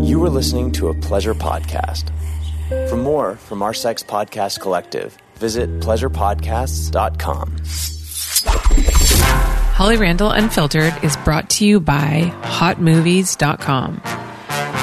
You 0.00 0.22
are 0.24 0.28
listening 0.28 0.72
to 0.72 0.88
a 0.88 0.94
pleasure 0.94 1.34
podcast. 1.34 2.10
For 2.88 2.96
more 2.96 3.36
from 3.36 3.62
our 3.62 3.72
sex 3.72 4.02
podcast 4.02 4.60
collective, 4.60 5.16
visit 5.36 5.80
pleasurepodcasts.com. 5.80 7.56
Holly 9.74 9.96
Randall 9.96 10.30
Unfiltered 10.30 10.92
is 11.02 11.16
brought 11.18 11.48
to 11.50 11.64
you 11.66 11.80
by 11.80 12.32
hotmovies.com. 12.42 14.02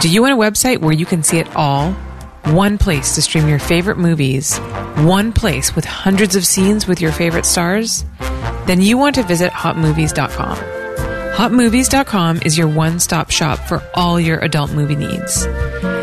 Do 0.02 0.10
you 0.10 0.22
want 0.22 0.34
a 0.34 0.38
website 0.38 0.80
where 0.80 0.94
you 0.94 1.06
can 1.06 1.22
see 1.24 1.38
it 1.38 1.56
all? 1.56 1.92
One 2.46 2.78
place 2.80 3.14
to 3.16 3.22
stream 3.22 3.48
your 3.48 3.60
favorite 3.60 4.00
movies, 4.00 4.58
one 4.98 5.32
place 5.32 5.76
with 5.76 5.86
hundreds 5.86 6.36
of 6.36 6.46
scenes 6.46 6.88
with 6.88 7.00
your 7.00 7.12
favorite 7.12 7.46
stars? 7.46 8.04
Then 8.66 8.82
you 8.82 8.98
want 8.98 9.16
to 9.16 9.24
visit 9.24 9.52
hotmovies.com. 9.52 10.71
Hotmovies.com 11.34 12.42
is 12.46 12.58
your 12.58 12.68
one 12.68 13.00
stop 13.00 13.32
shop 13.32 13.58
for 13.60 13.82
all 13.96 14.20
your 14.20 14.38
adult 14.40 14.74
movie 14.74 14.98
needs. 14.98 15.46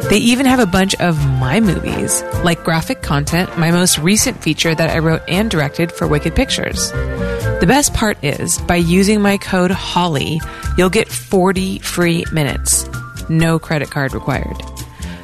They 0.09 0.19
even 0.19 0.47
have 0.47 0.59
a 0.59 0.67
bunch 0.67 0.95
of 0.97 1.19
my 1.39 1.61
movies, 1.61 2.23
like 2.43 2.65
graphic 2.65 3.03
content, 3.03 3.57
my 3.59 3.71
most 3.71 3.99
recent 3.99 4.43
feature 4.43 4.75
that 4.75 4.91
I 4.91 4.99
wrote 4.99 5.23
and 5.29 5.51
directed 5.51 5.93
for 5.93 6.09
Wicked 6.09 6.35
Pictures. 6.35 6.91
The 6.91 7.67
best 7.69 7.93
part 7.93 8.25
is, 8.25 8.59
by 8.63 8.77
using 8.77 9.21
my 9.21 9.37
code 9.37 9.71
HOLLY, 9.71 10.41
you'll 10.79 10.89
get 10.89 11.09
40 11.09 11.81
free 11.81 12.25
minutes. 12.33 12.89
No 13.29 13.59
credit 13.59 13.91
card 13.91 14.15
required. 14.15 14.57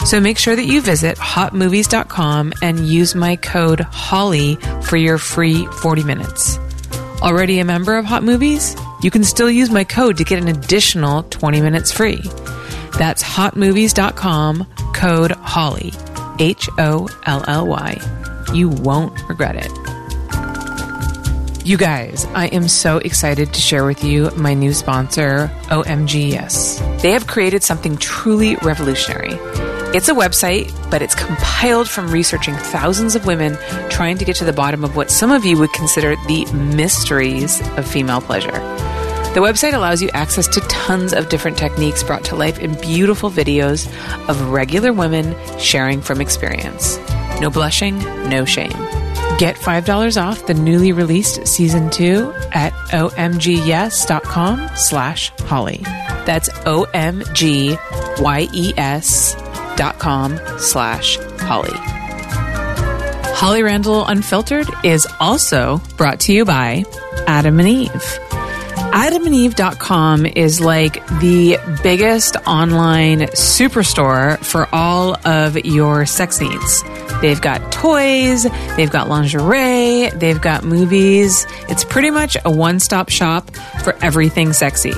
So 0.04 0.20
make 0.20 0.36
sure 0.36 0.54
that 0.54 0.66
you 0.66 0.82
visit 0.82 1.16
hotmovies.com 1.16 2.52
and 2.60 2.86
use 2.86 3.14
my 3.14 3.36
code 3.36 3.80
HOLLY 3.80 4.56
for 4.82 4.98
your 4.98 5.16
free 5.16 5.64
40 5.66 6.04
minutes. 6.04 6.58
Already 7.22 7.58
a 7.58 7.64
member 7.64 7.96
of 7.96 8.04
Hot 8.04 8.22
Movies? 8.22 8.76
You 9.04 9.10
can 9.10 9.22
still 9.22 9.50
use 9.50 9.68
my 9.68 9.84
code 9.84 10.16
to 10.16 10.24
get 10.24 10.38
an 10.38 10.48
additional 10.48 11.24
20 11.24 11.60
minutes 11.60 11.92
free. 11.92 12.22
That's 12.96 13.22
hotmovies.com, 13.22 14.66
code 14.94 15.32
HOLLY, 15.32 15.92
H 16.38 16.70
O 16.78 17.10
L 17.26 17.44
L 17.46 17.66
Y. 17.66 18.00
You 18.54 18.70
won't 18.70 19.28
regret 19.28 19.56
it. 19.56 19.70
You 21.66 21.76
guys, 21.76 22.24
I 22.34 22.46
am 22.46 22.66
so 22.66 22.96
excited 22.96 23.52
to 23.52 23.60
share 23.60 23.84
with 23.84 24.02
you 24.02 24.30
my 24.36 24.54
new 24.54 24.72
sponsor, 24.72 25.50
OMGYes. 25.64 27.02
They 27.02 27.10
have 27.10 27.26
created 27.26 27.62
something 27.62 27.98
truly 27.98 28.56
revolutionary. 28.56 29.34
It's 29.94 30.08
a 30.08 30.14
website, 30.14 30.72
but 30.90 31.02
it's 31.02 31.14
compiled 31.14 31.90
from 31.90 32.10
researching 32.10 32.54
thousands 32.54 33.16
of 33.16 33.26
women 33.26 33.58
trying 33.90 34.16
to 34.16 34.24
get 34.24 34.36
to 34.36 34.46
the 34.46 34.52
bottom 34.54 34.82
of 34.82 34.96
what 34.96 35.10
some 35.10 35.30
of 35.30 35.44
you 35.44 35.58
would 35.58 35.74
consider 35.74 36.16
the 36.26 36.46
mysteries 36.54 37.60
of 37.76 37.86
female 37.86 38.22
pleasure. 38.22 38.93
The 39.34 39.40
website 39.40 39.74
allows 39.74 40.00
you 40.00 40.10
access 40.10 40.46
to 40.46 40.60
tons 40.60 41.12
of 41.12 41.28
different 41.28 41.58
techniques 41.58 42.04
brought 42.04 42.24
to 42.26 42.36
life 42.36 42.60
in 42.60 42.80
beautiful 42.80 43.30
videos 43.32 43.88
of 44.28 44.50
regular 44.50 44.92
women 44.92 45.34
sharing 45.58 46.00
from 46.00 46.20
experience. 46.20 46.98
No 47.40 47.50
blushing, 47.50 47.98
no 48.28 48.44
shame. 48.44 48.70
Get 49.38 49.56
$5 49.56 50.22
off 50.22 50.46
the 50.46 50.54
newly 50.54 50.92
released 50.92 51.48
season 51.48 51.90
two 51.90 52.32
at 52.52 52.72
omgyes.com 52.92 54.70
slash 54.76 55.30
holly. 55.40 55.80
That's 56.26 56.48
O-M-G-Y-E-S 56.64 56.94
dot 59.76 59.98
com 59.98 60.38
slash 60.58 61.16
holly. 61.40 61.76
Holly 63.34 63.64
Randall 63.64 64.06
Unfiltered 64.06 64.68
is 64.84 65.08
also 65.18 65.82
brought 65.96 66.20
to 66.20 66.32
you 66.32 66.44
by 66.44 66.84
Adam 67.26 67.58
and 67.58 67.68
Eve. 67.68 68.20
AdamandEve.com 68.94 70.24
is 70.24 70.60
like 70.60 71.04
the 71.18 71.58
biggest 71.82 72.36
online 72.46 73.22
superstore 73.22 74.38
for 74.38 74.68
all 74.72 75.16
of 75.26 75.56
your 75.64 76.06
sex 76.06 76.40
needs. 76.40 76.84
They've 77.20 77.40
got 77.40 77.72
toys, 77.72 78.44
they've 78.76 78.90
got 78.90 79.08
lingerie, 79.08 80.10
they've 80.10 80.40
got 80.40 80.62
movies. 80.62 81.44
It's 81.68 81.82
pretty 81.82 82.12
much 82.12 82.36
a 82.44 82.52
one 82.52 82.78
stop 82.78 83.08
shop 83.08 83.50
for 83.82 83.96
everything 84.00 84.52
sexy. 84.52 84.94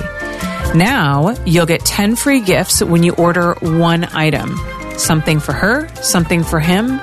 Now 0.75 1.35
you'll 1.47 1.65
get 1.65 1.83
10 1.83 2.17
free 2.17 2.41
gifts 2.41 2.83
when 2.83 3.01
you 3.01 3.13
order 3.15 3.55
one 3.61 4.03
item 4.13 4.59
something 4.99 5.39
for 5.39 5.53
her, 5.53 5.87
something 6.03 6.43
for 6.43 6.59
him, 6.59 7.01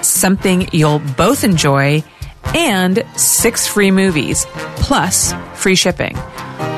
something 0.00 0.68
you'll 0.72 1.00
both 1.16 1.42
enjoy, 1.42 2.04
and 2.54 3.04
six 3.16 3.66
free 3.66 3.90
movies, 3.90 4.46
plus 4.76 5.32
free 5.54 5.74
shipping. 5.74 6.16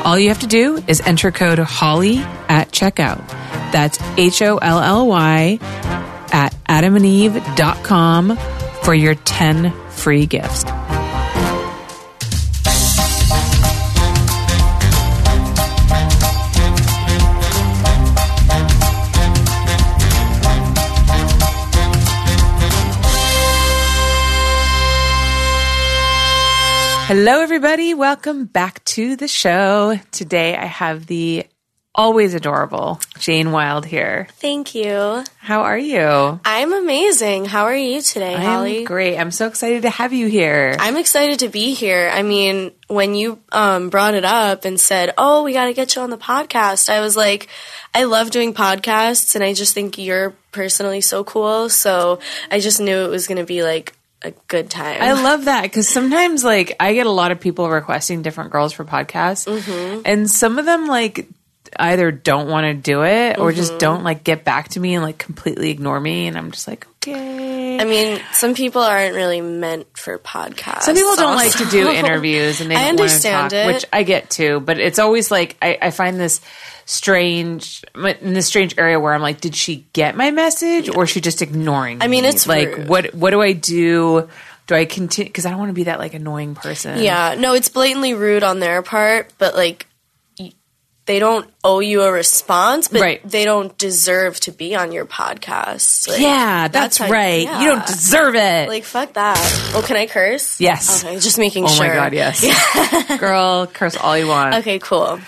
All 0.05 0.19
you 0.19 0.29
have 0.29 0.41
to 0.41 0.47
do 0.47 0.83
is 0.89 1.01
enter 1.01 1.31
code 1.31 1.59
HOLLY 1.59 2.19
at 2.49 2.73
checkout. 2.73 3.27
That's 3.73 3.99
H 4.19 4.43
O 4.43 4.59
L 4.59 4.81
L 4.81 5.07
Y 5.07 5.59
at 6.33 6.55
adamandeve.com 6.69 8.37
for 8.83 8.95
your 8.95 9.15
10 9.15 9.73
free 9.91 10.27
gifts. 10.27 10.65
Hello, 27.15 27.43
everybody. 27.43 27.93
Welcome 27.93 28.47
back 28.47 28.83
to 28.85 29.17
the 29.17 29.29
show. 29.29 30.01
Today 30.13 30.57
I 30.57 30.65
have 30.65 31.05
the 31.05 31.45
always 31.95 32.33
adorable 32.33 33.03
Jane 33.19 33.53
Wilde 33.53 33.85
here. 33.85 34.29
Thank 34.37 34.75
you. 34.75 35.23
How 35.37 35.61
are 35.65 35.77
you? 35.77 36.41
I'm 36.43 36.73
amazing. 36.73 37.45
How 37.45 37.65
are 37.65 37.77
you 37.77 38.01
today, 38.01 38.33
Holly? 38.33 38.79
I'm 38.79 38.85
great. 38.85 39.19
I'm 39.19 39.31
so 39.31 39.47
excited 39.47 39.83
to 39.83 39.91
have 39.91 40.15
you 40.15 40.27
here. 40.27 40.75
I'm 40.79 40.97
excited 40.97 41.41
to 41.41 41.51
be 41.51 41.75
here. 41.75 42.11
I 42.11 42.23
mean, 42.23 42.73
when 42.87 43.15
you 43.15 43.41
um, 43.53 43.91
brought 43.91 44.15
it 44.15 44.25
up 44.25 44.65
and 44.65 44.81
said, 44.81 45.13
"Oh, 45.19 45.43
we 45.43 45.53
got 45.53 45.67
to 45.67 45.75
get 45.75 45.95
you 45.95 46.01
on 46.01 46.09
the 46.09 46.17
podcast," 46.17 46.89
I 46.89 47.01
was 47.01 47.15
like, 47.15 47.49
I 47.95 48.05
love 48.05 48.31
doing 48.31 48.55
podcasts, 48.55 49.35
and 49.35 49.45
I 49.45 49.53
just 49.53 49.75
think 49.75 49.99
you're 49.99 50.31
personally 50.51 51.03
so 51.03 51.25
cool. 51.25 51.69
So 51.69 52.21
I 52.51 52.59
just 52.59 52.81
knew 52.81 53.05
it 53.05 53.11
was 53.11 53.29
going 53.29 53.37
to 53.37 53.45
be 53.45 53.63
like 53.63 53.93
a 54.25 54.31
good 54.49 54.71
time. 54.71 55.03
I 55.03 55.13
love 55.13 55.45
that 55.47 55.63
because 55.63 55.89
sometimes, 55.89 56.45
like, 56.45 56.75
I 56.81 56.95
get 56.95 57.07
a 57.07 57.11
lot 57.11 57.33
of 57.33 57.41
people 57.41 57.69
requesting 57.69 58.23
different 58.23 58.51
girls 58.53 58.73
for 58.73 58.85
podcasts, 58.85 59.47
Mm-hmm. 59.47 60.03
and 60.05 60.31
some 60.31 60.59
of 60.59 60.65
them, 60.65 60.87
like, 60.87 61.29
either 61.79 62.11
don't 62.13 62.49
want 62.51 62.65
to 62.67 62.75
do 62.75 63.03
it 63.03 63.39
or 63.39 63.49
Mm-hmm. 63.49 63.57
just 63.57 63.79
don't 63.79 64.05
like 64.05 64.25
get 64.25 64.45
back 64.45 64.69
to 64.71 64.81
me 64.81 64.95
and 64.95 65.03
like 65.03 65.17
completely 65.17 65.71
ignore 65.71 65.99
me 65.99 66.27
and 66.27 66.37
I'm 66.37 66.51
just 66.51 66.69
like 66.69 66.87
okay 66.99 67.79
I 67.81 67.85
mean, 67.87 68.21
some 68.33 68.53
people 68.55 68.83
aren't 68.83 69.15
really 69.15 69.41
meant 69.41 69.87
for 69.97 70.19
podcasts. 70.19 70.83
Some 70.83 70.95
people 70.95 71.17
don't 71.17 71.35
like 71.35 71.57
to 71.57 71.65
do 71.65 71.89
interviews 71.89 72.61
and 72.61 72.71
they 72.71 72.75
I 72.77 72.81
don't 72.83 72.91
understand 73.01 73.53
talk, 73.53 73.59
it. 73.59 73.67
which 73.69 73.87
I 73.91 74.03
get 74.03 74.29
too. 74.29 74.61
But 74.61 74.79
it's 74.81 74.99
always 74.99 75.31
like 75.31 75.57
I, 75.63 75.79
I 75.81 75.91
find 75.91 76.21
this 76.21 76.43
strange 76.85 77.83
in 77.95 78.35
this 78.35 78.47
strange 78.47 78.75
area 78.79 78.99
where 79.01 79.15
I'm 79.15 79.23
like, 79.23 79.41
did 79.41 79.55
she 79.55 79.87
get 79.93 80.17
my 80.17 80.31
message 80.31 80.89
or 80.89 81.05
is 81.05 81.11
she 81.11 81.21
just 81.21 81.43
ignoring? 81.43 81.99
me? 81.99 82.05
I 82.05 82.09
mean, 82.09 82.25
it's 82.25 82.47
like 82.47 82.69
rude. 82.77 82.89
what 82.89 83.15
what 83.15 83.31
do 83.31 83.41
I 83.41 83.53
do? 83.53 84.29
Do 84.67 84.75
I 84.75 84.85
continue? 84.85 85.29
Because 85.29 85.45
I 85.47 85.51
don't 85.51 85.59
want 85.59 85.71
to 85.71 85.75
be 85.75 85.85
that 85.85 85.99
like 85.99 86.15
annoying 86.15 86.55
person. 86.55 87.03
Yeah, 87.03 87.35
no, 87.39 87.55
it's 87.55 87.69
blatantly 87.69 88.15
rude 88.15 88.43
on 88.43 88.61
their 88.61 88.83
part, 88.83 89.33
but 89.39 89.55
like 89.57 89.87
they 91.05 91.19
don't 91.19 91.51
owe 91.65 91.81
you 91.81 92.03
a 92.03 92.13
response, 92.13 92.87
but 92.87 93.01
Right. 93.01 93.29
they 93.29 93.45
don't 93.45 93.77
deserve 93.77 94.39
to 94.41 94.53
be 94.53 94.77
on 94.77 94.93
your 94.93 95.05
podcast. 95.05 96.09
Like, 96.09 96.21
yeah, 96.21 96.69
that's, 96.69 96.97
how- 96.99 97.09
right. 97.11 97.43
yeah. 97.43 97.61
You 97.61 97.71
don't 97.71 97.85
deserve 97.85 98.37
it. 98.37 98.69
Like 98.69 98.85
fuck 98.85 99.15
that. 99.15 99.37
Oh, 99.75 99.83
can 99.85 99.97
I 99.97 100.07
curse? 100.07 100.61
Yes. 100.61 101.03
Okay, 101.05 101.19
just 101.19 101.39
making 101.39 101.65
oh 101.65 101.69
sure. 101.69 101.87
Oh 101.87 101.89
my 101.89 101.95
god, 101.97 102.13
yes, 102.13 103.19
girl, 103.19 103.67
curse 103.67 103.97
all 103.97 104.17
you 104.17 104.29
want. 104.29 104.55
Okay, 104.57 104.79
cool. 104.79 105.19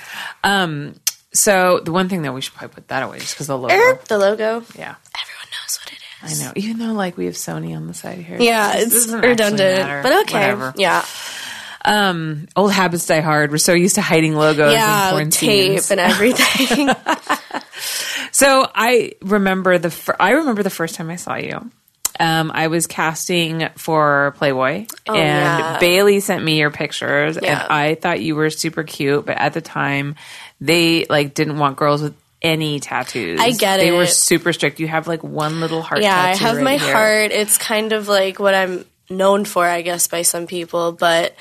Um, 0.45 0.95
so 1.35 1.81
the 1.81 1.93
one 1.93 2.09
thing 2.09 2.23
that 2.23 2.33
we 2.33 2.41
should 2.41 2.55
probably 2.55 2.75
put 2.75 2.89
that 2.89 3.03
away 3.03 3.19
just 3.19 3.35
because 3.35 3.49
the 3.49 3.59
logo. 3.59 3.75
Er, 3.75 4.01
the 4.09 4.17
logo. 4.19 4.65
Yeah. 4.77 4.95
Everyone 5.15 5.51
knows 5.53 5.79
what 5.83 5.93
it 5.93 6.33
is. 6.33 6.43
I 6.43 6.45
know. 6.47 6.53
Even 6.57 6.79
though 6.79 6.93
like 6.95 7.17
we 7.19 7.27
have 7.27 7.35
Sony 7.35 7.77
on 7.77 7.87
the 7.87 7.95
side 7.95 8.19
here. 8.19 8.39
Yeah, 8.41 8.75
it's 8.77 9.09
redundant, 9.09 10.03
but 10.03 10.21
okay. 10.23 10.55
Whatever. 10.55 10.73
Yeah, 10.77 11.05
Um, 11.85 12.49
old 12.57 12.73
habits 12.73 13.05
die 13.07 13.21
hard. 13.21 13.51
We're 13.51 13.59
so 13.59 13.75
used 13.75 13.97
to 13.97 14.01
hiding 14.03 14.35
logos 14.35 14.69
and 14.69 14.73
yeah, 14.73 15.11
porn 15.11 15.29
tape 15.31 15.83
and 15.91 16.01
everything. 16.01 16.89
So 18.33 18.67
I 18.75 19.13
remember 19.23 19.79
the 19.79 19.91
fir- 19.91 20.17
I 20.19 20.31
remember 20.33 20.63
the 20.65 20.71
first 20.71 20.97
time 20.97 21.09
I 21.11 21.17
saw 21.17 21.37
you. 21.37 21.71
Um, 22.19 22.51
I 22.55 22.67
was 22.69 22.87
casting 22.87 23.69
for 23.77 24.35
Playboy, 24.39 24.71
and 24.73 24.89
Oh, 25.09 25.15
yeah. 25.15 25.79
Bailey 25.79 26.21
sent 26.21 26.45
me 26.45 26.59
your 26.59 26.71
pictures, 26.71 27.39
Yeah. 27.41 27.63
and 27.63 27.73
I 27.73 27.95
thought 27.97 28.21
you 28.21 28.35
were 28.37 28.51
super 28.51 28.83
cute. 28.83 29.27
But 29.27 29.37
at 29.39 29.53
the 29.53 29.61
time, 29.61 30.15
they 30.65 31.05
like 31.05 31.35
didn't 31.35 31.59
want 31.59 31.77
girls 31.77 32.03
with 32.03 32.15
any 32.41 32.81
tattoos. 32.81 33.41
I 33.41 33.51
get 33.51 33.81
it. 33.81 33.85
They 33.85 33.93
were 33.93 34.07
super 34.07 34.53
strict. 34.53 34.81
You 34.81 34.89
have 34.89 35.07
like 35.07 35.23
one 35.23 35.61
little 35.61 35.83
heart. 35.83 36.03
yeah, 36.03 36.19
I 36.19 36.35
have 36.35 36.57
right 36.57 36.65
my 36.65 36.77
here. 36.79 36.93
heart. 36.95 37.33
It's 37.33 37.59
kind 37.59 37.93
of 37.93 38.09
like 38.09 38.39
what 38.39 38.55
I'm 38.55 38.85
known 39.11 39.45
for, 39.45 39.65
I 39.67 39.83
guess, 39.83 40.09
by 40.09 40.23
some 40.23 40.47
people, 40.47 40.93
but 40.93 41.35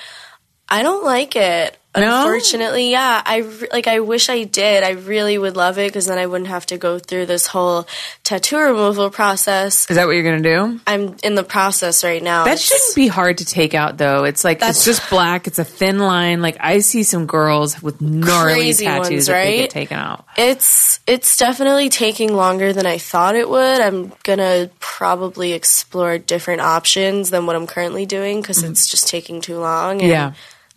I 0.67 0.83
don't 0.83 1.05
like 1.05 1.35
it. 1.35 1.77
Unfortunately, 1.95 2.89
yeah. 2.91 3.21
I 3.25 3.41
like. 3.71 3.87
I 3.87 3.99
wish 3.99 4.29
I 4.29 4.43
did. 4.43 4.83
I 4.83 4.91
really 4.91 5.37
would 5.37 5.55
love 5.55 5.77
it 5.77 5.89
because 5.89 6.05
then 6.07 6.17
I 6.17 6.25
wouldn't 6.25 6.49
have 6.49 6.65
to 6.67 6.77
go 6.77 6.97
through 6.99 7.27
this 7.27 7.47
whole 7.47 7.87
tattoo 8.23 8.57
removal 8.57 9.09
process. 9.09 9.89
Is 9.89 9.95
that 9.95 10.05
what 10.07 10.13
you're 10.13 10.23
gonna 10.23 10.41
do? 10.41 10.79
I'm 10.87 11.15
in 11.23 11.35
the 11.35 11.43
process 11.43 12.03
right 12.03 12.21
now. 12.21 12.45
That 12.45 12.53
It's- 12.53 12.67
shouldn't 12.67 12.95
be 12.95 13.07
hard 13.07 13.37
to 13.39 13.45
take 13.45 13.73
out, 13.73 13.97
though. 13.97 14.23
It's 14.23 14.43
like 14.43 14.59
it's 14.61 14.85
just 14.85 15.07
black. 15.09 15.45
It's 15.47 15.59
a 15.59 15.63
thin 15.63 15.99
line. 15.99 16.41
Like 16.41 16.57
I 16.59 16.79
see 16.79 17.03
some 17.03 17.25
girls 17.27 17.81
with 17.81 18.01
gnarly 18.01 18.53
Crazy 18.55 18.85
tattoos 18.85 19.09
ones, 19.11 19.25
that 19.27 19.33
they 19.33 19.39
right? 19.51 19.57
get 19.61 19.69
taken 19.69 19.97
out. 19.99 20.25
It's 20.37 20.99
it's 21.05 21.37
definitely 21.37 21.89
taking 21.89 22.33
longer 22.35 22.73
than 22.73 22.85
I 22.85 22.97
thought 22.97 23.35
it 23.35 23.47
would. 23.49 23.81
I'm 23.81 24.11
gonna 24.23 24.69
probably 24.79 25.53
explore 25.53 26.17
different 26.17 26.61
options 26.61 27.29
than 27.29 27.45
what 27.45 27.55
I'm 27.55 27.67
currently 27.67 28.05
doing 28.05 28.41
because 28.41 28.63
it's 28.63 28.87
just 28.87 29.07
taking 29.07 29.41
too 29.41 29.59
long. 29.59 30.01
And 30.01 30.03
Mm-hmm. 30.03 30.09
Yeah. 30.09 30.31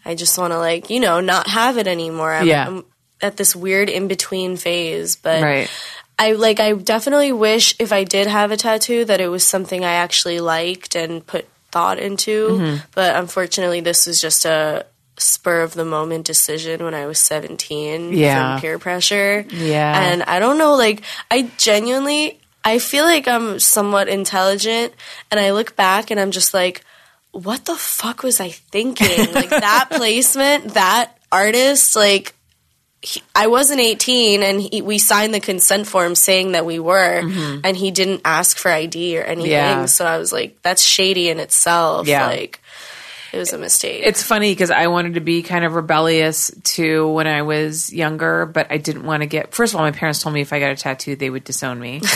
I 0.07 0.15
just 0.15 0.39
want 0.39 0.53
to 0.53 0.59
like 0.59 0.89
you 0.91 1.01
know 1.01 1.21
not 1.21 1.47
have 1.49 1.77
it 1.79 1.87
anymore. 1.87 2.33
I'm, 2.33 2.47
Yeah. 2.47 2.67
I'm 2.67 2.85
at 3.23 3.37
this 3.37 3.57
weird 3.57 3.89
in 3.89 4.09
between 4.09 4.57
phase, 4.57 5.17
but 5.17 5.43
Right. 5.43 5.71
I 6.19 6.33
like 6.33 6.61
I 6.61 6.73
definitely 6.73 7.33
wish 7.33 7.75
if 7.79 7.93
I 7.93 8.05
did 8.05 8.27
have 8.27 8.51
a 8.51 8.57
tattoo 8.57 9.05
that 9.05 9.21
it 9.21 9.29
was 9.29 9.45
something 9.45 9.85
I 9.85 9.93
actually 9.95 10.41
liked 10.41 10.95
and 10.95 11.27
put 11.27 11.47
thought 11.73 11.99
into. 11.99 12.49
Mm-hmm. 12.49 12.77
But 12.95 13.17
unfortunately, 13.17 13.81
this 13.81 14.07
was 14.07 14.21
just 14.21 14.45
a 14.47 14.87
spur 15.19 15.61
of 15.63 15.75
the 15.75 15.85
moment 15.85 16.25
decision 16.27 16.85
when 16.85 16.95
I 16.95 17.07
was 17.07 17.19
17 17.19 18.13
Yeah. 18.13 18.55
from 18.55 18.61
peer 18.61 18.79
pressure. 18.79 19.45
Yeah. 19.51 20.01
And 20.13 20.23
I 20.23 20.39
don't 20.39 20.59
know, 20.59 20.75
like, 20.77 21.03
I 21.31 21.51
genuinely, 21.59 22.39
I 22.65 22.79
feel 22.79 23.05
like 23.05 23.27
I'm 23.29 23.59
somewhat 23.59 24.09
intelligent, 24.09 24.93
and 25.31 25.41
I 25.41 25.53
look 25.53 25.75
back 25.77 26.11
and 26.11 26.21
I'm 26.21 26.31
just 26.33 26.53
like, 26.55 26.83
what 27.43 27.65
the 27.65 27.77
fuck 27.77 28.23
was 28.23 28.41
I 28.41 28.51
thinking? 28.51 29.33
like, 29.33 29.51
that 29.51 29.89
placement, 29.93 30.75
that 30.75 31.19
artist, 31.31 31.97
like, 31.97 32.35
he, 33.03 33.23
I 33.35 33.47
wasn't 33.47 33.81
18 33.81 34.43
and 34.43 34.61
he, 34.61 34.83
we 34.83 34.99
signed 34.99 35.33
the 35.33 35.41
consent 35.41 35.87
form 35.87 36.15
saying 36.15 36.53
that 36.53 36.67
we 36.67 36.79
were, 36.79 37.23
and 37.63 37.77
he 37.77 37.91
didn't 37.91 38.23
ask 38.25 38.57
for 38.57 38.71
ID 38.71 39.19
or 39.19 39.23
anything. 39.23 39.53
Mm-hmm. 39.53 39.81
Yeah. 39.81 39.87
So 39.87 40.05
I 40.05 40.19
was 40.19 40.33
like, 40.33 40.61
that's 40.63 40.83
shady 40.83 41.29
in 41.29 41.39
itself. 41.39 42.09
Yeah. 42.09 42.27
Like, 42.27 42.61
it 43.33 43.39
was 43.39 43.53
a 43.53 43.59
mistake. 43.59 44.03
It's 44.05 44.23
funny 44.23 44.53
because 44.53 44.71
I 44.71 44.87
wanted 44.87 45.15
to 45.15 45.21
be 45.21 45.43
kind 45.43 45.65
of 45.65 45.75
rebellious 45.75 46.51
too 46.63 47.09
when 47.09 47.27
I 47.27 47.43
was 47.43 47.93
younger, 47.93 48.47
but 48.47 48.69
I 48.71 48.79
didn't 48.79 49.05
want 49.05 49.23
to 49.23 49.27
get. 49.27 49.53
First 49.53 49.75
of 49.75 49.81
all, 49.81 49.85
my 49.85 49.93
parents 49.93 50.23
told 50.23 50.35
me 50.35 50.41
if 50.41 50.53
I 50.53 50.61
got 50.61 50.73
a 50.73 50.77
tattoo, 50.77 51.17
they 51.17 51.29
would 51.29 51.45
disown 51.45 51.79
me. 51.79 52.01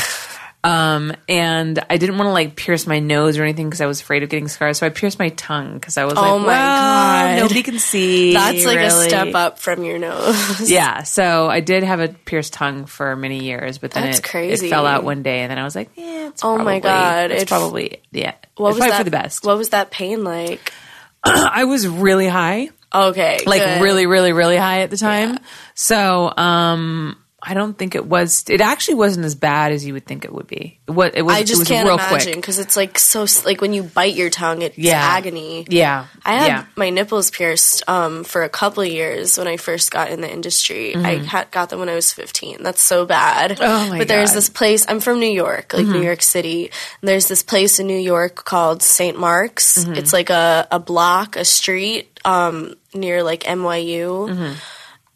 um, 0.62 1.12
and 1.28 1.78
I 1.88 1.96
didn't 1.96 2.18
want 2.18 2.28
to 2.28 2.32
like 2.32 2.54
pierce 2.54 2.86
my 2.86 2.98
nose 2.98 3.38
or 3.38 3.42
anything 3.44 3.66
because 3.68 3.80
I 3.80 3.86
was 3.86 4.00
afraid 4.00 4.22
of 4.22 4.28
getting 4.28 4.48
scars. 4.48 4.78
So 4.78 4.86
I 4.86 4.90
pierced 4.90 5.18
my 5.18 5.30
tongue 5.30 5.74
because 5.74 5.96
I 5.96 6.04
was 6.04 6.14
Oh 6.16 6.20
like, 6.36 6.40
my 6.42 6.46
well, 6.46 7.34
God. 7.36 7.40
nobody 7.42 7.62
can 7.62 7.78
see. 7.78 8.32
That's 8.34 8.64
like 8.66 8.76
really. 8.76 9.06
a 9.06 9.08
step 9.08 9.34
up 9.34 9.58
from 9.58 9.84
your 9.84 9.98
nose. 9.98 10.70
Yeah, 10.70 11.02
so 11.04 11.48
I 11.48 11.60
did 11.60 11.82
have 11.82 12.00
a 12.00 12.08
pierced 12.08 12.52
tongue 12.52 12.84
for 12.86 13.16
many 13.16 13.42
years, 13.44 13.78
but 13.78 13.90
then 13.92 14.04
That's 14.04 14.18
it, 14.18 14.24
crazy. 14.24 14.66
it 14.66 14.70
fell 14.70 14.86
out 14.86 15.02
one 15.04 15.22
day, 15.22 15.40
and 15.40 15.50
then 15.50 15.58
I 15.58 15.64
was 15.64 15.74
like, 15.74 15.90
"Yeah, 15.96 16.28
it's 16.28 16.44
Oh 16.44 16.54
probably- 16.56 16.64
my 16.64 16.80
God, 16.80 17.30
it's 17.30 17.42
it- 17.44 17.48
probably 17.48 18.02
yeah, 18.12 18.34
What 18.56 18.70
it's 18.70 18.74
was 18.74 18.76
probably 18.78 18.90
that 18.90 18.98
for 18.98 19.04
the 19.04 19.10
best." 19.10 19.46
What 19.46 19.56
was 19.56 19.70
that 19.70 19.90
pain 19.90 20.24
like? 20.24 20.72
I 21.24 21.64
was 21.64 21.86
really 21.88 22.28
high, 22.28 22.70
Okay, 22.94 23.38
like 23.46 23.62
good. 23.62 23.82
really, 23.82 24.06
really, 24.06 24.32
really 24.32 24.56
high 24.56 24.80
at 24.82 24.90
the 24.90 24.96
time. 24.96 25.38
So, 25.74 26.32
um, 26.36 27.16
I 27.42 27.54
don't 27.54 27.76
think 27.76 27.94
it 27.94 28.06
was. 28.06 28.44
It 28.48 28.60
actually 28.60 28.96
wasn't 28.96 29.24
as 29.24 29.34
bad 29.34 29.72
as 29.72 29.84
you 29.84 29.94
would 29.94 30.06
think 30.06 30.24
it 30.24 30.32
would 30.32 30.46
be. 30.46 30.78
What 30.86 31.16
it 31.16 31.22
was, 31.22 31.36
I 31.36 31.40
it 31.40 31.46
just 31.46 31.60
was 31.60 31.68
can't 31.68 31.86
real 31.86 31.96
imagine 31.96 32.34
because 32.34 32.58
it's 32.58 32.76
like 32.76 32.98
so 32.98 33.26
like 33.44 33.60
when 33.60 33.72
you 33.72 33.82
bite 33.82 34.14
your 34.14 34.30
tongue, 34.30 34.62
it's 34.62 34.76
Yeah, 34.76 35.00
agony. 35.00 35.66
Yeah, 35.68 36.06
I 36.24 36.34
had 36.34 36.46
yeah. 36.46 36.64
my 36.76 36.90
nipples 36.90 37.30
pierced 37.30 37.88
um, 37.88 38.24
for 38.24 38.42
a 38.42 38.48
couple 38.48 38.82
of 38.82 38.88
years 38.88 39.38
when 39.38 39.48
I 39.48 39.56
first 39.56 39.90
got 39.90 40.10
in 40.10 40.20
the 40.20 40.30
industry. 40.30 40.94
I 40.94 41.16
had, 41.16 41.50
got 41.50 41.70
them 41.70 41.80
when 41.80 41.88
I 41.88 41.94
was 41.94 42.12
15. 42.12 42.62
That's 42.62 42.82
so 42.82 43.06
bad. 43.06 43.52
Mm-hmm. 43.52 43.62
Oh 43.62 43.90
my 43.90 43.98
but 43.98 44.08
there's 44.08 44.30
God. 44.30 44.32
Mm-hmm. 44.32 44.36
this 44.36 44.48
place, 44.50 44.86
I'm 44.88 45.00
from 45.00 45.20
New 45.20 45.30
York, 45.30 45.72
like 45.72 45.86
New 45.86 46.02
York 46.02 46.22
City. 46.22 46.70
And 47.00 47.08
there's 47.08 47.28
this 47.28 47.42
place 47.42 47.78
in 47.78 47.86
New 47.86 47.98
York 47.98 48.44
called 48.44 48.82
St. 48.82 49.18
Mark's. 49.18 49.78
Mm-hmm. 49.84 49.94
It's 49.94 50.12
like 50.12 50.30
a, 50.30 50.68
a 50.70 50.78
block, 50.78 51.36
a 51.36 51.44
street 51.44 52.18
um, 52.24 52.74
near 52.94 53.22
like 53.22 53.44
NYU. 53.44 54.56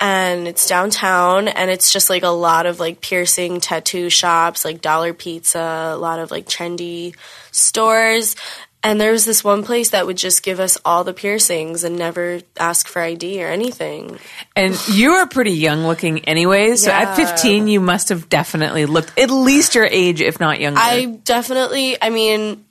And 0.07 0.47
it's 0.47 0.69
downtown, 0.69 1.49
and 1.49 1.71
it's 1.71 1.91
just 1.91 2.11
like 2.11 2.25
a 2.25 2.29
lot 2.29 2.67
of 2.67 2.79
like 2.79 3.01
piercing 3.01 3.61
tattoo 3.61 4.11
shops, 4.11 4.63
like 4.63 4.83
Dollar 4.83 5.15
Pizza, 5.15 5.93
a 5.95 5.97
lot 5.97 6.19
of 6.19 6.31
like 6.31 6.47
trendy 6.47 7.17
stores. 7.53 8.37
And 8.83 9.01
there 9.01 9.13
was 9.13 9.25
this 9.25 9.43
one 9.43 9.65
place 9.65 9.91
that 9.91 10.07
would 10.07 10.19
just 10.19 10.43
give 10.43 10.61
us 10.61 10.77
all 10.85 11.05
the 11.05 11.15
piercings 11.15 11.85
and 11.85 11.97
never 11.97 12.41
ask 12.59 12.87
for 12.87 13.01
ID 13.01 13.43
or 13.43 13.49
anything. 13.49 14.19
And 14.55 14.77
you 14.89 15.13
are 15.13 15.27
pretty 15.27 15.53
young 15.53 15.87
looking, 15.87 16.27
anyways. 16.27 16.85
So 16.85 16.91
at 16.91 17.17
15, 17.17 17.67
you 17.67 17.81
must 17.81 18.11
have 18.11 18.29
definitely 18.29 18.85
looked 18.85 19.19
at 19.19 19.31
least 19.31 19.75
your 19.75 19.87
age, 19.87 20.21
if 20.21 20.39
not 20.39 20.61
younger. 20.61 20.81
I 20.83 21.07
definitely, 21.07 21.97
I 22.03 22.11
mean, 22.11 22.67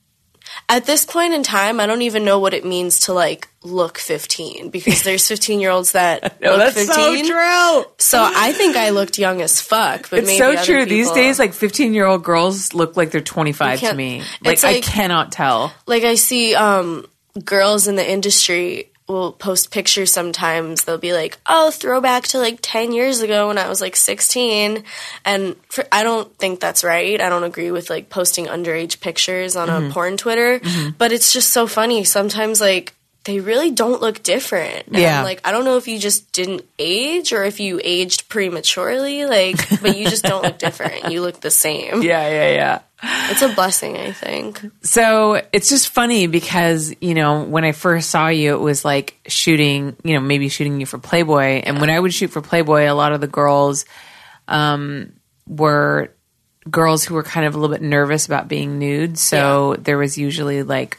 at 0.69 0.85
this 0.85 1.05
point 1.05 1.33
in 1.33 1.43
time, 1.43 1.79
I 1.79 1.85
don't 1.85 2.01
even 2.01 2.25
know 2.25 2.39
what 2.39 2.53
it 2.53 2.65
means 2.65 3.01
to 3.01 3.13
like 3.13 3.47
look 3.63 3.97
15 3.97 4.69
because 4.69 5.03
there's 5.03 5.27
15 5.27 5.59
year 5.59 5.71
olds 5.71 5.93
that 5.93 6.41
no, 6.41 6.51
look 6.51 6.73
that's 6.73 6.87
15. 6.87 7.25
so. 7.25 7.91
So 7.97 8.23
I 8.23 8.53
think 8.53 8.75
I 8.75 8.89
looked 8.89 9.17
young 9.17 9.41
as 9.41 9.61
fuck. 9.61 10.09
But 10.09 10.19
It's 10.19 10.37
so 10.37 10.55
true. 10.63 10.85
These 10.85 11.11
days, 11.11 11.39
like 11.39 11.53
15 11.53 11.93
year 11.93 12.05
old 12.05 12.23
girls 12.23 12.73
look 12.73 12.97
like 12.97 13.11
they're 13.11 13.21
25 13.21 13.79
to 13.79 13.93
me. 13.93 14.23
Like, 14.43 14.53
it's 14.53 14.63
I 14.63 14.81
cannot 14.81 15.31
tell. 15.31 15.73
like 15.87 16.03
I 16.03 16.15
see 16.15 16.55
um, 16.55 17.05
girls 17.43 17.87
in 17.87 17.95
the 17.95 18.09
industry 18.09 18.89
will 19.07 19.31
post 19.33 19.71
pictures 19.71 20.11
sometimes. 20.11 20.83
They'll 20.85 20.97
be 20.97 21.13
like, 21.13 21.37
"Oh, 21.45 21.71
throwback 21.71 22.23
to 22.29 22.39
like 22.39 22.59
ten 22.61 22.91
years 22.93 23.21
ago 23.21 23.47
when 23.49 23.57
I 23.57 23.67
was 23.69 23.81
like 23.81 23.95
16," 23.95 24.83
and 25.25 25.55
for, 25.69 25.85
I 25.91 26.03
don't 26.03 26.33
think 26.37 26.59
that's 26.59 26.83
right. 26.83 27.19
I 27.19 27.29
don't 27.29 27.43
agree 27.43 27.71
with 27.71 27.89
like 27.89 28.09
posting 28.09 28.45
underage 28.47 28.99
pictures 29.01 29.55
on 29.55 29.67
Mm-hmm. 29.67 29.89
a 29.89 29.93
porn 29.93 30.17
Twitter, 30.17 30.61
but 30.97 31.11
it's 31.11 31.33
just 31.33 31.49
so 31.51 31.67
funny. 31.67 32.03
Sometimes 32.03 32.59
like. 32.61 32.93
They 33.25 33.39
really 33.39 33.71
don't 33.71 34.01
look 34.01 34.21
different. 34.21 34.87
And 34.87 34.97
Yeah. 34.97 35.23
Like, 35.23 35.39
I 35.47 35.53
don't 35.53 35.63
know 35.63 35.77
if 35.77 35.87
you 35.87 35.97
just 35.97 36.33
didn't 36.33 36.65
age 36.77 37.31
or 37.31 37.45
if 37.45 37.61
you 37.61 37.79
aged 37.81 38.27
prematurely, 38.27 39.25
like, 39.25 39.55
but 39.81 39.95
you 39.97 40.09
just 40.09 40.25
don't 40.25 40.43
look 40.43 40.57
different. 40.67 41.09
You 41.09 41.21
look 41.21 41.39
the 41.39 41.49
same. 41.49 42.01
Yeah, 42.01 42.27
yeah, 42.27 42.51
yeah. 42.51 42.79
It's 43.03 43.41
a 43.41 43.49
blessing, 43.49 43.97
I 43.97 44.11
think. 44.13 44.63
So 44.81 45.41
it's 45.51 45.69
just 45.69 45.89
funny 45.89 46.27
because, 46.27 46.93
you 47.01 47.13
know, 47.13 47.43
when 47.43 47.65
I 47.65 47.73
first 47.73 48.09
saw 48.09 48.29
you, 48.29 48.53
it 48.53 48.61
was 48.61 48.85
like 48.85 49.19
shooting, 49.27 49.95
you 50.03 50.13
know, 50.13 50.21
maybe 50.21 50.47
shooting 50.47 50.79
you 50.79 50.85
for 50.85 50.97
Playboy. 50.97 51.61
And 51.65 51.81
when 51.81 51.89
I 51.89 51.99
would 51.99 52.13
shoot 52.13 52.29
for 52.29 52.41
Playboy, 52.41 52.89
a 52.89 52.93
lot 52.93 53.11
of 53.11 53.19
the 53.19 53.27
girls 53.27 53.85
um, 54.47 55.13
were 55.47 56.13
girls 56.69 57.03
who 57.03 57.15
were 57.15 57.23
kind 57.23 57.45
of 57.45 57.55
a 57.55 57.59
little 57.59 57.75
bit 57.75 57.81
nervous 57.81 58.25
about 58.25 58.47
being 58.47 58.79
nude. 58.79 59.17
So 59.17 59.75
there 59.79 59.97
was 59.97 60.17
usually 60.17 60.63
like, 60.63 60.97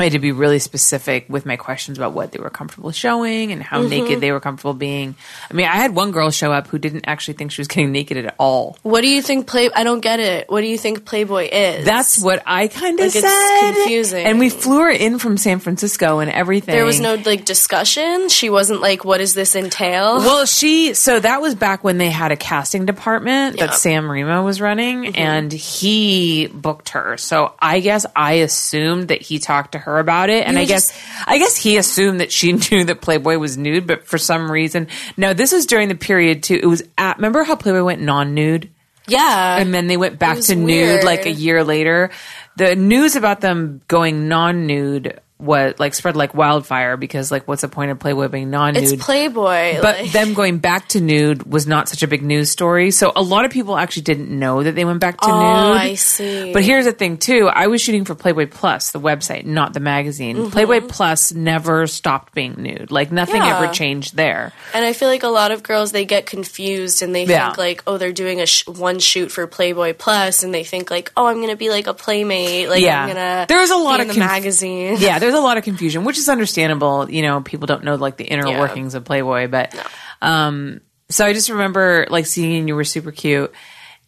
I 0.00 0.04
had 0.04 0.12
to 0.12 0.20
be 0.20 0.30
really 0.30 0.60
specific 0.60 1.26
with 1.28 1.44
my 1.44 1.56
questions 1.56 1.98
about 1.98 2.12
what 2.12 2.30
they 2.30 2.38
were 2.38 2.50
comfortable 2.50 2.92
showing 2.92 3.50
and 3.50 3.60
how 3.60 3.82
naked 3.82 4.20
they 4.20 4.30
were 4.30 4.38
comfortable 4.38 4.72
being. 4.72 5.16
I 5.50 5.54
mean, 5.54 5.66
I 5.66 5.74
had 5.74 5.92
one 5.92 6.12
girl 6.12 6.30
show 6.30 6.52
up 6.52 6.68
who 6.68 6.78
didn't 6.78 7.06
actually 7.08 7.34
think 7.34 7.50
she 7.50 7.60
was 7.60 7.66
getting 7.66 7.90
naked 7.90 8.16
at 8.16 8.36
all. 8.38 8.78
What 8.84 9.00
do 9.00 9.08
you 9.08 9.20
think 9.20 9.48
Play? 9.48 9.68
I 9.74 9.82
don't 9.82 9.98
get 9.98 10.20
it. 10.20 10.48
What 10.48 10.60
do 10.60 10.68
you 10.68 10.78
think 10.78 11.04
Playboy 11.04 11.48
is? 11.50 11.84
That's 11.84 12.22
what 12.22 12.44
I 12.46 12.68
kind 12.68 12.94
of 13.00 13.06
Like, 13.06 13.16
it's 13.16 13.26
said. 13.26 13.72
confusing. 13.74 14.24
And 14.24 14.38
we 14.38 14.50
flew 14.50 14.82
her 14.82 14.90
in 14.90 15.18
from 15.18 15.36
San 15.36 15.58
Francisco 15.58 16.20
and 16.20 16.30
everything. 16.30 16.76
there 16.76 16.84
was 16.84 17.00
no 17.00 17.14
like 17.26 17.44
discussion. 17.44 18.28
She 18.28 18.50
wasn't 18.50 18.80
like, 18.80 19.04
"What 19.04 19.18
does 19.18 19.34
this 19.34 19.56
entail?" 19.56 20.18
Well, 20.18 20.46
she 20.46 20.94
so 20.94 21.18
that 21.18 21.40
was 21.40 21.56
back 21.56 21.82
when 21.82 21.98
they 21.98 22.10
had 22.10 22.30
a 22.30 22.36
casting 22.36 22.86
department 22.86 23.58
that 23.58 23.74
Sam 23.74 24.08
Remo 24.08 24.44
was 24.44 24.60
running, 24.60 25.06
Mm-hmm. 25.06 25.20
and 25.20 25.52
he 25.52 26.46
booked 26.46 26.90
her. 26.90 27.16
So 27.16 27.54
I 27.58 27.80
guess 27.80 28.06
I 28.14 28.34
assumed 28.34 29.08
that 29.08 29.22
he 29.22 29.40
talked 29.40 29.72
to 29.72 29.78
her 29.78 29.87
about 29.98 30.28
it, 30.28 30.46
and 30.46 30.56
You 30.56 30.62
I 30.62 30.64
guess 30.66 30.88
just- 30.90 31.00
I 31.26 31.38
guess 31.38 31.56
he 31.56 31.78
assumed 31.78 32.20
that 32.20 32.30
she 32.30 32.52
knew 32.70 32.84
that 32.84 33.00
Playboy 33.00 33.38
was 33.38 33.56
nude, 33.56 33.86
but 33.86 34.06
for 34.06 34.18
some 34.18 34.52
reason, 34.52 34.88
no. 35.16 35.32
This 35.32 35.54
is 35.54 35.64
during 35.64 35.88
the 35.88 35.94
period 35.94 36.42
too. 36.42 36.60
It 36.62 36.66
was 36.66 36.82
at 36.98 37.16
remember 37.16 37.44
how 37.44 37.56
Playboy 37.56 37.82
went 37.84 38.02
non-nude. 38.02 38.68
yeah, 39.06 39.56
and 39.56 39.72
then 39.72 39.86
they 39.86 39.96
went 39.96 40.18
back 40.18 40.36
was 40.36 40.48
to 40.48 40.54
nude 40.56 41.04
like 41.04 41.24
a 41.24 41.30
year 41.32 41.64
later. 41.64 42.10
The 42.58 42.76
news 42.76 43.16
about 43.16 43.40
them 43.40 43.80
going 43.88 44.28
non-nude 44.28 45.20
was 45.38 45.74
like 45.78 45.94
spread 45.94 46.16
like 46.16 46.34
wildfire 46.34 46.96
because 46.96 47.30
like 47.30 47.46
what's 47.46 47.62
the 47.62 47.68
point 47.68 47.90
of 47.90 47.98
Playboy 47.98 48.28
being 48.28 48.50
non-nude? 48.50 48.82
it's 48.82 49.04
Playboy. 49.04 49.80
but 49.80 50.00
like- 50.00 50.12
them 50.12 50.34
going 50.34 50.58
back 50.58 50.88
to 50.88 51.00
nude 51.00 51.44
was 51.50 51.66
not 51.66 51.88
such 51.88 52.02
a 52.02 52.08
big 52.08 52.22
news 52.22 52.50
story. 52.50 52.90
So 52.90 53.12
a 53.14 53.22
lot 53.22 53.44
of 53.44 53.50
people 53.52 53.76
actually 53.76 54.02
didn't 54.02 54.30
know 54.36 54.62
that 54.62 54.74
they 54.74 54.84
went 54.84 55.00
back 55.00 55.20
to 55.20 55.28
oh, 55.30 55.68
nude. 55.72 55.76
I 55.80 55.94
see. 55.94 56.52
But 56.52 56.64
here's 56.64 56.86
the 56.86 56.92
thing 56.92 57.18
too. 57.18 57.48
I 57.52 57.68
was 57.68 57.80
shooting 57.80 58.04
for 58.04 58.14
Playboy 58.14 58.46
Plus, 58.48 58.90
the 58.90 59.00
website, 59.00 59.44
not 59.44 59.74
the 59.74 59.80
magazine. 59.80 60.50
Playboy 60.50 60.80
Plus 60.88 61.32
never 61.32 61.86
stopped 61.86 62.34
being 62.34 62.54
nude. 62.58 62.90
Like 62.90 63.12
nothing 63.12 63.36
Mm-hmm. 63.36 63.46
Yeah. 63.46 63.62
ever 63.62 63.72
changed 63.72 64.16
there. 64.16 64.52
and 64.74 64.84
I 64.84 64.92
feel 64.92 65.08
like 65.08 65.22
a 65.22 65.28
lot 65.28 65.52
of 65.52 65.62
girls 65.62 65.92
they 65.92 66.04
get 66.04 66.26
confused 66.26 67.02
and 67.02 67.14
they 67.14 67.24
Yeah. 67.24 67.46
think 67.46 67.58
like, 67.58 67.82
"Oh, 67.86 67.98
they're 67.98 68.12
doing 68.12 68.40
a 68.40 68.46
sh- 68.46 68.66
one 68.66 68.98
shoot 68.98 69.30
for 69.30 69.46
Playboy 69.46 69.94
and 70.42 70.52
they 70.52 70.64
think 70.64 70.90
like, 70.90 71.12
"Oh, 71.16 71.26
I'm 71.26 71.40
gonna 71.40 71.54
be 71.56 71.70
like 71.70 71.86
a 71.86 71.94
playmate. 71.94 72.68
Like 72.68 72.82
Yeah. 72.82 73.02
I'm 73.02 73.08
gonna 73.08 73.46
There 73.48 73.60
was 73.60 73.70
a 73.70 73.76
lot 73.76 74.00
of 74.00 74.08
in 74.08 74.14
conf- 74.14 74.18
magazine." 74.18 74.96
Yeah, 74.98 75.18
there's 75.30 75.38
a 75.38 75.42
lot 75.44 75.58
of 75.58 75.64
confusion, 75.64 76.04
which 76.04 76.16
is 76.18 76.28
understandable. 76.28 77.10
You 77.10 77.22
know, 77.22 77.40
people 77.42 77.66
don't 77.66 77.84
know 77.84 77.96
like 77.96 78.16
the 78.16 78.24
inner 78.24 78.48
Yeah. 78.48 78.58
workings 78.58 78.94
of 78.94 79.04
Playboy, 79.04 79.48
but 79.48 79.74
um, 80.22 80.80
so 81.10 81.24
I 81.26 81.32
just 81.34 81.50
remember 81.50 82.06
like 82.08 82.26
seeing 82.26 82.66
you 82.68 82.74
were 82.74 82.84
super 82.84 83.12
cute 83.12 83.52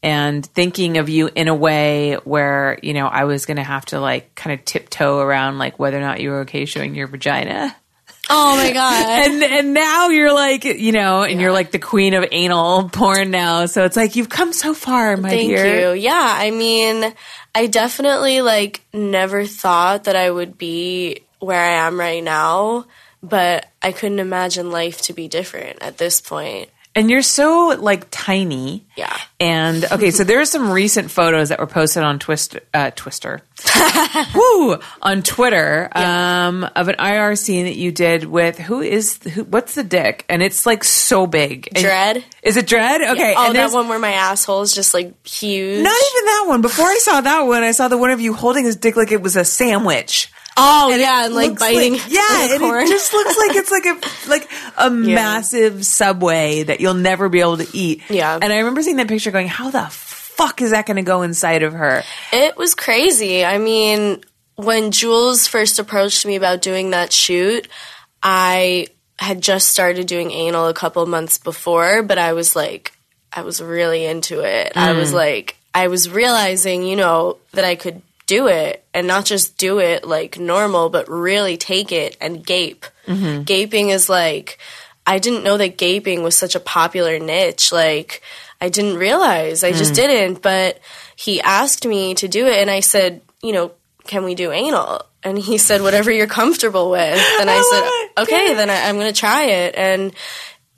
and 0.03 0.45
thinking 0.47 0.97
of 0.97 1.09
you 1.11 1.29
in 1.35 1.49
a 1.49 1.55
way 1.55 2.15
where 2.25 2.79
you 2.83 2.95
know 2.95 3.07
I 3.07 3.25
was 3.25 3.45
gonna 3.45 3.63
have 3.65 3.85
to 3.87 4.01
like 4.01 4.35
kind 4.35 4.59
of 4.59 4.65
tiptoe 4.65 5.19
around 5.19 5.59
like 5.59 5.79
whether 5.79 5.99
or 5.99 6.01
not 6.01 6.21
you 6.21 6.31
were 6.31 6.41
okay 6.41 6.65
showing 6.65 6.95
your 6.95 7.07
vagina. 7.07 7.77
Oh 8.33 8.57
my 8.57 8.73
god. 8.73 9.07
And 9.31 9.43
and 9.43 9.75
now 9.75 10.09
you're 10.09 10.33
like 10.33 10.65
you 10.65 10.93
know, 10.93 11.23
and 11.23 11.41
you're 11.41 11.53
like 11.53 11.71
the 11.73 11.79
queen 11.79 12.15
of 12.15 12.25
anal 12.33 12.89
porn 12.89 13.31
now. 13.31 13.67
So 13.67 13.85
it's 13.85 13.97
like 13.97 14.17
you've 14.17 14.29
come 14.31 14.53
so 14.53 14.73
far, 14.73 15.17
my 15.17 15.29
Thank 15.31 15.49
dear. 15.51 15.95
you. 15.95 16.01
Yeah, 16.01 16.13
I 16.39 16.51
mean, 16.51 17.13
I 17.55 17.67
definitely 17.67 18.43
like 18.43 18.83
never 18.93 19.45
thought 19.45 20.05
that 20.05 20.17
I 20.17 20.31
would 20.31 20.57
be 20.57 21.23
where 21.41 21.61
I 21.61 21.87
am 21.87 21.99
right 21.99 22.23
now, 22.23 22.87
but 23.23 23.67
I 23.83 23.93
couldn't 23.93 24.21
imagine 24.21 24.71
life 24.71 25.03
to 25.03 25.13
be 25.13 25.27
different 25.27 25.83
at 25.83 25.99
this 25.99 26.21
point. 26.21 26.71
And 26.95 27.09
you're 27.09 27.23
so 27.23 27.77
like 27.81 28.09
tiny. 28.11 28.85
Yeah. 28.97 29.17
And 29.39 29.85
okay, 29.93 30.11
so 30.11 30.25
there 30.25 30.41
are 30.41 30.45
some 30.45 30.71
recent 30.73 31.11
photos 31.11 31.51
that 31.51 31.61
were 31.61 31.67
posted 31.69 32.03
on 32.03 32.19
Twist, 32.19 32.57
uh, 32.75 32.91
Twister, 32.95 33.43
woo, 34.35 34.77
on 35.01 35.23
Twitter, 35.23 35.89
um, 35.93 36.65
of 36.75 36.89
an 36.89 36.97
IR 36.99 37.37
scene 37.37 37.67
that 37.67 37.77
you 37.77 37.93
did 37.93 38.25
with 38.25 38.59
who 38.59 38.81
is 38.81 39.23
who? 39.23 39.45
What's 39.45 39.77
the 39.77 39.85
dick? 39.85 40.25
And 40.29 40.43
it's 40.43 40.67
like 40.67 40.83
so 40.85 41.27
big. 41.27 41.69
And- 41.77 41.85
Dredd? 41.85 42.25
Is 42.43 42.57
it 42.57 42.67
Dredd? 42.67 43.13
Okay. 43.13 43.35
Oh, 43.37 43.47
and 43.47 43.55
that 43.55 43.73
one 43.73 43.89
where 43.89 43.99
my 43.99 44.13
asshole 44.13 44.63
is 44.63 44.75
just 44.75 44.93
like 44.93 45.27
huge. 45.27 45.83
not 45.85 45.97
even 46.13 46.25
that 46.27 46.45
one. 46.49 46.61
Before 46.61 46.87
I 46.87 46.99
saw 47.01 47.21
that 47.21 47.43
one, 47.43 47.63
I 47.63 47.71
saw 47.71 47.87
the 47.89 47.99
one 47.99 48.11
of 48.11 48.21
you 48.21 48.35
holding 48.35 48.65
his 48.65 48.77
dick 48.77 48.97
like 48.97 49.13
it 49.13 49.23
was 49.23 49.37
a 49.37 49.45
sandwich. 49.45 50.31
Oh, 50.61 50.95
yeah, 50.95 51.27
and 51.27 51.35
like 51.35 51.59
biting. 51.59 51.95
like- 51.95 52.03
yeah, 52.11 52.55
and 52.55 52.63
it 52.63 52.89
just 52.89 53.13
looks 53.13 53.39
like 53.39 53.57
it's 53.57 53.71
like 53.71 53.87
a 53.87 54.29
like 54.29 54.51
a 54.77 54.91
massive 54.91 55.85
subway 55.85 56.63
that 56.63 56.81
you'll 56.81 56.95
never 56.95 57.29
be 57.29 57.41
able 57.41 57.57
to 57.59 57.67
eat. 57.73 58.03
Yeah. 58.09 58.39
and 58.41 58.53
I 58.53 58.59
remember 58.59 58.83
seeing 58.83 58.97
that 58.97 59.09
picture, 59.09 59.31
going, 59.31 59.49
"How 59.49 59.71
the 59.71 59.87
fuck 59.91 60.63
is 60.63 60.71
that 60.71 60.87
going 60.87 60.97
to 60.97 61.03
go 61.03 61.23
inside 61.23 61.63
of 61.63 61.73
her?" 61.73 62.03
It 62.33 62.57
was 62.57 62.75
crazy. 62.75 63.45
I 63.45 63.59
mean, 63.59 64.23
when 64.57 64.91
Jules 64.91 65.47
first 65.47 65.79
approached 65.79 66.27
me 66.27 66.37
about 66.37 66.63
doing 66.63 66.91
that 66.91 67.13
shoot, 67.13 67.69
I 68.23 68.89
had 69.19 69.41
just 69.43 69.69
started 69.69 70.07
doing 70.07 70.31
anal 70.31 70.67
a 70.67 70.75
couple 70.75 71.05
months 71.07 71.39
before, 71.39 72.03
but 72.03 72.19
I 72.19 72.33
was 72.33 72.57
like, 72.57 72.93
I 73.33 73.43
was 73.43 73.63
really 73.63 74.05
into 74.05 74.41
it. 74.41 74.73
I 74.77 74.93
was 74.93 75.13
mm. 75.13 75.17
like, 75.17 75.57
I 75.75 75.89
was 75.89 76.11
realizing, 76.11 76.83
you 76.83 76.97
know, 76.97 77.37
that 77.53 77.65
I 77.65 77.75
could 77.75 78.03
do 78.31 78.47
it 78.47 78.85
and 78.95 79.09
not 79.09 79.25
just 79.25 79.59
do 79.59 79.81
it 79.81 80.07
like 80.07 80.39
normal, 80.39 80.89
but 80.89 81.09
really 81.09 81.57
take 81.57 81.91
it 81.91 82.17
and 82.21 82.47
gape. 82.47 82.87
Gaping 83.43 83.91
is 83.91 84.09
like, 84.09 84.59
I 85.05 85.19
didn't 85.19 85.43
know 85.43 85.57
that 85.57 85.77
gaping 85.77 86.23
was 86.23 86.37
such 86.37 86.55
a 86.55 86.61
popular 86.61 87.19
niche. 87.19 87.73
Like, 87.73 88.23
I 88.61 88.69
didn't 88.69 88.99
realize. 88.99 89.65
I 89.65 89.73
just 89.73 89.95
didn't. 89.95 90.43
But 90.43 90.79
he 91.17 91.41
asked 91.41 91.85
me 91.85 92.15
to 92.15 92.29
do 92.29 92.47
it, 92.47 92.59
and 92.59 92.71
I 92.71 92.81
said, 92.81 93.21
you 93.43 93.53
know, 93.53 93.73
can 94.07 94.23
we 94.23 94.37
do 94.37 94.53
anal? 94.53 95.03
And 95.25 95.37
he 95.37 95.59
said, 95.59 95.83
whatever 95.83 96.13
you're 96.13 96.29
comfortable 96.29 96.89
with. 96.89 97.19
And 97.41 97.51
I, 97.51 97.57
love 97.57 97.67
said, 97.67 98.23
okay, 98.23 98.55
then 98.55 98.71
I, 98.71 98.89
I'm 98.89 98.95
going 98.95 99.13
to 99.13 99.21
try 99.21 99.45
it. 99.47 99.75
And 99.77 100.15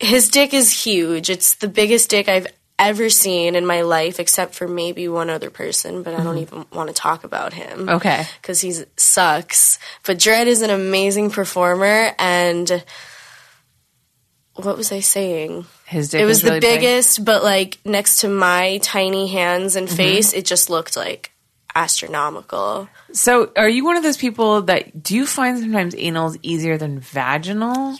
his 0.00 0.30
dick 0.30 0.54
is 0.54 0.73
huge. 0.73 1.28
It's 1.28 1.56
the 1.56 1.68
biggest 1.68 2.09
dick 2.09 2.28
I've 2.28 2.47
ever 2.88 3.08
seen 3.10 3.54
in 3.54 3.66
my 3.66 3.82
life, 3.82 4.20
except 4.20 4.54
for 4.54 4.68
maybe 4.68 5.08
one 5.08 5.30
other 5.30 5.50
person, 5.50 6.02
but 6.02 6.14
I 6.14 6.22
don't 6.22 6.36
mm-hmm. 6.36 6.60
even 6.60 6.66
want 6.72 6.88
to 6.88 6.94
talk 6.94 7.24
about 7.24 7.52
him 7.52 7.88
Okay. 7.88 8.26
because 8.40 8.60
he 8.60 8.74
sucks. 8.96 9.78
But 10.04 10.18
Dredd 10.18 10.46
is 10.46 10.62
an 10.62 10.70
amazing 10.70 11.30
performer, 11.30 12.12
and 12.18 12.84
what 14.54 14.76
was 14.76 14.92
I 14.92 15.00
saying? 15.00 15.66
His 15.86 16.10
dick 16.10 16.20
it 16.20 16.24
was 16.24 16.38
is 16.38 16.44
really 16.44 16.60
the 16.60 16.66
big. 16.66 16.80
biggest, 16.80 17.24
but 17.24 17.42
like 17.42 17.78
next 17.84 18.18
to 18.20 18.28
my 18.28 18.78
tiny 18.82 19.28
hands 19.28 19.76
and 19.76 19.88
mm-hmm. 19.88 19.96
face, 19.96 20.32
it 20.32 20.44
just 20.44 20.70
looked 20.70 20.96
like 20.96 21.32
astronomical. 21.74 22.88
So, 23.12 23.50
are 23.56 23.68
you 23.68 23.84
one 23.84 23.96
of 23.96 24.02
those 24.02 24.16
people 24.16 24.62
that 24.62 25.02
do 25.02 25.14
you 25.14 25.26
find 25.26 25.58
sometimes 25.58 25.94
anal 25.96 26.28
is 26.28 26.38
easier 26.42 26.78
than 26.78 27.00
vaginal? 27.00 27.96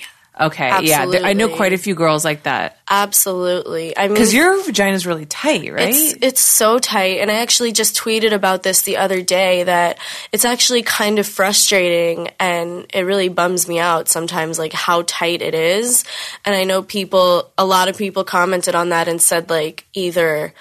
Okay, 0.46 0.84
yeah, 0.84 1.06
there- 1.06 1.25
I 1.25 1.32
know 1.32 1.49
quite 1.49 1.72
a 1.72 1.78
few 1.78 1.94
girls 1.94 2.25
like 2.25 2.44
that 2.44 2.78
Absolutely. 2.92 3.96
I 3.96 4.02
mean, 4.02 4.12
because 4.12 4.34
your 4.34 4.62
vagina 4.64 4.94
is 4.94 5.06
really 5.06 5.25
tight, 5.25 5.72
right? 5.72 5.88
It's 5.88 6.14
it's 6.20 6.40
so 6.42 6.78
tight, 6.78 7.20
and 7.20 7.30
I 7.30 7.37
actually 7.37 7.72
just 7.72 7.96
tweeted 7.96 8.34
about 8.34 8.62
this 8.62 8.82
the 8.82 8.99
other 8.99 9.22
day 9.22 9.62
that 9.62 9.99
it's 10.30 10.44
actually 10.44 10.82
kind 10.82 11.18
of 11.18 11.26
frustrating, 11.26 12.28
and 12.38 12.84
it 12.92 13.00
really 13.00 13.30
bums 13.30 13.66
me 13.66 13.78
out 13.78 14.08
sometimes, 14.08 14.58
like 14.58 14.75
how 14.75 15.04
tight 15.06 15.40
it 15.40 15.54
is. 15.54 16.04
And 16.44 16.54
I 16.54 16.64
know 16.64 16.82
people, 16.82 17.50
a 17.56 17.64
lot 17.64 17.88
of 17.88 17.96
people 17.96 18.25
commented 18.25 18.75
on 18.75 18.90
that 18.90 19.08
and 19.08 19.20
said 19.20 19.49
like 19.49 19.87
either. 19.94 20.52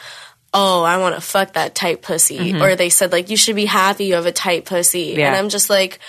Oh, 0.53 0.83
I 0.83 0.97
want 0.97 1.15
to 1.15 1.21
fuck 1.21 1.53
that 1.53 1.75
tight 1.75 2.01
pussy. 2.01 2.37
Mm-hmm. 2.37 2.61
Or 2.61 2.75
they 2.75 2.89
said, 2.89 3.13
like, 3.13 3.29
you 3.29 3.37
should 3.37 3.55
be 3.55 3.63
happy 3.63 4.03
you 4.03 4.15
have 4.15 4.25
a 4.25 4.33
tight 4.33 4.65
pussy. 4.65 5.13
Yeah. 5.15 5.27
And 5.27 5.37
I'm 5.37 5.47
just 5.47 5.69
like, 5.69 5.99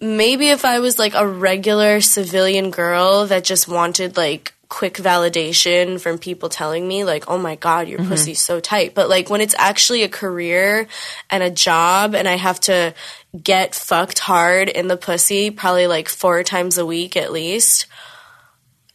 maybe 0.00 0.48
if 0.48 0.64
I 0.64 0.80
was 0.80 0.98
like 0.98 1.14
a 1.14 1.26
regular 1.26 2.00
civilian 2.00 2.70
girl 2.70 3.26
that 3.26 3.44
just 3.44 3.68
wanted 3.68 4.16
like 4.16 4.52
quick 4.68 4.94
validation 4.94 6.00
from 6.00 6.18
people 6.18 6.48
telling 6.48 6.86
me 6.86 7.04
like, 7.04 7.28
"Oh 7.28 7.38
my 7.38 7.56
god, 7.56 7.88
your 7.88 8.00
mm-hmm. 8.00 8.08
pussy's 8.08 8.40
so 8.40 8.60
tight." 8.60 8.94
But 8.94 9.08
like 9.08 9.30
when 9.30 9.40
it's 9.40 9.54
actually 9.58 10.02
a 10.02 10.08
career 10.08 10.88
and 11.30 11.42
a 11.42 11.50
job 11.50 12.14
and 12.14 12.28
I 12.28 12.36
have 12.36 12.60
to 12.60 12.94
get 13.40 13.74
fucked 13.74 14.18
hard 14.18 14.68
in 14.68 14.88
the 14.88 14.96
pussy 14.96 15.50
probably 15.50 15.86
like 15.86 16.08
4 16.08 16.42
times 16.42 16.78
a 16.78 16.86
week 16.86 17.16
at 17.16 17.32
least, 17.32 17.86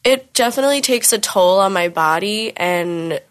it 0.04 0.34
definitely 0.34 0.82
takes 0.82 1.14
a 1.14 1.20
toll 1.20 1.60
on 1.60 1.74
my 1.74 1.90
body 1.90 2.54
and 2.58 3.22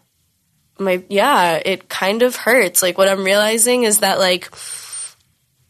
my 0.79 1.03
yeah, 1.09 1.61
it 1.63 1.89
kind 1.89 2.23
of 2.23 2.35
hurts. 2.35 2.81
Like 2.81 2.97
what 2.97 3.07
I'm 3.07 3.23
realizing 3.23 3.83
is 3.83 3.99
that 3.99 4.19
like 4.19 4.49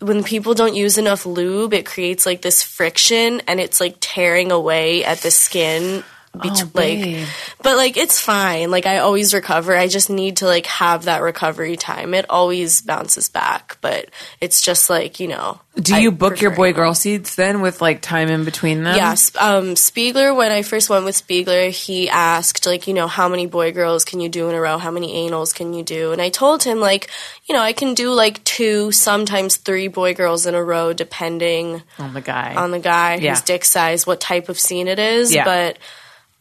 when 0.01 0.23
people 0.23 0.55
don't 0.55 0.73
use 0.73 0.97
enough 0.97 1.25
lube, 1.25 1.73
it 1.73 1.85
creates 1.85 2.25
like 2.25 2.41
this 2.41 2.63
friction 2.63 3.41
and 3.47 3.59
it's 3.59 3.79
like 3.79 3.97
tearing 3.99 4.51
away 4.51 5.05
at 5.05 5.19
the 5.19 5.29
skin. 5.29 6.03
Oh, 6.33 6.69
like, 6.75 7.27
but 7.61 7.75
like 7.75 7.97
it's 7.97 8.19
fine. 8.19 8.71
Like 8.71 8.85
I 8.85 8.99
always 8.99 9.33
recover. 9.33 9.75
I 9.75 9.87
just 9.87 10.09
need 10.09 10.37
to 10.37 10.45
like 10.45 10.65
have 10.65 11.03
that 11.03 11.21
recovery 11.21 11.75
time. 11.75 12.13
It 12.13 12.25
always 12.29 12.81
bounces 12.81 13.27
back, 13.27 13.77
but 13.81 14.09
it's 14.39 14.61
just 14.61 14.89
like 14.89 15.19
you 15.19 15.27
know. 15.27 15.59
do 15.75 15.93
I 15.93 15.99
you 15.99 16.11
book 16.11 16.39
your 16.39 16.51
boy 16.51 16.71
girl 16.71 16.93
seats 16.93 17.35
then 17.35 17.59
with 17.59 17.81
like 17.81 18.01
time 18.01 18.29
in 18.29 18.45
between 18.45 18.83
them? 18.83 18.95
Yes. 18.95 19.35
Um, 19.35 19.75
Spiegler, 19.75 20.33
when 20.33 20.53
I 20.53 20.61
first 20.61 20.89
went 20.89 21.03
with 21.03 21.15
Spiegler, 21.15 21.69
he 21.69 22.09
asked, 22.09 22.65
like, 22.65 22.87
you 22.87 22.93
know, 22.93 23.07
how 23.07 23.27
many 23.27 23.45
boy 23.45 23.73
girls 23.73 24.05
can 24.05 24.21
you 24.21 24.29
do 24.29 24.47
in 24.47 24.55
a 24.55 24.61
row? 24.61 24.77
How 24.77 24.89
many 24.91 25.29
anals 25.29 25.53
can 25.53 25.73
you 25.73 25.83
do? 25.83 26.13
And 26.13 26.21
I 26.21 26.29
told 26.29 26.63
him, 26.63 26.79
like, 26.79 27.09
you 27.45 27.53
know, 27.55 27.61
I 27.61 27.73
can 27.73 27.93
do 27.93 28.13
like 28.13 28.41
two, 28.45 28.93
sometimes 28.93 29.57
three 29.57 29.89
boy 29.89 30.13
girls 30.13 30.45
in 30.45 30.55
a 30.55 30.63
row, 30.63 30.93
depending 30.93 31.83
on 31.99 32.13
the 32.13 32.21
guy. 32.21 32.55
on 32.55 32.71
the 32.71 32.79
guy, 32.79 33.15
Yeah. 33.15 33.31
his 33.31 33.41
dick 33.41 33.65
size, 33.65 34.07
what 34.07 34.21
type 34.21 34.47
of 34.47 34.57
scene 34.57 34.87
it 34.87 34.97
is. 34.97 35.33
Yeah. 35.33 35.43
But 35.43 35.77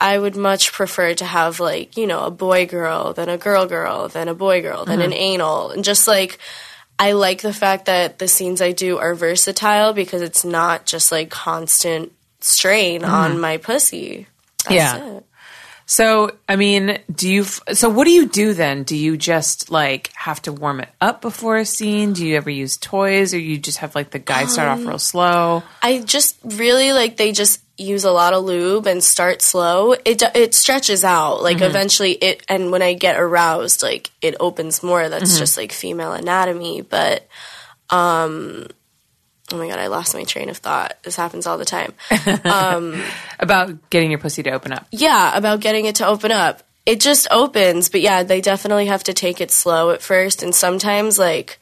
I 0.00 0.19
would 0.19 0.35
much 0.37 0.73
prefer 0.73 1.12
to 1.14 1.25
have, 1.25 1.61
like, 1.61 1.97
you 1.99 2.07
know, 2.07 2.25
a 2.25 2.30
boy 2.30 2.66
girl, 2.66 3.12
then 3.12 3.28
a 3.28 3.37
girl 3.37 3.66
girl, 3.66 4.09
then 4.09 4.28
a 4.28 4.35
boy 4.35 4.62
girl, 4.62 4.85
then 4.87 4.99
Mm-hmm. 5.00 5.12
an 5.12 5.12
anal. 5.12 5.71
And 5.71 5.85
just 5.85 6.09
like, 6.09 6.38
I 6.99 7.12
like 7.12 7.42
the 7.42 7.52
fact 7.52 7.85
that 7.87 8.19
the 8.19 8.26
scenes 8.28 8.61
I 8.62 8.73
do 8.73 8.99
are 8.99 9.14
versatile 9.14 9.92
because 9.92 10.23
it's 10.23 10.45
not 10.45 10.87
just 10.87 11.12
like 11.12 11.28
constant 11.30 12.12
strain 12.40 13.04
on 13.04 13.40
my 13.40 13.59
pussy. 13.59 14.26
That's 14.64 14.75
Mm-hmm. 14.95 15.07
Yeah. 15.07 15.16
it. 15.19 15.25
So, 15.91 16.31
I 16.49 16.55
mean, 16.55 17.01
do 17.13 17.29
you? 17.29 17.43
So, 17.43 17.89
what 17.89 18.05
do 18.05 18.13
you 18.13 18.29
do 18.29 18.55
then? 18.55 18.85
Do 18.85 18.97
you 18.97 19.17
just 19.17 19.73
like 19.73 20.13
have 20.15 20.41
to 20.43 20.53
warm 20.53 20.79
it 20.79 20.89
up 21.01 21.21
before 21.21 21.57
a 21.57 21.65
scene? 21.65 22.13
Do 22.13 22.25
you 22.25 22.37
ever 22.37 22.49
use 22.49 22.77
toys, 22.77 23.35
or 23.35 23.41
you 23.41 23.59
just 23.59 23.79
have 23.79 23.97
like 23.97 24.11
the 24.13 24.21
guy 24.21 24.45
start 24.47 24.69
Um, 24.69 24.83
off 24.83 24.87
real 24.87 24.99
slow? 25.01 25.65
I 25.83 25.99
just 25.99 26.37
really 26.45 26.93
like 26.93 27.17
they 27.17 27.33
just 27.33 27.61
use 27.77 28.05
a 28.05 28.13
lot 28.13 28.35
of 28.35 28.45
lube 28.45 28.87
and 28.87 29.03
start 29.03 29.43
slow. 29.43 29.95
It 30.05 30.23
it 30.33 30.55
stretches 30.55 31.03
out 31.03 31.43
like 31.43 31.61
eventually 31.61 32.13
it 32.13 32.45
and 32.49 32.71
when 32.71 32.83
I 32.83 32.95
get 32.95 33.19
aroused 33.19 33.83
like 33.83 34.11
it 34.23 34.37
opens 34.39 34.85
more. 34.85 35.09
That's 35.09 35.41
just 35.41 35.57
like 35.57 35.73
female 35.73 36.13
anatomy, 36.13 36.83
but 36.83 37.27
um 37.91 38.69
oh 39.52 39.59
my 39.59 39.69
god, 39.69 39.78
I 39.78 39.88
lost 39.88 40.14
my 40.14 40.25
train 40.25 40.49
of 40.49 40.57
thought. 40.59 40.97
This 41.02 41.16
happens 41.16 41.47
all 41.47 41.59
the 41.59 41.64
time. 41.64 41.92
Um, 42.45 43.02
about 43.38 43.90
getting 43.90 44.11
your 44.11 44.19
pussy 44.21 44.42
to 44.45 44.50
open 44.50 44.73
up. 44.73 44.87
yeah, 44.90 45.37
about 45.37 45.61
getting 45.61 45.85
it 45.87 45.97
to 45.97 46.07
open 46.07 46.33
up. 46.33 46.62
It 46.87 47.00
just 47.00 47.28
opens, 47.30 47.88
but 47.88 48.00
yeah, 48.00 48.23
they 48.23 48.40
definitely 48.40 48.87
have 48.87 49.04
to 49.04 49.12
take 49.14 49.40
it 49.40 49.50
slow 49.50 49.90
at 49.90 50.02
first 50.02 50.42
and 50.42 50.54
sometimes 50.54 51.19
like 51.19 51.59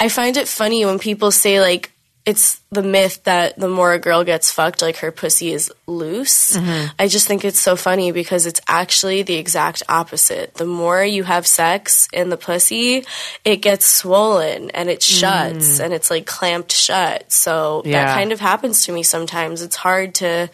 I 0.00 0.08
find 0.08 0.36
it 0.36 0.48
funny 0.48 0.84
when 0.84 0.98
people 0.98 1.30
say 1.30 1.60
like 1.60 1.92
it's 2.26 2.60
the 2.70 2.82
myth 2.82 3.22
that 3.24 3.58
the 3.58 3.68
more 3.68 3.92
a 3.92 3.98
girl 3.98 4.24
gets 4.24 4.50
fucked, 4.50 4.80
like 4.80 4.96
her 4.98 5.12
pussy 5.12 5.52
is 5.52 5.70
loose. 5.86 6.56
Mm-hmm. 6.56 6.86
I 6.98 7.06
just 7.06 7.28
think 7.28 7.44
it's 7.44 7.60
so 7.60 7.76
funny 7.76 8.12
because 8.12 8.46
it's 8.46 8.62
actually 8.66 9.22
the 9.22 9.34
exact 9.34 9.82
opposite. 9.90 10.54
The 10.54 10.64
more 10.64 11.04
you 11.04 11.24
have 11.24 11.46
sex 11.46 12.08
in 12.14 12.30
the 12.30 12.38
pussy, 12.38 13.04
it 13.44 13.56
gets 13.56 13.84
swollen 13.86 14.70
and 14.70 14.88
it 14.88 15.02
shuts 15.02 15.78
mm. 15.78 15.84
and 15.84 15.92
it's 15.92 16.10
like 16.10 16.24
clamped 16.24 16.72
shut. 16.72 17.30
So 17.30 17.82
Yeah. 17.84 18.06
that 18.06 18.14
kind 18.14 18.32
of 18.32 18.40
happens 18.40 18.86
to 18.86 18.92
me 18.92 19.02
sometimes. 19.02 19.60
It's 19.60 19.76
hard 19.76 20.14
to 20.16 20.48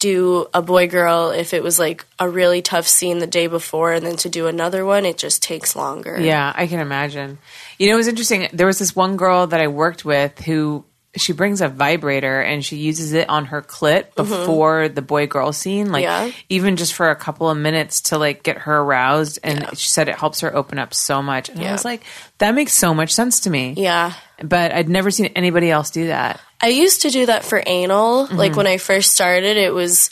do 0.00 0.46
a 0.52 0.60
boy 0.60 0.86
girl 0.88 1.30
if 1.30 1.54
it 1.54 1.62
was 1.62 1.78
like 1.78 2.04
a 2.18 2.28
really 2.28 2.60
tough 2.60 2.86
scene 2.86 3.20
the 3.20 3.26
day 3.26 3.46
before 3.46 3.94
and 3.94 4.04
then 4.04 4.16
to 4.16 4.28
do 4.28 4.46
another 4.46 4.84
one, 4.84 5.06
it 5.06 5.16
just 5.16 5.42
takes 5.42 5.74
longer. 5.74 6.20
Yeah, 6.20 6.52
I 6.54 6.66
can 6.66 6.80
imagine. 6.80 7.38
You 7.78 7.88
know, 7.88 7.94
it 7.94 7.96
was 7.96 8.08
interesting. 8.08 8.48
There 8.52 8.66
was 8.66 8.78
this 8.78 8.94
one 8.94 9.16
girl 9.16 9.46
that 9.46 9.62
I 9.62 9.68
worked 9.68 10.04
with 10.04 10.38
who 10.40 10.84
she 11.16 11.32
brings 11.32 11.60
a 11.60 11.68
vibrator 11.68 12.40
and 12.40 12.64
she 12.64 12.76
uses 12.76 13.12
it 13.12 13.28
on 13.28 13.46
her 13.46 13.62
clit 13.62 14.14
before 14.16 14.88
the 14.88 15.02
boy 15.02 15.26
girl 15.26 15.52
scene, 15.52 15.90
like 15.92 16.04
Mm-hmm. 16.04 16.26
Yeah. 16.28 16.32
even 16.48 16.76
just 16.76 16.92
for 16.94 17.10
a 17.10 17.16
couple 17.16 17.48
of 17.48 17.56
minutes 17.56 18.00
to 18.02 18.18
like 18.18 18.42
get 18.42 18.58
her 18.58 18.78
aroused. 18.78 19.38
And 19.44 19.68
she 19.78 19.88
said 19.88 20.08
it 20.08 20.16
helps 20.16 20.40
her 20.40 20.54
open 20.54 20.78
up 20.78 20.92
so 20.92 21.22
much. 21.22 21.48
And 21.48 21.60
I 21.62 21.72
was 21.72 21.84
like, 21.84 22.02
that 22.38 22.54
makes 22.54 22.72
so 22.72 22.92
much 22.94 23.14
sense 23.14 23.40
to 23.40 23.50
me. 23.50 23.74
Yeah. 23.76 24.12
But 24.42 24.72
I'd 24.72 24.88
never 24.88 25.10
seen 25.10 25.26
anybody 25.36 25.70
else 25.70 25.90
do 25.90 26.08
that. 26.08 26.40
I 26.60 26.68
used 26.68 27.02
to 27.02 27.10
do 27.10 27.26
that 27.26 27.44
for 27.44 27.62
anal. 27.64 28.26
Mm-hmm. 28.26 28.36
Like 28.36 28.56
when 28.56 28.66
I 28.66 28.78
first 28.78 29.12
started, 29.12 29.56
it 29.56 29.72
was 29.72 30.10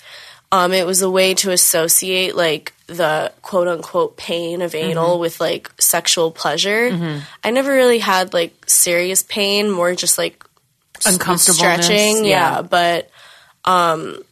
um 0.53 0.73
it 0.73 0.87
was 0.87 1.03
a 1.03 1.11
way 1.11 1.35
to 1.35 1.51
associate 1.51 2.37
like 2.37 2.73
the 2.87 3.33
quote 3.43 3.69
unquote 3.69 4.17
pain 4.17 4.61
of 4.63 4.73
Mm-hmm. 4.73 4.91
anal 4.91 5.19
with 5.19 5.41
like 5.41 5.71
sexual 5.81 6.31
pleasure. 6.31 6.91
I 7.43 7.51
never 7.51 7.73
really 7.73 7.99
had 7.99 8.33
like 8.35 8.55
serious 8.69 9.23
pain, 9.23 9.71
more 9.71 9.95
just 9.95 10.19
like 10.19 10.45
Uncomfortableness, 11.07 11.87
stretching, 11.87 12.25
yeah. 12.25 12.57
yeah, 12.57 12.63
but 12.63 13.11
um 13.65 14.23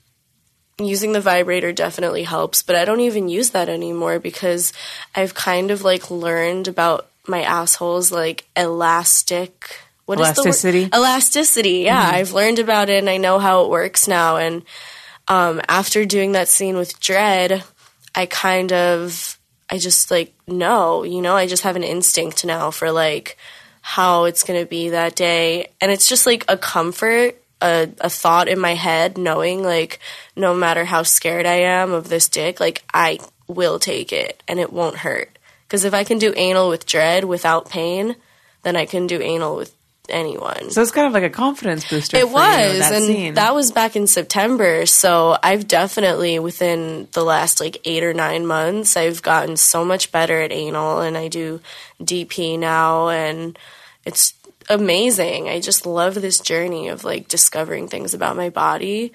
using 0.78 1.12
the 1.12 1.20
vibrator 1.20 1.72
definitely 1.72 2.22
helps, 2.22 2.62
but 2.62 2.74
I 2.74 2.84
don't 2.84 3.00
even 3.00 3.28
use 3.28 3.50
that 3.50 3.68
anymore 3.68 4.18
because 4.18 4.72
I've 5.14 5.34
kind 5.34 5.70
of 5.70 5.82
like 5.82 6.10
learned 6.10 6.68
about 6.68 7.10
my 7.26 7.42
asshole's 7.42 8.10
like 8.10 8.46
elastic 8.56 9.80
what 10.06 10.18
is 10.20 10.32
the 10.32 10.40
word? 10.40 10.46
Elasticity? 10.46 10.90
elasticity 10.92 11.78
yeah 11.80 12.10
i've 12.12 12.32
learned 12.32 12.58
about 12.58 12.88
it 12.88 12.98
and 12.98 13.08
i 13.08 13.16
know 13.16 13.38
how 13.38 13.62
it 13.62 13.70
works 13.70 14.08
now 14.08 14.36
and 14.36 14.64
um, 15.28 15.60
after 15.68 16.04
doing 16.04 16.32
that 16.32 16.48
scene 16.48 16.76
with 16.76 16.98
Dredd 16.98 17.62
i 18.14 18.26
kind 18.26 18.72
of 18.72 19.38
i 19.68 19.78
just 19.78 20.10
like 20.10 20.34
know 20.48 21.04
you 21.04 21.22
know 21.22 21.36
i 21.36 21.46
just 21.46 21.62
have 21.62 21.76
an 21.76 21.84
instinct 21.84 22.44
now 22.44 22.72
for 22.72 22.90
like 22.90 23.38
how 23.80 24.24
it's 24.24 24.44
going 24.44 24.60
to 24.60 24.68
be 24.68 24.90
that 24.90 25.16
day. 25.16 25.68
And 25.80 25.90
it's 25.90 26.08
just 26.08 26.26
like 26.26 26.44
a 26.48 26.56
comfort 26.56 27.40
a, 27.60 27.88
a 28.00 28.10
thought 28.10 28.48
in 28.48 28.58
my 28.58 28.74
head 28.74 29.18
knowing 29.18 29.62
like 29.62 30.00
no 30.34 30.54
matter 30.54 30.84
how 30.84 31.02
scared 31.02 31.46
i 31.46 31.56
am 31.56 31.92
of 31.92 32.08
this 32.08 32.28
dick 32.28 32.60
like 32.60 32.82
i 32.94 33.18
will 33.46 33.78
take 33.78 34.12
it 34.12 34.42
and 34.46 34.60
it 34.60 34.72
won't 34.72 34.98
hurt. 34.98 35.38
Because 35.66 35.84
if 35.84 35.94
i 35.94 36.04
can 36.04 36.18
do 36.18 36.32
anal 36.36 36.68
with 36.68 36.86
Dredd 36.86 37.24
without 37.24 37.68
pain 37.68 38.16
then 38.62 38.76
i 38.76 38.86
can 38.86 39.06
do 39.06 39.20
anal 39.20 39.56
with 39.56 39.74
anyone 40.10 40.70
So 40.70 40.82
it's 40.82 40.90
kind 40.90 41.06
of 41.06 41.12
like 41.12 41.22
a 41.22 41.30
confidence 41.30 41.88
booster. 41.88 42.16
it 42.16 42.20
for 42.22 42.26
you, 42.26 42.32
was, 42.32 42.78
that 42.78 42.92
and 42.94 43.04
scene. 43.04 43.34
that 43.34 43.54
was 43.54 43.72
back 43.72 43.96
in 43.96 44.06
September. 44.06 44.86
So 44.86 45.36
I've 45.42 45.66
definitely 45.66 46.38
within 46.38 47.08
the 47.12 47.24
last 47.24 47.60
like 47.60 47.78
eight 47.84 48.04
or 48.04 48.12
nine 48.14 48.46
months, 48.46 48.96
I've 48.96 49.22
gotten 49.22 49.56
so 49.56 49.84
much 49.84 50.12
better 50.12 50.40
at 50.40 50.52
anal, 50.52 51.00
and 51.00 51.16
I 51.16 51.28
do 51.28 51.60
DP 52.02 52.58
now, 52.58 53.08
and 53.08 53.58
it's 54.04 54.34
amazing. 54.68 55.48
I 55.48 55.60
just 55.60 55.86
love 55.86 56.14
this 56.14 56.40
journey 56.40 56.88
of 56.88 57.04
like 57.04 57.28
discovering 57.28 57.88
things 57.88 58.14
about 58.14 58.36
my 58.36 58.50
body. 58.50 59.12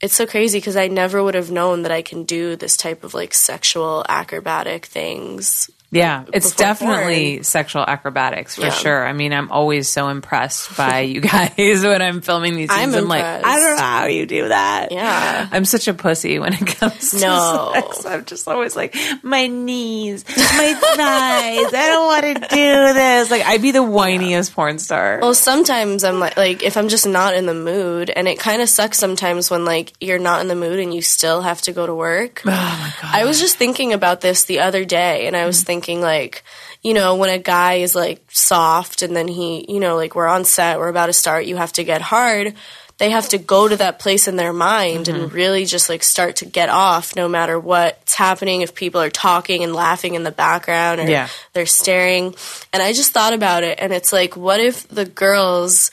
It's 0.00 0.14
so 0.14 0.26
crazy 0.26 0.58
because 0.58 0.76
I 0.76 0.88
never 0.88 1.22
would 1.22 1.34
have 1.34 1.50
known 1.50 1.82
that 1.82 1.92
I 1.92 2.02
can 2.02 2.24
do 2.24 2.54
this 2.56 2.76
type 2.76 3.02
of 3.02 3.14
like 3.14 3.32
sexual 3.32 4.04
acrobatic 4.08 4.86
things. 4.86 5.70
Yeah, 5.92 6.24
it's 6.32 6.54
definitely 6.56 7.44
sexual 7.44 7.82
acrobatics 7.86 8.56
for 8.56 8.62
Yeah. 8.62 8.70
sure. 8.70 9.06
I 9.06 9.12
mean, 9.12 9.32
I'm 9.32 9.52
always 9.52 9.88
so 9.88 10.08
impressed 10.08 10.76
by 10.76 11.00
you 11.02 11.20
guys 11.32 11.52
when 11.56 12.02
I'm 12.02 12.20
filming 12.22 12.56
these 12.56 12.72
scenes. 12.74 12.94
I'm 12.94 13.06
like. 13.08 13.22
I 13.24 13.56
don't 13.56 13.76
know 13.76 13.82
how 13.82 14.06
you 14.06 14.26
do 14.26 14.48
that. 14.48 14.90
Yeah. 14.90 15.48
I'm 15.50 15.64
such 15.64 15.86
a 15.86 15.94
pussy 15.94 16.40
when 16.40 16.54
it 16.54 16.66
comes 16.66 17.12
to 17.12 17.20
No. 17.20 17.70
sex. 17.72 18.04
I'm 18.04 18.24
just 18.24 18.48
always 18.48 18.74
like, 18.74 18.96
my 19.22 19.46
knees, 19.46 20.24
my 20.28 20.74
thighs. 20.74 21.72
I 21.72 21.86
don't 21.88 22.06
want 22.06 22.42
to 22.50 22.54
do 22.56 22.92
this. 22.94 23.30
Like, 23.30 23.44
I'd 23.46 23.62
be 23.62 23.70
the 23.70 23.78
whiniest 23.78 24.54
porn 24.54 24.80
star. 24.80 25.20
Well, 25.22 25.34
sometimes 25.34 26.02
I'm 26.02 26.18
like, 26.18 26.36
like 26.36 26.64
if 26.64 26.76
I'm 26.76 26.88
just 26.88 27.06
not 27.06 27.34
in 27.34 27.46
the 27.46 27.54
mood, 27.54 28.10
and 28.10 28.26
it 28.26 28.40
kind 28.40 28.60
of 28.60 28.68
sucks 28.68 28.98
sometimes 28.98 29.50
when 29.52 29.64
like 29.64 29.92
you're 30.00 30.18
not 30.18 30.40
in 30.40 30.48
the 30.48 30.56
mood 30.56 30.80
and 30.80 30.92
you 30.92 31.00
still 31.00 31.42
have 31.42 31.62
to 31.62 31.72
go 31.72 31.86
to 31.86 31.94
work. 31.94 32.42
oh 32.46 32.50
my 32.50 32.92
god. 33.00 33.14
I 33.14 33.24
was 33.24 33.38
just 33.38 33.56
thinking 33.56 33.92
about 33.92 34.20
this 34.20 34.44
the 34.44 34.58
other 34.60 34.84
day, 34.84 35.28
and 35.28 35.36
I 35.36 35.46
was 35.46 35.62
thinking 35.62 35.75
like, 35.80 36.44
you 36.82 36.94
know, 36.94 37.16
when 37.16 37.30
a 37.30 37.38
guy 37.38 37.74
is 37.74 37.94
like 37.94 38.22
soft, 38.30 39.02
and 39.02 39.14
then 39.16 39.28
he, 39.28 39.64
you 39.68 39.80
know, 39.80 39.96
like 39.96 40.14
we're 40.14 40.26
on 40.28 40.44
set, 40.44 40.78
we're 40.78 40.88
about 40.88 41.06
to 41.06 41.12
start, 41.12 41.46
you 41.46 41.56
have 41.56 41.72
to 41.72 41.84
get 41.84 42.00
hard. 42.00 42.54
They 42.98 43.10
have 43.10 43.28
to 43.30 43.38
go 43.38 43.68
to 43.68 43.76
that 43.76 43.98
place 43.98 44.26
in 44.26 44.36
their 44.36 44.54
mind 44.54 45.08
and 45.08 45.24
mm-hmm. 45.24 45.34
really 45.34 45.66
just 45.66 45.90
like 45.90 46.02
start 46.02 46.36
to 46.36 46.46
get 46.46 46.70
off 46.70 47.14
no 47.14 47.28
matter 47.28 47.60
what's 47.60 48.14
happening. 48.14 48.62
If 48.62 48.74
people 48.74 49.02
are 49.02 49.10
talking 49.10 49.62
and 49.62 49.74
laughing 49.74 50.14
in 50.14 50.22
the 50.22 50.30
background 50.30 51.00
or 51.00 51.06
Yeah. 51.06 51.28
they're 51.52 51.66
staring. 51.66 52.34
And 52.72 52.82
I 52.82 52.94
just 52.94 53.12
thought 53.12 53.34
about 53.34 53.64
it, 53.64 53.78
and 53.82 53.92
it's 53.92 54.14
like, 54.14 54.34
what 54.34 54.60
if 54.60 54.88
the 54.88 55.04
girls, 55.04 55.90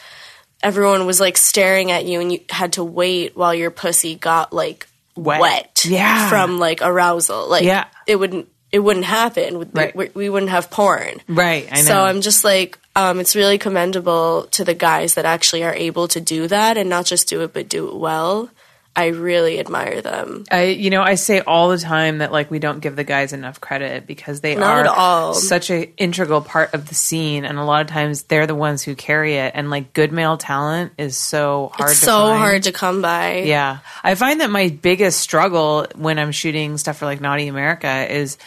everyone 0.62 1.06
was 1.06 1.20
like 1.20 1.36
staring 1.36 1.92
at 1.92 2.06
you 2.06 2.22
and 2.22 2.32
you 2.32 2.40
had 2.50 2.74
to 2.74 2.86
wait 2.86 3.36
while 3.36 3.54
your 3.54 3.70
pussy 3.72 4.16
got 4.16 4.54
like 4.54 4.88
Wet. 5.18 5.42
wet, 5.42 5.86
Yeah. 5.86 6.30
from 6.30 6.58
like 6.58 6.80
arousal. 6.82 7.50
Like 7.50 7.66
Yeah. 7.66 7.86
it 8.08 8.16
wouldn't 8.16 8.48
it 8.74 8.80
wouldn't 8.80 9.06
happen. 9.06 9.60
We- 9.60 9.66
Right. 9.72 9.96
We, 9.96 10.10
we 10.14 10.30
wouldn't 10.30 10.52
have 10.52 10.70
porn. 10.70 11.22
right. 11.30 11.68
I 11.72 11.76
know. 11.78 11.82
So 11.84 12.02
I'm 12.04 12.20
just 12.22 12.44
like, 12.44 12.78
um, 12.96 13.20
it's 13.22 13.36
really 13.36 13.58
commendable 13.58 14.48
to 14.52 14.66
the 14.66 14.74
guys 14.74 15.14
that 15.14 15.24
actually 15.26 15.64
are 15.64 15.74
able 15.74 16.08
to 16.10 16.20
do 16.20 16.48
that 16.48 16.76
and 16.78 16.90
not 16.90 17.06
just 17.06 17.30
do 17.30 17.42
it, 17.42 17.54
but 17.54 17.70
do 17.70 17.88
it 17.88 17.96
well. 17.96 18.50
I 18.96 19.08
really 19.08 19.60
admire 19.60 20.04
them. 20.04 20.44
I, 20.52 20.66
you 20.66 20.92
know, 20.92 21.02
I 21.02 21.16
say 21.16 21.40
all 21.42 21.70
the 21.70 21.80
time 21.80 22.20
that 22.20 22.32
like 22.32 22.52
we 22.52 22.60
don't 22.60 22.80
give 22.80 22.96
the 22.96 23.04
guys 23.04 23.34
enough 23.34 23.60
credit 23.60 24.06
because 24.06 24.42
they 24.42 24.54
Not 24.54 24.86
are 24.86 25.34
such 25.34 25.72
an 25.72 25.88
integral 25.98 26.42
part 26.42 26.76
of 26.76 26.88
the 26.88 26.94
scene, 26.94 27.44
and 27.44 27.58
a 27.58 27.64
lot 27.64 27.82
of 27.82 27.88
times 27.88 28.22
they're 28.30 28.46
the 28.46 28.54
ones 28.54 28.84
who 28.84 28.94
carry 28.94 29.34
it. 29.38 29.54
And 29.56 29.72
like 29.72 29.94
good 29.94 30.12
male 30.12 30.38
talent 30.38 30.92
is 31.00 31.18
so 31.18 31.72
hard. 31.74 31.90
It's 31.90 32.02
to 32.02 32.06
so 32.06 32.28
find. 32.28 32.38
hard 32.40 32.64
to 32.64 32.72
come 32.72 33.02
by. 33.02 33.38
Yeah, 33.40 33.80
I 34.04 34.14
find 34.14 34.42
that 34.42 34.52
my 34.52 34.70
biggest 34.70 35.20
struggle 35.20 35.88
when 35.96 36.20
I'm 36.20 36.32
shooting 36.32 36.78
stuff 36.78 36.98
for 36.98 37.06
like 37.06 37.20
Naughty 37.20 37.48
America 37.48 38.06
is 38.16 38.38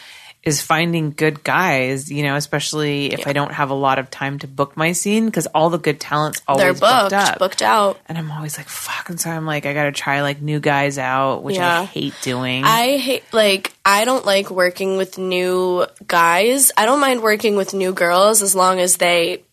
is 0.47 0.61
finding 0.61 1.11
good 1.11 1.43
guys. 1.43 2.11
You 2.11 2.23
know, 2.23 2.35
especially 2.35 3.13
if 3.13 3.27
I 3.27 3.33
don't 3.33 3.51
have 3.51 3.69
a 3.69 3.73
lot 3.75 3.99
of 3.99 4.09
time 4.09 4.39
to 4.39 4.47
book 4.47 4.75
my 4.77 4.93
scene 4.93 5.25
because 5.25 5.47
all 5.47 5.69
the 5.69 5.77
good 5.77 5.99
talent's 5.99 6.41
always 6.47 6.63
They're 6.63 6.73
booked, 6.73 7.13
up. 7.13 7.39
booked 7.39 7.61
out. 7.61 7.99
And 8.07 8.17
I'm 8.17 8.31
always 8.31 8.57
like, 8.57 8.69
fuck. 8.69 9.09
And 9.09 9.19
so 9.19 9.29
I'm 9.29 9.45
like, 9.45 9.65
I 9.65 9.73
got 9.73 9.83
to 9.83 9.91
try 9.91 10.21
like 10.21 10.41
new 10.41 10.59
guys 10.59 10.97
out, 10.97 11.43
which 11.43 11.57
I 11.59 11.83
hate 11.83 12.13
doing. 12.21 12.63
I 12.63 12.97
hate 12.97 13.23
like 13.33 13.73
I 13.85 14.05
don't 14.05 14.25
like 14.25 14.49
working 14.49 14.97
with 14.97 15.17
new 15.17 15.85
guys. 16.07 16.71
I 16.77 16.85
don't 16.85 16.99
mind 16.99 17.21
working 17.21 17.55
with 17.55 17.73
new 17.73 17.93
girls 17.93 18.41
as 18.41 18.55
long 18.55 18.79
as 18.79 18.97
they, 18.97 19.43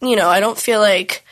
you 0.00 0.16
know, 0.16 0.28
I 0.28 0.40
don't 0.40 0.58
feel 0.58 0.80
like 0.80 1.24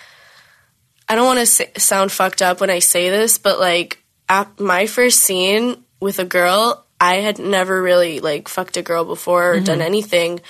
I 1.09 1.17
don't 1.17 1.27
want 1.27 1.47
to 1.47 1.81
sound 1.81 2.13
fucked 2.13 2.41
up 2.41 2.61
when 2.61 2.71
I 2.71 2.79
say 2.79 3.11
this, 3.11 3.37
but 3.39 3.59
like 3.59 4.03
at 4.29 4.61
my 4.61 4.87
first 4.87 5.21
scene 5.21 5.83
with 6.01 6.19
a 6.21 6.25
girl, 6.25 6.87
I 7.01 7.17
had 7.17 7.39
never 7.39 7.81
really 7.81 8.21
like 8.21 8.49
fucked 8.49 8.77
a 8.77 8.83
girl 8.83 9.05
before 9.05 9.55
or 9.55 9.61
done 9.61 9.79
mm-hmm. 9.79 9.87
anything. 9.87 10.41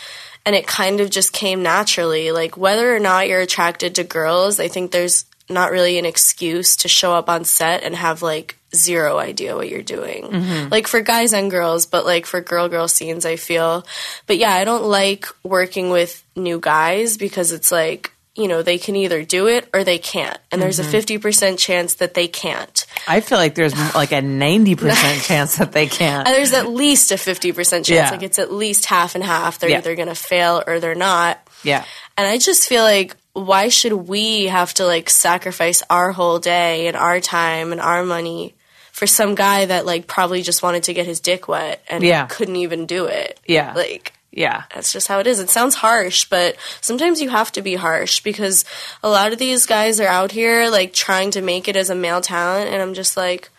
And 0.44 0.56
it 0.56 0.66
kind 0.66 1.00
of 1.00 1.10
just 1.10 1.32
came 1.32 1.62
naturally. 1.62 2.32
Like 2.32 2.56
whether 2.56 2.94
or 2.94 2.98
not 2.98 3.28
you're 3.28 3.40
attracted 3.40 3.94
to 3.94 4.04
girls, 4.04 4.58
I 4.58 4.68
think 4.68 4.90
there's 4.90 5.26
not 5.48 5.70
really 5.70 5.98
an 5.98 6.06
excuse 6.06 6.76
to 6.76 6.88
show 6.88 7.12
up 7.12 7.28
on 7.28 7.44
set 7.44 7.82
and 7.82 7.94
have 7.94 8.22
like 8.22 8.56
zero 8.74 9.18
idea 9.18 9.56
what 9.56 9.68
you're 9.68 9.82
doing. 9.82 10.24
Mm-hmm. 10.24 10.68
Like 10.70 10.86
for 10.86 11.00
guys 11.00 11.32
and 11.32 11.50
girls, 11.50 11.86
but 11.86 12.04
like 12.04 12.26
for 12.26 12.40
girl 12.40 12.68
girl 12.68 12.88
scenes, 12.88 13.26
I 13.26 13.36
feel. 13.36 13.84
But 14.26 14.38
yeah, 14.38 14.52
I 14.52 14.64
don't 14.64 14.84
like 14.84 15.26
working 15.42 15.90
with 15.90 16.24
new 16.36 16.60
guys 16.60 17.16
because 17.16 17.52
it's 17.52 17.72
like, 17.72 18.12
you 18.40 18.48
know, 18.48 18.62
they 18.62 18.79
can 18.79 18.96
either 18.96 19.22
do 19.22 19.46
it 19.48 19.68
or 19.74 19.85
they 19.85 19.98
can't. 19.98 20.38
And 20.50 20.61
there's 20.61 20.79
a 20.79 20.83
mm-hmm. 20.83 21.26
50% 21.26 21.59
chance 21.59 21.94
that 21.94 22.14
they 22.14 22.26
can't. 22.29 22.87
I 23.07 23.20
feel 23.20 23.38
like 23.38 23.55
there's 23.55 23.74
like 23.94 24.12
a 24.12 24.22
90% 24.22 25.22
chance 25.26 25.57
that 25.57 25.72
they 25.72 25.87
can't. 25.87 26.26
And 26.26 26.35
there's 26.35 26.53
at 26.53 26.68
least 26.68 27.12
a 27.12 27.16
50% 27.16 27.55
chance. 27.55 27.88
Yeah. 27.88 28.11
Like 28.11 28.22
it's 28.22 28.38
at 28.38 28.53
least 28.53 28.87
half 28.87 29.14
and 29.14 29.22
half. 29.22 29.59
They're 29.59 29.70
Yeah. 29.70 29.79
either 29.79 29.94
going 29.94 30.09
to 30.09 30.14
fail 30.14 30.62
or 30.66 30.81
they're 30.81 30.94
not. 30.94 31.38
Yeah. 31.62 31.85
And 32.16 32.26
I 32.26 32.38
just 32.38 32.68
feel 32.68 32.83
like, 32.83 33.16
why 33.33 33.68
should 33.68 33.92
we 33.92 34.46
have 34.46 34.74
to 34.74 34.87
like 34.87 35.09
sacrifice 35.09 35.83
our 35.88 36.11
whole 36.12 36.38
day 36.38 36.88
and 36.88 36.96
our 36.96 37.20
time 37.20 37.70
and 37.72 37.81
our 37.81 38.05
money 38.05 38.55
for 38.92 39.07
some 39.07 39.35
guy 39.35 39.66
that 39.66 39.87
like 39.87 40.07
probably 40.07 40.42
just 40.42 40.62
wanted 40.62 40.83
to 40.85 40.94
get 40.94 41.07
his 41.07 41.20
dick 41.20 41.46
wet 41.46 41.83
and 41.88 42.03
Yeah. 42.03 42.26
couldn't 42.26 42.57
even 42.57 42.87
do 42.87 43.07
it? 43.07 43.38
Yeah. 43.46 43.72
Like, 43.74 44.12
Yeah. 44.32 44.64
That's 44.74 44.92
just 44.92 45.08
how 45.08 45.18
it 45.18 45.26
is. 45.26 45.40
It 45.40 45.50
sounds 45.50 45.74
harsh, 45.76 46.24
but 46.26 46.56
sometimes 46.80 47.20
you 47.20 47.30
have 47.30 47.50
to 47.52 47.62
be 47.62 47.74
harsh 47.74 48.20
because 48.20 48.64
a 49.02 49.08
lot 49.08 49.32
of 49.32 49.38
these 49.38 49.66
guys 49.66 49.98
are 49.98 50.06
out 50.06 50.32
here 50.32 50.68
like 50.70 50.92
trying 50.92 51.32
to 51.32 51.42
make 51.42 51.66
it 51.68 51.76
as 51.76 51.90
a 51.90 51.94
male 51.94 52.20
talent, 52.20 52.70
and 52.70 52.80
I'm 52.80 52.94
just 52.94 53.16
like, 53.16 53.50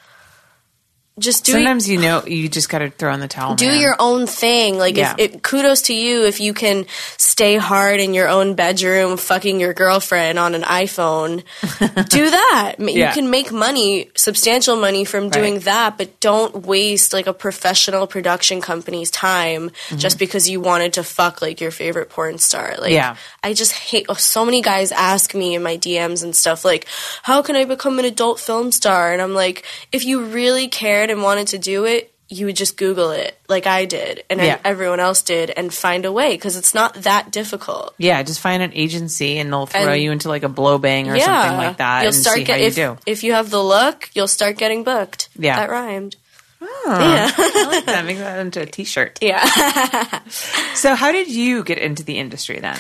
just 1.20 1.46
do 1.46 1.52
Sometimes 1.52 1.88
you 1.90 2.00
know 2.00 2.24
you 2.26 2.48
just 2.50 2.70
got 2.70 2.80
to 2.80 2.90
throw 2.90 3.14
in 3.14 3.20
the 3.20 3.28
towel. 3.28 3.56
do 3.56 3.68
man. 3.68 3.80
your 3.80 3.96
own 4.00 4.26
thing. 4.28 4.78
Like, 4.78 4.96
Yeah. 4.98 5.16
if 5.18 5.36
it, 5.36 5.44
kudos 5.44 5.84
to 5.84 5.94
you 5.94 6.24
if 6.26 6.40
you 6.40 6.54
can 6.54 6.86
stay 7.18 7.58
hard 7.58 8.00
in 8.00 8.14
your 8.14 8.28
own 8.28 8.56
bedroom, 8.56 9.18
fucking 9.18 9.60
your 9.60 9.74
girlfriend 9.74 10.40
on 10.40 10.56
an 10.56 10.62
iPhone. 10.64 11.44
do 12.10 12.30
that. 12.30 12.76
Yeah. 12.80 13.10
You 13.10 13.14
can 13.14 13.30
make 13.30 13.52
money, 13.52 14.10
substantial 14.16 14.76
money 14.78 15.04
from 15.06 15.30
doing 15.30 15.56
Right. 15.56 15.64
that, 15.66 15.98
but 15.98 16.20
don't 16.22 16.66
waste 16.66 17.14
like 17.14 17.28
a 17.28 17.34
professional 17.34 18.08
production 18.08 18.62
company's 18.62 19.12
time 19.12 19.70
Mm-hmm. 19.72 19.98
just 19.98 20.18
because 20.18 20.50
you 20.50 20.62
wanted 20.62 20.94
to 20.94 21.04
fuck 21.04 21.42
like 21.42 21.60
your 21.62 21.72
favorite 21.72 22.10
porn 22.10 22.38
star. 22.38 22.76
Like, 22.80 22.92
Yeah. 22.94 23.16
I 23.44 23.54
just 23.54 23.74
hate. 23.74 24.06
Oh, 24.10 24.14
so 24.14 24.46
many 24.46 24.62
guys 24.62 24.92
ask 24.92 25.36
me 25.36 25.56
in 25.56 25.64
my 25.64 25.78
DMs 25.78 26.24
and 26.24 26.36
stuff 26.36 26.64
like, 26.64 26.88
"How 27.24 27.42
can 27.42 27.56
I 27.56 27.66
become 27.66 28.00
an 28.00 28.06
adult 28.06 28.40
film 28.40 28.72
star?" 28.72 29.12
And 29.14 29.22
I'm 29.22 29.34
like, 29.34 29.64
if 29.92 30.06
you 30.06 30.24
really 30.24 30.68
and 31.10 31.24
wanted 31.24 31.48
to 31.50 31.58
do 31.58 31.86
it, 31.86 32.14
you 32.30 32.46
would 32.46 32.56
just 32.56 32.78
Google 32.78 33.12
it, 33.12 33.38
like 33.50 33.68
I 33.68 33.84
did, 33.84 34.24
and 34.30 34.40
Yeah. 34.40 34.58
everyone 34.64 35.02
else 35.02 35.22
did, 35.22 35.50
and 35.50 35.74
find 35.74 36.06
a 36.06 36.12
way 36.14 36.32
because 36.32 36.56
it's 36.56 36.74
not 36.74 36.94
that 37.04 37.30
difficult. 37.32 37.94
Yeah, 37.98 38.24
just 38.24 38.40
find 38.40 38.64
an 38.64 38.72
agency 38.74 39.38
and 39.38 39.52
they'll 39.52 39.66
throw 39.66 39.92
And- 39.94 40.02
you 40.02 40.12
into 40.14 40.30
like 40.30 40.44
a 40.44 40.50
blow 40.50 40.78
bang 40.78 41.10
or 41.10 41.16
yeah, 41.18 41.26
something 41.26 41.58
like 41.58 41.78
that 41.78 42.04
You'll 42.04 42.14
and 42.14 42.16
start 42.16 42.38
see 42.38 42.44
get 42.46 42.54
how 42.54 42.62
you 42.62 42.68
if, 42.68 42.76
do. 42.76 42.98
if 43.06 43.24
you 43.26 43.34
have 43.34 43.50
the 43.50 43.62
look, 43.62 44.10
you'll 44.14 44.30
start 44.30 44.58
getting 44.58 44.84
booked. 44.86 45.28
Yeah. 45.38 45.58
that 45.58 45.70
rhymed. 45.70 46.16
Yeah, 46.62 47.32
I 47.38 47.68
like 47.72 47.86
that. 47.86 48.06
Make 48.06 48.20
that 48.20 48.40
into 48.40 48.62
a 48.62 48.66
t-shirt. 48.66 49.20
Yeah. 49.22 49.44
So 50.76 50.96
how 50.96 51.12
did 51.12 51.28
you 51.28 51.64
get 51.64 51.78
into 51.80 52.04
the 52.04 52.18
industry 52.18 52.60
then? 52.60 52.78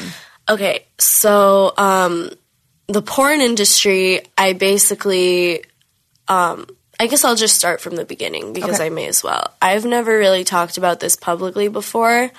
Okay, 0.47 0.85
so 0.97 1.73
um, 1.77 2.29
the 2.87 3.01
porn 3.01 3.41
industry, 3.41 4.21
I 4.37 4.53
basically, 4.53 5.63
um, 6.27 6.67
I 7.01 7.07
guess 7.07 7.25
I'll 7.25 7.35
just 7.35 7.55
start 7.55 7.81
from 7.81 7.95
the 7.95 8.05
beginning 8.05 8.53
because 8.53 8.75
Okay. 8.75 8.85
I 8.85 8.89
may 8.89 9.07
as 9.07 9.23
well. 9.23 9.51
I've 9.59 9.85
never 9.85 10.15
really 10.19 10.43
talked 10.43 10.77
about 10.77 10.99
this 10.99 11.15
publicly 11.15 11.67
before, 11.67 12.29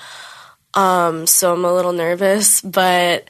um, 0.75 1.27
so 1.27 1.53
I'm 1.53 1.65
a 1.65 1.75
little 1.75 1.93
nervous, 1.93 2.61
but 2.61 3.29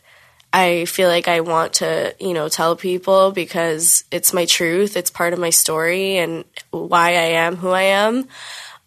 I 0.53 0.85
feel 0.85 1.09
like 1.09 1.29
I 1.29 1.41
want 1.41 1.73
to, 1.75 2.15
you 2.21 2.35
know, 2.35 2.51
tell 2.51 2.77
people 2.77 3.33
because 3.33 4.05
it's 4.11 4.35
my 4.35 4.45
truth, 4.45 4.95
it's 4.95 5.11
part 5.11 5.33
of 5.33 5.39
my 5.39 5.49
story 5.49 6.19
and 6.19 6.45
why 6.71 7.13
I 7.13 7.41
am 7.41 7.57
who 7.57 7.71
I 7.71 7.85
am. 8.05 8.29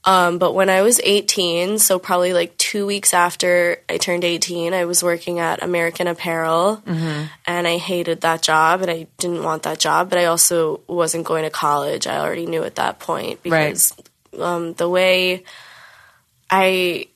Um, 0.07 0.37
but 0.37 0.53
when 0.53 0.69
I 0.69 0.83
was 0.83 1.01
18, 1.03 1.79
so 1.79 1.97
probably 1.97 2.31
like 2.33 2.55
two 2.57 2.85
weeks 2.85 3.11
after 3.13 3.79
I 3.89 3.97
turned 3.97 4.23
18, 4.23 4.71
I 4.73 4.85
was 4.85 5.01
working 5.01 5.39
at 5.39 5.63
American 5.63 6.05
Apparel 6.07 6.83
and 6.85 7.67
I 7.67 7.77
hated 7.77 8.21
that 8.21 8.43
job 8.43 8.81
and 8.81 8.91
I 8.91 9.07
didn't 9.17 9.43
want 9.43 9.63
that 9.63 9.79
job, 9.79 10.11
but 10.11 10.19
I 10.19 10.25
also 10.25 10.81
wasn't 10.87 11.25
going 11.25 11.43
to 11.43 11.49
college. 11.49 12.05
I 12.05 12.17
already 12.19 12.45
knew 12.45 12.63
at 12.63 12.75
that 12.75 12.99
point 12.99 13.39
Right. 13.45 13.69
because 13.69 13.93
um, 14.39 14.73
the 14.73 14.87
way 14.87 15.43
I. 16.51 17.07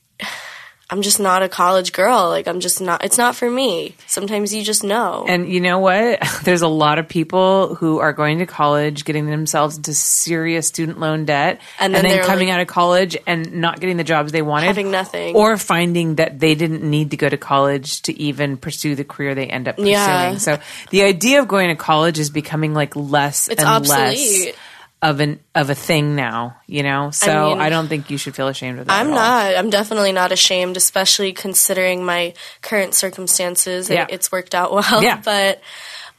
I'm 0.91 1.03
just 1.03 1.19
not 1.19 1.43
a 1.43 1.49
college 1.49 1.93
girl. 1.93 2.29
Like 2.29 2.47
I'm 2.47 2.59
just 2.61 2.81
not. 2.81 3.03
It's 3.05 3.17
not 3.17 3.35
for 3.35 3.47
me. 3.49 3.95
Sometimes 4.07 4.53
you 4.53 4.63
just 4.63 4.83
know. 4.83 5.23
And 5.27 5.47
you 5.47 5.61
know 5.61 5.77
what? 5.77 6.19
There's 6.43 6.63
a 6.63 6.67
lot 6.67 6.97
of 6.97 7.07
people 7.07 7.75
who 7.75 7.99
are 7.99 8.11
going 8.11 8.39
to 8.39 8.47
college, 8.47 9.05
getting 9.05 9.27
themselves 9.27 9.77
into 9.77 9.93
serious 9.93 10.67
student 10.67 10.99
loan 10.99 11.25
debt, 11.25 11.61
And 11.79 11.95
and 11.95 12.03
then 12.05 12.17
then, 12.17 12.25
coming 12.25 12.47
like- 12.47 12.55
out 12.55 12.61
of 12.61 12.67
college 12.67 13.15
and 13.27 13.53
not 13.61 13.79
getting 13.79 13.97
the 13.97 14.03
jobs 14.03 14.31
they 14.31 14.41
wanted, 14.41 14.65
Having 14.65 14.89
nothing. 14.89 15.35
or 15.35 15.57
finding 15.57 16.15
that 16.15 16.39
they 16.39 16.55
didn't 16.55 16.81
need 16.81 17.11
to 17.11 17.17
go 17.17 17.29
to 17.29 17.37
college 17.37 18.01
to 18.03 18.19
even 18.19 18.57
pursue 18.57 18.95
the 18.95 19.03
career 19.03 19.35
they 19.35 19.45
end 19.45 19.67
up 19.67 19.75
pursuing. 19.75 19.91
Yeah. 19.93 20.37
So 20.37 20.57
the 20.89 21.03
idea 21.03 21.39
of 21.41 21.47
going 21.47 21.69
to 21.69 21.75
college 21.75 22.17
is 22.17 22.31
becoming 22.31 22.73
like 22.73 22.95
less 22.95 23.47
It's 23.47 23.61
and 23.63 23.87
less 23.87 23.91
obsolete. 23.91 24.55
Of 25.01 25.19
an 25.21 25.39
of 25.55 25.69
a 25.69 25.75
thing 25.75 26.15
now. 26.15 26.57
You 26.67 26.83
know, 26.83 27.11
so 27.11 27.51
I, 27.53 27.63
mean- 27.63 27.69
don't 27.71 27.87
think 27.87 28.09
you 28.09 28.17
should 28.17 28.35
feel 28.35 28.47
ashamed 28.47 28.79
of 28.79 28.87
that. 28.87 28.93
I'm 28.99 29.11
not. 29.11 29.55
I'm 29.55 29.69
definitely 29.69 30.11
not 30.11 30.31
ashamed, 30.31 30.77
especially 30.77 31.31
considering 31.33 32.03
my 32.05 32.33
current 32.61 32.93
circumstances. 32.93 33.89
It- 33.89 33.93
Yeah. 33.95 34.07
it's 34.09 34.31
worked 34.31 34.53
out 34.55 34.71
well. 34.73 35.01
Yeah. 35.03 35.21
But 35.23 35.61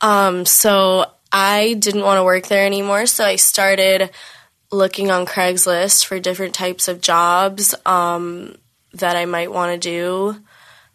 um, 0.01 0.47
so 0.47 1.05
I 1.33 1.75
didn't 1.75 2.03
want 2.03 2.19
to 2.19 2.25
work 2.25 2.47
there 2.47 2.65
anymore, 2.67 3.07
so 3.07 3.25
I 3.25 3.37
started 3.37 4.11
looking 4.73 5.11
on 5.11 5.27
Craigslist 5.27 6.07
for 6.07 6.19
different 6.21 6.55
types 6.55 6.89
of 6.89 7.01
jobs 7.01 7.75
um, 7.85 8.57
that 8.95 9.17
I 9.17 9.27
might 9.27 9.53
want 9.53 9.73
to 9.73 9.79
do, 9.91 10.37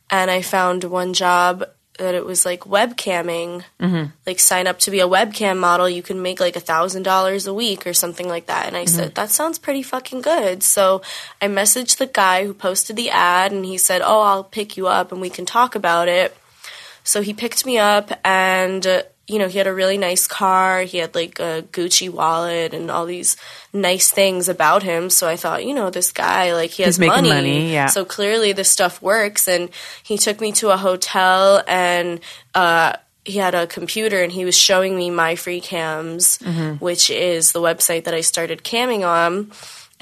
and 0.10 0.32
I 0.32 0.42
found 0.42 0.84
one 0.86 1.14
job 1.14 1.66
that 1.98 2.16
it 2.16 2.26
was 2.26 2.46
like 2.46 2.62
webcamming. 2.62 3.64
Mm-hmm. 3.80 4.12
Like 4.26 4.40
sign 4.40 4.68
up 4.68 4.80
to 4.80 4.92
be 4.92 5.00
a 5.00 5.08
webcam 5.08 5.58
model, 5.58 5.90
you 5.90 6.02
can 6.04 6.22
make 6.22 6.40
like 6.40 6.56
a 6.56 6.60
thousand 6.60 7.04
dollars 7.04 7.48
a 7.48 7.54
week 7.54 7.86
or 7.88 7.94
something 7.94 8.28
like 8.28 8.48
that. 8.48 8.68
And 8.68 8.76
I 8.78 8.86
Mm-hmm. 8.86 8.96
said 8.96 9.16
that 9.16 9.30
sounds 9.32 9.60
pretty 9.60 9.82
fucking 9.84 10.22
good. 10.22 10.64
So 10.64 11.02
I 11.42 11.48
messaged 11.48 11.98
the 11.98 12.08
guy 12.08 12.46
who 12.46 12.54
posted 12.54 12.96
the 12.96 13.10
ad, 13.10 13.52
and 13.52 13.66
he 13.66 13.78
said, 13.78 14.02
"Oh, 14.04 14.22
I'll 14.22 14.44
pick 14.44 14.78
you 14.78 14.88
up 14.88 15.12
and 15.12 15.22
we 15.22 15.30
can 15.30 15.46
talk 15.46 15.76
about 15.76 16.08
it." 16.08 16.36
So 17.04 17.22
he 17.22 17.34
picked 17.34 17.66
me 17.66 17.78
up 17.78 18.12
and 18.26 18.86
uh, 18.86 19.04
you 19.28 19.40
know, 19.40 19.48
he 19.48 19.58
had 19.58 19.68
a 19.68 19.74
really 19.74 19.98
nice 19.98 20.28
car, 20.28 20.82
he 20.82 21.00
had 21.00 21.16
like 21.16 21.40
a 21.40 21.64
Gucci 21.72 22.10
wallet 22.10 22.74
and 22.74 22.92
all 22.92 23.06
these 23.06 23.38
nice 23.74 24.12
things 24.12 24.50
about 24.50 24.84
him. 24.84 25.10
So 25.10 25.28
I 25.28 25.36
thought, 25.36 25.66
you 25.66 25.74
know, 25.74 25.90
this 25.90 26.12
guy 26.12 26.54
like 26.54 26.72
he 26.72 26.84
has 26.84 27.00
money. 27.00 27.30
money, 27.30 27.74
yeah. 27.74 27.88
So 27.88 28.06
clearly 28.06 28.54
this 28.54 28.70
stuff 28.70 29.02
works 29.02 29.48
and 29.48 29.70
he 30.04 30.18
took 30.18 30.40
me 30.40 30.52
to 30.54 30.70
a 30.70 30.78
hotel 30.78 31.64
and 31.68 32.20
uh 32.54 32.94
he 33.24 33.40
had 33.40 33.56
a 33.56 33.66
computer 33.66 34.22
and 34.22 34.32
he 34.32 34.46
was 34.46 34.56
showing 34.56 34.96
me 34.96 35.10
my 35.10 35.36
free 35.36 35.60
cams, 35.60 36.38
which 36.78 37.10
is 37.10 37.54
the 37.54 37.62
website 37.62 38.04
that 38.04 38.14
I 38.14 38.22
started 38.22 38.64
camming 38.64 39.04
on 39.04 39.52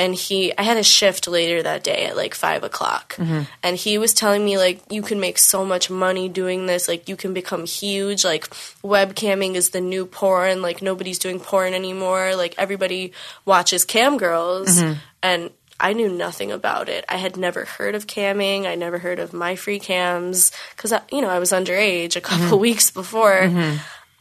and 0.03 0.13
he 0.13 0.55
i 0.57 0.63
had 0.63 0.75
a 0.75 0.83
shift 0.83 1.29
later 1.29 1.63
that 1.63 1.81
day 1.81 2.05
at 2.05 2.17
like 2.17 2.35
five 2.35 2.63
o'clock. 2.63 3.15
Mm-hmm. 3.15 3.43
And 3.63 3.77
he 3.77 3.97
was 3.97 4.13
telling 4.13 4.43
me 4.43 4.57
like 4.57 4.81
you 4.91 5.01
can 5.01 5.19
make 5.19 5.37
so 5.37 5.65
much 5.65 5.89
money 5.89 6.27
doing 6.27 6.65
this. 6.65 6.89
Like 6.89 7.07
you 7.07 7.15
can 7.15 7.33
become 7.33 7.65
huge. 7.65 8.25
Like 8.25 8.49
webcamming 8.83 9.55
is 9.55 9.69
the 9.69 9.79
new 9.79 10.05
porn. 10.05 10.61
Like 10.61 10.81
nobody's 10.81 11.19
doing 11.19 11.39
porn 11.39 11.73
anymore. 11.73 12.35
Like 12.35 12.53
everybody 12.57 13.13
watches 13.45 13.85
cam 13.85 14.17
girls. 14.17 14.79
Mm-hmm. 14.79 14.99
And 15.21 15.51
i 15.79 15.93
knew 15.93 16.09
nothing 16.09 16.51
about 16.51 16.89
it. 16.89 17.05
I 17.07 17.15
had 17.15 17.37
never 17.37 17.63
heard 17.63 17.95
of 17.95 18.05
camming. 18.05 18.65
I 18.65 18.75
never 18.75 18.97
heard 18.97 19.19
of 19.19 19.31
my 19.31 19.55
free 19.55 19.79
cams. 19.79 20.51
Because 20.75 20.93
you 21.11 21.21
know 21.21 21.29
i 21.29 21.39
was 21.39 21.51
underage 21.51 22.17
a 22.17 22.21
couple 22.21 22.57
mm-hmm. 22.57 22.67
weeks 22.67 22.91
before. 22.91 23.49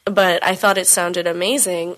But 0.04 0.44
i 0.44 0.54
thought 0.54 0.78
it 0.78 0.86
sounded 0.86 1.26
amazing 1.26 1.96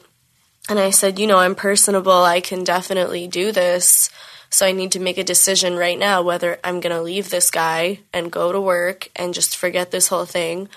and 0.69 0.79
I 0.79 0.91
said, 0.91 1.19
you 1.19 1.27
know, 1.27 1.39
I'm 1.39 1.55
personable. 1.55 2.13
I 2.13 2.41
can 2.41 2.65
definitely 2.65 3.27
do 3.29 3.53
this. 3.53 4.11
So 4.51 4.65
I 4.67 4.73
need 4.73 4.93
to 4.93 5.01
make 5.01 5.19
a 5.19 5.25
decision 5.25 5.77
right 5.77 5.99
now 5.99 6.23
whether 6.23 6.59
I'm 6.63 6.79
going 6.81 6.95
to 6.95 7.03
leave 7.03 7.29
this 7.31 7.51
guy 7.51 8.01
and 8.13 8.31
go 8.31 8.53
to 8.53 8.61
work 8.61 9.11
and 9.17 9.35
just 9.35 9.57
forget 9.57 9.91
this 9.91 10.09
whole 10.09 10.27
thing 10.27 10.69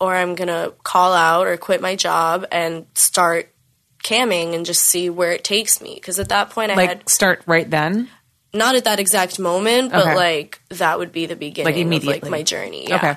or 0.00 0.14
I'm 0.16 0.34
going 0.34 0.48
to 0.48 0.72
call 0.84 1.12
out 1.12 1.46
or 1.46 1.56
quit 1.58 1.80
my 1.82 1.96
job 1.96 2.46
and 2.50 2.86
start 2.94 3.50
camming 4.02 4.54
and 4.54 4.64
just 4.64 4.82
see 4.84 5.10
where 5.10 5.32
it 5.32 5.44
takes 5.44 5.80
me. 5.82 5.94
Because 5.96 6.18
at 6.18 6.30
that 6.30 6.50
point, 6.50 6.70
I 6.70 6.74
Like 6.76 6.88
had 6.88 7.08
start 7.10 7.42
right 7.46 7.68
then. 7.68 8.08
not 8.54 8.74
at 8.74 8.84
that 8.84 9.00
exact 9.00 9.38
moment, 9.38 9.92
but 9.92 10.06
Okay. 10.06 10.16
like 10.16 10.60
that 10.70 10.98
would 10.98 11.12
be 11.12 11.26
the 11.26 11.36
beginning 11.36 11.66
Like 11.66 11.74
of 11.74 11.78
like 11.78 11.86
immediately. 11.86 12.30
my 12.30 12.42
journey. 12.42 12.86
Yeah. 12.88 12.96
Okay. 12.96 13.16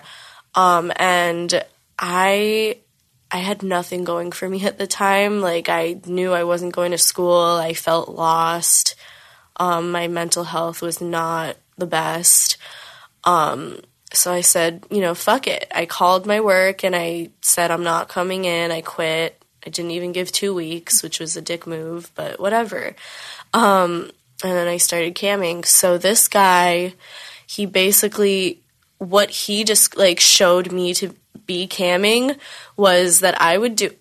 Um, 0.55 0.91
and 0.97 1.63
I 1.97 2.77
I 3.31 3.37
had 3.37 3.61
nothing 3.61 4.03
going 4.03 4.31
for 4.31 4.49
me 4.49 4.65
at 4.65 4.77
the 4.77 4.87
time. 4.87 5.41
Like 5.41 5.69
I 5.69 5.99
knew 6.05 6.33
I 6.33 6.43
wasn't 6.43 6.73
going 6.73 6.91
to 6.91 6.97
school. 6.97 7.57
I 7.57 7.73
felt 7.73 8.09
lost. 8.09 8.95
Um, 9.57 9.91
my 9.91 10.07
mental 10.07 10.45
health 10.45 10.81
was 10.81 11.01
not 11.01 11.57
the 11.77 11.85
best. 11.85 12.57
Um, 13.23 13.81
so 14.13 14.33
I 14.33 14.41
said, 14.41 14.85
you 14.89 15.01
know, 15.01 15.13
fuck 15.13 15.47
it. 15.47 15.67
I 15.73 15.85
called 15.85 16.25
my 16.25 16.39
work 16.39 16.83
and 16.83 16.95
I 16.95 17.29
said 17.41 17.69
I'm 17.69 17.83
not 17.83 18.09
coming 18.09 18.45
in. 18.45 18.71
I 18.71 18.81
quit. 18.81 19.41
I 19.65 19.69
didn't 19.69 19.91
even 19.91 20.13
give 20.13 20.31
two 20.31 20.53
weeks, 20.53 21.03
which 21.03 21.19
was 21.19 21.35
a 21.35 21.41
dick 21.41 21.67
move, 21.67 22.11
but 22.15 22.39
whatever. 22.39 22.95
Um, 23.53 24.09
and 24.43 24.53
then 24.53 24.67
I 24.67 24.77
started 24.77 25.15
camming. 25.15 25.65
So 25.65 25.97
this 25.97 26.27
guy, 26.27 26.93
he 27.45 27.65
basically 27.65 28.61
what 28.97 29.29
he 29.29 29.63
just 29.63 29.97
like 29.97 30.19
showed 30.19 30.71
me 30.71 30.93
to 30.93 31.13
be 31.45 31.67
camming 31.67 32.37
was 32.77 33.21
that 33.21 33.41
I 33.41 33.57
would 33.57 33.75
do 33.75 33.91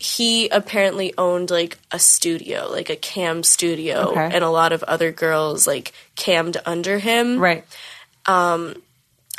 he 0.00 0.48
apparently 0.50 1.12
owned 1.18 1.50
like 1.50 1.76
a 1.90 1.98
studio, 1.98 2.68
like 2.70 2.88
a 2.88 2.94
cam 2.94 3.42
studio, 3.42 4.10
Okay. 4.10 4.30
and 4.32 4.44
a 4.44 4.48
lot 4.48 4.72
of 4.72 4.84
other 4.84 5.10
girls 5.10 5.66
like 5.66 5.92
cammed 6.14 6.56
under 6.64 6.98
him 6.98 7.38
Right. 7.40 7.64
Um, 8.26 8.80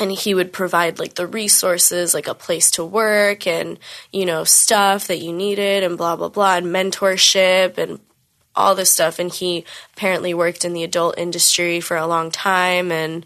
and 0.01 0.11
he 0.11 0.33
would 0.33 0.51
provide 0.53 0.99
like 0.99 1.15
the 1.15 1.27
resources 1.27 2.13
like 2.13 2.27
a 2.27 2.33
place 2.33 2.71
to 2.71 2.85
work 2.85 3.45
and 3.47 3.77
you 4.13 4.25
know 4.25 4.43
stuff 4.45 5.07
that 5.07 5.19
you 5.19 5.31
needed 5.33 5.83
and 5.83 5.97
blah 5.97 6.15
blah 6.15 6.29
blah 6.29 6.55
and 6.55 6.67
mentorship 6.67 7.77
and 7.77 7.99
all 8.55 8.75
this 8.75 8.89
stuff 8.91 9.19
and 9.19 9.31
he 9.31 9.65
apparently 9.95 10.33
worked 10.33 10.63
in 10.65 10.73
the 10.73 10.83
adult 10.83 11.17
industry 11.17 11.79
for 11.81 11.95
a 11.97 12.07
long 12.07 12.31
time 12.31 12.91
and 12.91 13.25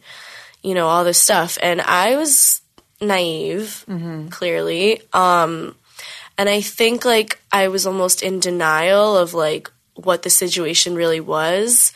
you 0.64 0.74
know, 0.74 0.88
all 0.88 1.04
this 1.04 1.20
stuff. 1.20 1.58
And 1.62 1.82
I 1.82 2.16
was 2.16 2.62
naive, 3.04 3.86
clearly. 4.30 5.02
Um, 5.14 5.76
and 6.38 6.50
I 6.50 6.62
think 6.62 7.06
like 7.06 7.40
I 7.52 7.68
was 7.68 7.86
almost 7.86 8.24
in 8.24 8.40
denial 8.40 9.18
of 9.18 9.34
like 9.34 9.72
what 9.96 10.24
the 10.24 10.30
situation 10.30 10.96
really 10.96 11.20
was. 11.20 11.94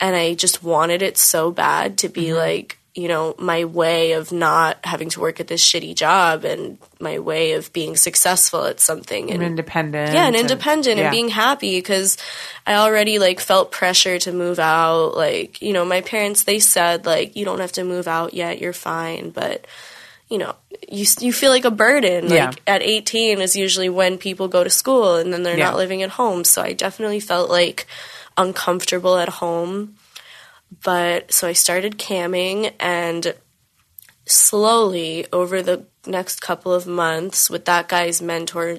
And 0.00 0.16
I 0.16 0.34
just 0.34 0.62
wanted 0.62 1.02
it 1.02 1.18
so 1.18 1.50
bad 1.50 1.98
to 1.98 2.08
be 2.08 2.34
like, 2.34 2.78
you 2.94 3.08
know, 3.08 3.34
my 3.38 3.64
way 3.64 4.12
of 4.12 4.30
not 4.30 4.78
having 4.84 5.10
to 5.10 5.20
work 5.20 5.40
at 5.40 5.48
this 5.48 5.64
shitty 5.64 5.96
job 5.96 6.44
and 6.44 6.78
my 7.00 7.18
way 7.18 7.52
of 7.52 7.72
being 7.72 7.96
successful 7.96 8.64
at 8.64 8.78
something 8.78 9.32
and 9.32 9.42
independent. 9.42 10.14
yeah, 10.14 10.26
and 10.26 10.36
independent 10.36 10.98
yeah. 10.98 11.04
and 11.04 11.12
being 11.12 11.28
happy 11.28 11.76
because 11.76 12.16
I 12.66 12.74
already 12.74 13.18
like 13.18 13.40
felt 13.40 13.72
pressure 13.72 14.18
to 14.20 14.32
move 14.32 14.60
out. 14.60 15.16
Like, 15.16 15.60
you 15.60 15.72
know, 15.72 15.84
my 15.84 16.02
parents 16.02 16.44
they 16.44 16.60
said 16.60 17.04
like 17.04 17.34
you 17.34 17.44
don't 17.44 17.60
have 17.60 17.72
to 17.72 17.84
move 17.84 18.06
out 18.06 18.32
yet, 18.32 18.60
you're 18.60 18.72
fine, 18.72 19.30
but 19.30 19.66
you 20.28 20.38
know, 20.38 20.54
you 20.88 21.06
you 21.20 21.32
feel 21.32 21.50
like 21.50 21.64
a 21.64 21.70
burden. 21.70 22.30
Yeah. 22.30 22.46
Like 22.46 22.62
at 22.66 22.82
18 22.82 23.40
is 23.40 23.56
usually 23.56 23.88
when 23.88 24.18
people 24.18 24.48
go 24.48 24.64
to 24.64 24.70
school 24.70 25.16
and 25.16 25.32
then 25.32 25.42
they're 25.42 25.58
Yeah. 25.58 25.70
not 25.70 25.76
living 25.76 26.02
at 26.02 26.10
home. 26.10 26.44
So 26.44 26.62
I 26.62 26.72
definitely 26.72 27.20
felt 27.20 27.50
like 27.50 27.86
uncomfortable 28.36 29.16
at 29.16 29.28
home. 29.28 29.96
But 30.82 31.32
so 31.32 31.46
I 31.46 31.52
started 31.52 31.98
camming 31.98 32.72
and 32.80 33.34
slowly 34.26 35.26
over 35.32 35.62
the 35.62 35.84
next 36.06 36.40
couple 36.40 36.72
of 36.72 36.86
months 36.86 37.50
with 37.50 37.64
that 37.66 37.88
guy's 37.88 38.20
mentor 38.22 38.78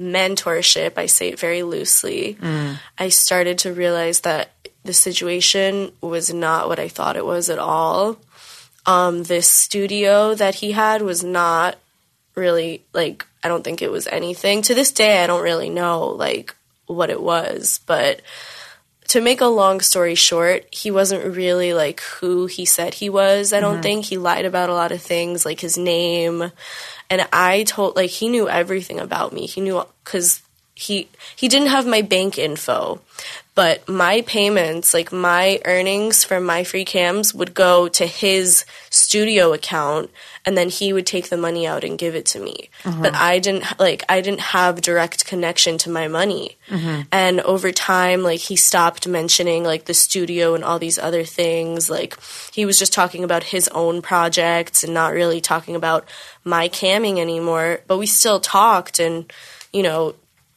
mentorship, 0.00 0.96
I 0.96 1.06
say 1.06 1.28
it 1.28 1.38
very 1.38 1.62
loosely, 1.62 2.38
mm. 2.40 2.78
I 2.98 3.10
started 3.10 3.58
to 3.58 3.72
realize 3.72 4.20
that 4.20 4.50
the 4.82 4.94
situation 4.94 5.92
was 6.00 6.32
not 6.32 6.68
what 6.68 6.78
I 6.78 6.88
thought 6.88 7.16
it 7.16 7.26
was 7.26 7.50
at 7.50 7.58
all. 7.58 8.16
Um, 8.86 9.24
this 9.24 9.46
studio 9.46 10.34
that 10.34 10.56
he 10.56 10.72
had 10.72 11.02
was 11.02 11.22
not 11.22 11.76
really 12.34 12.82
like 12.92 13.26
I 13.42 13.48
don't 13.48 13.64
think 13.64 13.82
it 13.82 13.90
was 13.90 14.06
anything. 14.06 14.62
To 14.62 14.74
this 14.74 14.92
day 14.92 15.22
I 15.22 15.26
don't 15.26 15.42
really 15.42 15.70
know 15.70 16.06
like 16.08 16.54
what 16.86 17.10
it 17.10 17.22
was, 17.22 17.80
but 17.86 18.22
to 19.08 19.20
make 19.20 19.40
a 19.40 19.46
long 19.46 19.80
story 19.80 20.14
short, 20.14 20.72
he 20.72 20.90
wasn't 20.90 21.34
really 21.34 21.72
like 21.72 22.00
who 22.00 22.46
he 22.46 22.64
said 22.64 22.94
he 22.94 23.10
was. 23.10 23.52
I 23.52 23.58
don't 23.58 23.82
think 23.82 24.04
he 24.04 24.18
lied 24.18 24.44
about 24.44 24.70
a 24.70 24.74
lot 24.74 24.92
of 24.92 25.02
things, 25.02 25.44
like 25.44 25.58
his 25.58 25.76
name. 25.76 26.52
And 27.10 27.26
I 27.32 27.64
told 27.64 27.96
like 27.96 28.10
he 28.10 28.28
knew 28.28 28.48
everything 28.48 29.00
about 29.00 29.32
me. 29.32 29.46
He 29.46 29.60
knew 29.60 29.84
cuz 30.04 30.42
he 30.74 31.08
he 31.34 31.48
didn't 31.48 31.68
have 31.68 31.86
my 31.86 32.02
bank 32.02 32.38
info, 32.38 33.00
but 33.54 33.88
my 33.88 34.22
payments, 34.22 34.94
like 34.94 35.12
my 35.12 35.60
earnings 35.64 36.22
from 36.22 36.44
my 36.44 36.62
free 36.62 36.84
cams 36.84 37.34
would 37.34 37.52
go 37.52 37.88
to 37.88 38.06
his 38.06 38.64
studio 38.90 39.52
account 39.52 40.10
and 40.46 40.56
then 40.56 40.68
he 40.68 40.92
would 40.92 41.06
take 41.06 41.28
the 41.28 41.36
money 41.36 41.66
out 41.66 41.82
and 41.82 41.98
give 41.98 42.14
it 42.14 42.26
to 42.26 42.40
me. 42.40 42.70
Uh-huh. 42.84 43.02
But 43.02 43.14
I 43.14 43.40
didn't 43.40 43.78
like 43.78 44.04
I 44.08 44.20
didn't 44.20 44.40
have 44.40 44.80
direct 44.80 45.26
connection 45.26 45.78
to 45.78 45.90
my 45.90 46.06
money. 46.06 46.56
Mm-hmm. 46.68 47.02
And 47.10 47.40
over 47.40 47.72
time 47.72 48.22
like 48.22 48.40
he 48.40 48.56
stopped 48.56 49.06
mentioning 49.08 49.64
like 49.64 49.84
the 49.84 49.94
studio 49.94 50.54
and 50.54 50.64
all 50.64 50.78
these 50.78 50.98
other 50.98 51.24
things. 51.24 51.90
Like 51.90 52.16
he 52.52 52.64
was 52.64 52.78
just 52.78 52.92
talking 52.92 53.24
about 53.24 53.42
his 53.42 53.68
own 53.68 54.00
projects 54.00 54.84
and 54.84 54.94
not 54.94 55.12
really 55.12 55.40
talking 55.40 55.74
about 55.74 56.08
my 56.44 56.68
camming 56.68 57.18
anymore. 57.18 57.80
But 57.88 57.98
we 57.98 58.06
still 58.06 58.38
talked 58.40 59.00
and 59.00 59.30
you 59.72 59.82
know, 59.82 60.14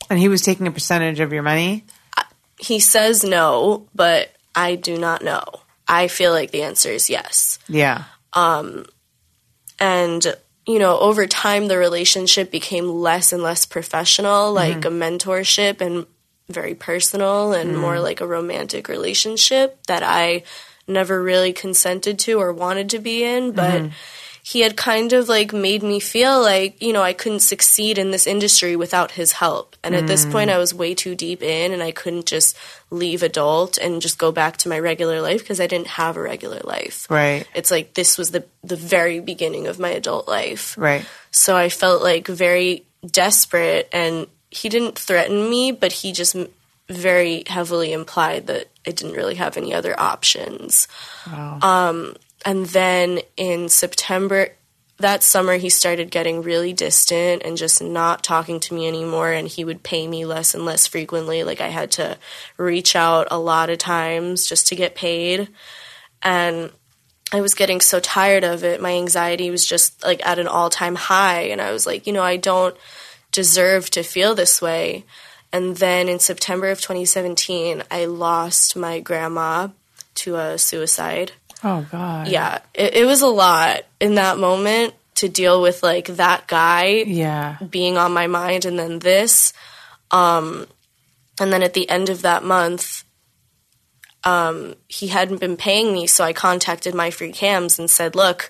And 0.10 0.20
he 0.20 0.28
was 0.28 0.42
taking 0.44 0.68
a 0.68 0.72
percentage 0.72 1.20
of 1.20 1.34
your 1.34 1.44
money. 1.44 1.84
He 2.58 2.80
says 2.80 3.24
no, 3.24 3.88
but 3.94 4.34
I 4.56 4.76
do 4.76 4.98
not 4.98 5.24
know. 5.24 5.44
I 5.88 6.08
feel 6.08 6.32
like 6.32 6.52
the 6.52 6.64
answer 6.64 6.90
is 6.90 7.10
yes. 7.10 7.60
Yeah. 7.68 8.06
Um, 8.34 8.86
and, 9.80 10.26
you 10.66 10.80
know, 10.80 10.98
over 11.00 11.28
time, 11.28 11.68
the 11.68 11.78
relationship 11.78 12.52
became 12.52 12.88
less 12.88 13.34
and 13.34 13.44
less 13.44 13.66
professional, 13.66 14.54
mm-hmm. 14.54 14.56
like 14.56 14.86
a 14.86 14.90
mentorship 14.90 15.82
and 15.82 16.06
very 16.50 16.76
personal 16.76 17.54
and 17.54 17.72
mm-hmm. 17.72 17.82
more 17.82 18.00
like 18.00 18.22
a 18.22 18.28
romantic 18.28 18.88
relationship 18.88 19.86
that 19.88 20.04
I 20.04 20.44
never 20.88 21.22
really 21.22 21.54
consented 21.54 22.20
to 22.20 22.40
or 22.40 22.54
wanted 22.54 22.90
to 22.92 23.00
be 23.00 23.24
in. 23.24 23.52
But 23.52 23.82
mm-hmm. 23.82 23.94
he 24.44 24.62
had 24.62 24.78
kind 24.78 25.14
of 25.14 25.28
like 25.30 25.54
made 25.54 25.84
me 25.84 26.00
feel 26.00 26.42
like, 26.42 26.82
you 26.82 26.94
know, 26.94 27.04
I 27.04 27.14
couldn't 27.14 27.40
succeed 27.40 27.98
in 27.98 28.12
this 28.12 28.28
industry 28.28 28.76
without 28.76 29.12
his 29.12 29.34
help. 29.34 29.73
And 29.84 29.96
at 29.96 30.08
this 30.08 30.26
point, 30.26 30.50
I 30.50 30.58
was 30.58 30.74
way 30.74 30.96
too 30.96 31.14
deep 31.14 31.44
in 31.44 31.74
and 31.74 31.84
I 31.84 31.92
couldn't 31.92 32.26
just 32.26 32.58
leave 32.90 33.22
adult 33.22 33.78
and 33.78 34.02
just 34.02 34.18
go 34.18 34.32
back 34.32 34.58
to 34.58 34.70
my 34.70 34.80
regular 34.80 35.22
life 35.22 35.40
because 35.40 35.60
I 35.60 35.68
didn't 35.68 35.88
have 35.88 36.16
a 36.16 36.22
regular 36.22 36.62
life. 36.64 37.06
Right. 37.10 37.46
It's 37.54 37.70
like 37.70 37.94
this 37.94 38.18
was 38.18 38.32
the 38.32 38.46
the 38.64 38.78
very 38.78 39.20
beginning 39.20 39.68
of 39.68 39.80
my 39.80 39.90
adult 39.90 40.28
life. 40.28 40.78
Right. 40.78 41.06
So 41.32 41.58
I 41.58 41.68
felt 41.68 42.02
like 42.02 42.28
very 42.28 42.86
desperate 43.06 43.90
and 43.92 44.28
he 44.50 44.70
didn't 44.70 44.98
threaten 44.98 45.50
me, 45.50 45.72
but 45.72 45.92
he 45.92 46.14
just 46.14 46.36
very 46.88 47.44
heavily 47.48 47.92
implied 47.92 48.48
that 48.48 48.68
I 48.88 48.92
didn't 48.92 49.16
really 49.16 49.36
have 49.36 49.58
any 49.58 49.74
other 49.74 50.00
options. 50.00 50.88
Um, 51.62 52.16
and 52.46 52.66
then 52.68 53.20
in 53.38 53.70
September, 53.70 54.50
that 55.04 55.22
summer, 55.22 55.58
he 55.58 55.70
started 55.70 56.12
getting 56.12 56.42
really 56.42 56.74
distant 56.74 57.44
and 57.44 57.56
just 57.56 57.82
not 57.82 58.24
talking 58.24 58.60
to 58.62 58.74
me 58.74 58.88
anymore. 58.88 59.32
And 59.32 59.48
he 59.48 59.64
would 59.64 59.84
pay 59.84 60.08
me 60.08 60.26
less 60.26 60.56
and 60.56 60.66
less 60.66 60.88
frequently. 60.88 61.44
Like 61.44 61.62
I 61.62 61.68
had 61.68 61.92
to 61.92 62.18
reach 62.58 62.96
out 62.96 63.28
a 63.30 63.38
lot 63.38 63.70
of 63.70 63.78
times 63.78 64.48
just 64.48 64.68
to 64.68 64.76
get 64.76 64.96
paid. 64.96 65.50
And 66.22 66.72
I 67.32 67.42
was 67.42 67.54
getting 67.54 67.82
so 67.82 68.00
tired 68.00 68.44
of 68.44 68.64
it. 68.64 68.82
My 68.82 68.94
anxiety 68.94 69.52
was 69.52 69.66
just 69.66 70.04
like 70.04 70.26
at 70.26 70.40
an 70.40 70.48
all 70.48 70.70
time 70.70 70.96
high. 70.96 71.44
And 71.44 71.62
I 71.62 71.72
was 71.72 71.86
like, 71.86 72.08
you 72.08 72.14
know, 72.14 72.24
I 72.24 72.38
don't 72.38 72.76
deserve 73.32 73.90
to 73.92 74.04
feel 74.04 74.36
this 74.36 74.62
way. 74.62 75.04
And 75.52 75.78
then 75.78 76.10
in 76.10 76.20
September 76.20 76.70
of 76.70 76.82
2017, 76.82 77.84
I 77.92 78.06
lost 78.06 78.76
my 78.76 79.00
grandma 79.00 79.68
to 80.16 80.36
a 80.36 80.58
suicide. 80.58 81.34
Oh 81.64 81.86
God. 81.92 82.28
Yeah, 82.28 82.60
it, 82.74 82.96
it 82.96 83.06
was 83.06 83.22
a 83.22 83.28
lot 83.28 83.82
in 84.00 84.16
that 84.16 84.38
moment 84.38 84.94
to 85.16 85.30
deal 85.30 85.62
with 85.62 85.84
like 85.84 86.08
that 86.08 86.48
guy 86.48 86.86
Yeah. 87.06 87.58
being 87.70 87.98
on 87.98 88.12
my 88.14 88.28
mind 88.28 88.66
and 88.66 88.78
then 88.78 89.00
this. 89.00 89.54
Um, 90.12 90.68
and 91.40 91.52
then 91.52 91.64
at 91.64 91.74
the 91.74 91.90
end 91.90 92.10
of 92.10 92.22
that 92.24 92.44
month, 92.44 93.04
um, 94.24 94.76
he 94.88 95.08
hadn't 95.08 95.40
been 95.40 95.58
paying 95.58 95.92
me, 95.92 96.08
so 96.08 96.24
I 96.24 96.32
contacted 96.34 96.94
my 96.96 97.12
free 97.12 97.32
cams 97.32 97.78
and 97.78 97.90
said, 97.90 98.16
look, 98.16 98.50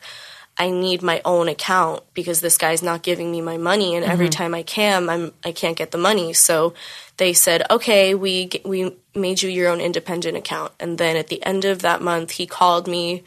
I 0.55 0.69
need 0.69 1.01
my 1.01 1.19
own 1.25 1.47
account 1.47 2.03
because 2.13 2.41
this 2.41 2.59
guy's 2.59 2.83
not 2.83 3.01
giving 3.01 3.31
me 3.31 3.41
my 3.41 3.57
money, 3.57 3.95
and 3.95 4.05
every 4.05 4.29
time 4.29 4.53
I 4.53 4.61
cam, 4.61 5.09
I'm 5.09 5.33
I 5.43 5.51
can't 5.51 5.75
get 5.75 5.89
the 5.89 5.97
money. 5.97 6.31
So 6.33 6.75
they 7.17 7.33
said, 7.33 7.63
okay, 7.69 8.15
we 8.15 8.49
we 8.65 8.95
made 9.15 9.41
you 9.41 9.49
your 9.49 9.69
own 9.69 9.79
independent 9.81 10.35
account. 10.37 10.71
And 10.79 10.97
then 10.97 11.15
at 11.15 11.27
the 11.27 11.43
end 11.45 11.65
of 11.65 11.81
that 11.83 12.01
month, 12.01 12.31
he 12.31 12.47
called 12.47 12.87
me 12.87 13.23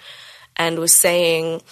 and 0.56 0.78
was 0.78 0.94
saying, 0.94 1.62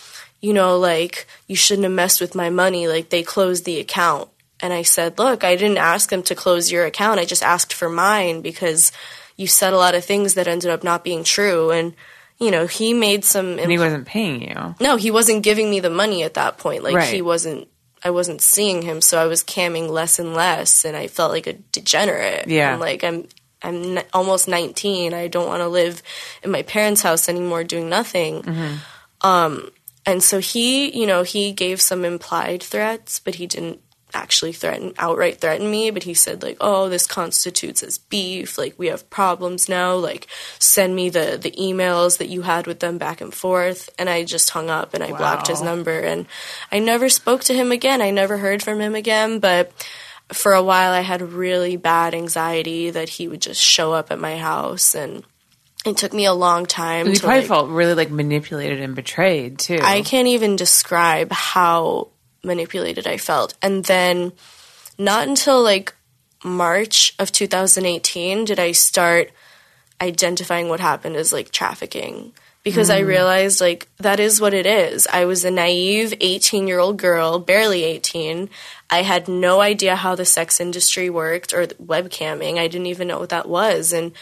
you 0.40 0.52
know, 0.52 0.78
like 0.78 1.26
you 1.48 1.56
shouldn't 1.56 1.84
have 1.84 1.92
messed 1.92 2.20
with 2.20 2.34
my 2.34 2.50
money. 2.50 2.86
Like 2.86 3.08
they 3.10 3.22
closed 3.22 3.64
the 3.64 3.80
account. 3.80 4.28
And 4.60 4.72
I 4.72 4.82
said, 4.82 5.18
look, 5.18 5.42
I 5.44 5.56
didn't 5.56 5.78
ask 5.78 6.10
them 6.10 6.22
to 6.24 6.34
close 6.34 6.70
your 6.70 6.86
account. 6.86 7.18
I 7.20 7.24
just 7.24 7.42
asked 7.42 7.72
for 7.74 7.88
mine 7.88 8.40
because 8.40 8.92
you 9.36 9.46
said 9.48 9.72
a 9.72 9.76
lot 9.76 9.94
of 9.96 10.04
things 10.04 10.34
that 10.34 10.46
ended 10.46 10.70
up 10.70 10.84
not 10.84 11.02
being 11.04 11.24
true. 11.24 11.70
And 11.70 11.94
you 12.38 12.50
know, 12.50 12.66
he 12.66 12.94
made 12.94 13.24
some 13.24 13.58
And 13.58 13.70
he 13.70 13.78
wasn't 13.78 14.06
paying 14.06 14.42
you. 14.42 14.74
no, 14.80 14.96
he 14.96 15.10
wasn't 15.10 15.42
giving 15.42 15.70
me 15.70 15.80
the 15.80 15.90
money 15.90 16.22
at 16.22 16.34
that 16.34 16.58
point. 16.58 16.82
Like 16.84 16.94
Right. 16.94 17.12
he 17.12 17.22
wasn't 17.22 17.68
I 18.04 18.10
wasn't 18.10 18.42
seeing 18.42 18.82
him, 18.82 19.00
so 19.00 19.18
I 19.18 19.26
was 19.26 19.42
camming 19.42 19.88
less 19.88 20.18
and 20.18 20.34
less 20.34 20.84
and 20.84 20.96
I 20.96 21.06
felt 21.06 21.32
like 21.32 21.46
a 21.46 21.54
degenerate. 21.54 22.46
Yeah. 22.48 22.72
I'm 22.72 22.80
like 22.80 23.02
I'm 23.02 23.26
I'm 23.62 23.98
n- 23.98 24.04
almost 24.12 24.46
19. 24.46 25.14
I 25.14 25.28
don't 25.28 25.46
want 25.46 25.62
to 25.62 25.68
live 25.68 26.02
in 26.42 26.50
my 26.50 26.62
parents' 26.62 27.02
house 27.02 27.28
anymore 27.28 27.64
doing 27.64 27.88
nothing. 27.88 28.42
Mm-hmm. 28.42 29.26
Um 29.26 29.70
and 30.06 30.22
so 30.22 30.38
he, 30.38 30.98
you 30.98 31.06
know, 31.06 31.22
he 31.22 31.52
gave 31.52 31.80
some 31.80 32.04
implied 32.04 32.62
threats, 32.62 33.18
but 33.18 33.36
he 33.36 33.46
didn't 33.46 33.80
actually 34.14 34.52
threaten 34.52 34.94
outright 34.98 35.40
threaten 35.40 35.70
me 35.70 35.90
but 35.90 36.04
he 36.04 36.14
said 36.14 36.42
like 36.42 36.56
oh 36.60 36.88
this 36.88 37.06
constitutes 37.06 37.82
as 37.82 37.98
beef. 37.98 38.58
Like 38.58 38.74
we 38.78 38.88
have 38.88 39.08
problems 39.10 39.68
now. 39.68 39.94
Like 39.94 40.26
send 40.58 40.94
me 40.94 41.10
the 41.10 41.38
the 41.40 41.50
emails 41.52 42.18
that 42.18 42.28
you 42.28 42.42
had 42.42 42.66
with 42.66 42.80
them 42.80 42.98
back 42.98 43.20
and 43.20 43.32
forth. 43.32 43.90
And 43.98 44.08
i 44.08 44.24
just 44.24 44.50
hung 44.50 44.70
up 44.70 44.94
and 44.94 45.02
i 45.02 45.08
blocked 45.08 45.48
his 45.48 45.62
number. 45.62 45.98
And 45.98 46.26
i 46.72 46.78
never 46.78 47.08
spoke 47.08 47.44
to 47.44 47.54
him 47.54 47.72
again. 47.72 48.02
I 48.02 48.10
never 48.10 48.38
heard 48.38 48.62
from 48.62 48.80
him 48.80 48.94
again. 48.94 49.38
But 49.38 49.72
for 50.32 50.52
a 50.52 50.62
while 50.62 50.92
i 50.92 51.00
had 51.00 51.20
really 51.20 51.76
bad 51.76 52.14
anxiety 52.14 52.90
that 52.90 53.08
he 53.08 53.28
would 53.28 53.42
just 53.42 53.60
show 53.60 53.92
up 53.92 54.10
at 54.10 54.18
my 54.18 54.36
house. 54.36 54.94
And 54.94 55.24
it 55.84 55.98
took 55.98 56.14
me 56.14 56.24
a 56.24 56.32
long 56.32 56.64
time 56.64 57.08
You 57.08 57.14
to 57.14 57.20
probably 57.20 57.40
like, 57.40 57.48
felt 57.48 57.68
really 57.68 57.94
like 57.94 58.10
manipulated 58.10 58.80
and 58.80 58.94
betrayed 58.94 59.58
too. 59.58 59.80
I 59.82 60.00
can't 60.00 60.28
even 60.28 60.56
describe 60.56 61.30
how 61.30 62.08
manipulated 62.44 63.06
I 63.06 63.16
felt. 63.16 63.54
And 63.62 63.84
then 63.84 64.32
not 64.98 65.26
until 65.26 65.62
like 65.62 65.94
March 66.44 67.14
of 67.18 67.32
2018 67.32 68.44
did 68.44 68.58
I 68.58 68.72
start 68.72 69.30
identifying 70.00 70.68
what 70.68 70.80
happened 70.80 71.16
as 71.16 71.32
like 71.32 71.50
trafficking. 71.50 72.32
because 72.64 72.88
I 72.88 73.02
mm. 73.02 73.06
realized 73.06 73.60
like 73.60 73.88
that 73.98 74.18
is 74.18 74.40
what 74.40 74.54
it 74.54 74.66
is. 74.66 75.06
I 75.06 75.26
was 75.26 75.44
a 75.44 75.50
naive 75.50 76.14
18 76.20 76.66
year 76.66 76.80
old 76.80 76.96
girl, 76.96 77.38
barely 77.38 77.84
18. 77.84 78.48
I 78.90 79.02
had 79.02 79.28
no 79.28 79.60
idea 79.60 79.94
how 79.94 80.14
the 80.14 80.24
sex 80.24 80.60
industry 80.60 81.10
worked 81.10 81.52
or 81.52 81.66
webcamming. 81.66 82.58
I 82.58 82.68
didn't 82.68 82.86
even 82.86 83.08
know 83.08 83.18
what 83.18 83.28
that 83.28 83.48
was. 83.48 83.92
And 83.92 84.12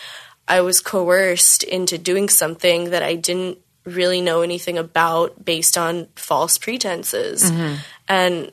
I 0.48 0.60
was 0.60 0.80
coerced 0.80 1.62
into 1.62 1.96
doing 1.98 2.28
something 2.28 2.90
that 2.90 3.02
I 3.02 3.14
didn't 3.14 3.58
really 3.84 4.20
know 4.20 4.42
anything 4.42 4.78
about 4.78 5.44
based 5.44 5.78
on 5.78 6.08
false 6.16 6.58
pretenses. 6.58 7.50
Mm-hmm. 7.50 7.76
And 8.08 8.52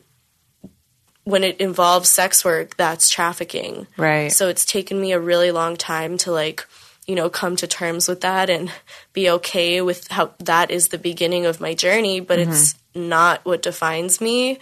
when 1.23 1.43
it 1.43 1.59
involves 1.59 2.09
sex 2.09 2.43
work, 2.43 2.75
that's 2.77 3.09
trafficking. 3.09 3.87
Right. 3.97 4.31
So 4.31 4.47
it's 4.47 4.65
taken 4.65 4.99
me 4.99 5.11
a 5.11 5.19
really 5.19 5.51
long 5.51 5.77
time 5.77 6.17
to 6.19 6.31
like, 6.31 6.65
you 7.05 7.15
know, 7.15 7.29
come 7.29 7.55
to 7.57 7.67
terms 7.67 8.07
with 8.07 8.21
that 8.21 8.49
and 8.49 8.71
be 9.13 9.29
okay 9.31 9.81
with 9.81 10.07
how 10.09 10.33
that 10.39 10.71
is 10.71 10.87
the 10.87 10.97
beginning 10.97 11.45
of 11.45 11.61
my 11.61 11.73
journey, 11.73 12.19
but 12.19 12.39
it's 12.39 12.75
not 12.95 13.45
what 13.45 13.61
defines 13.61 14.21
me. 14.21 14.59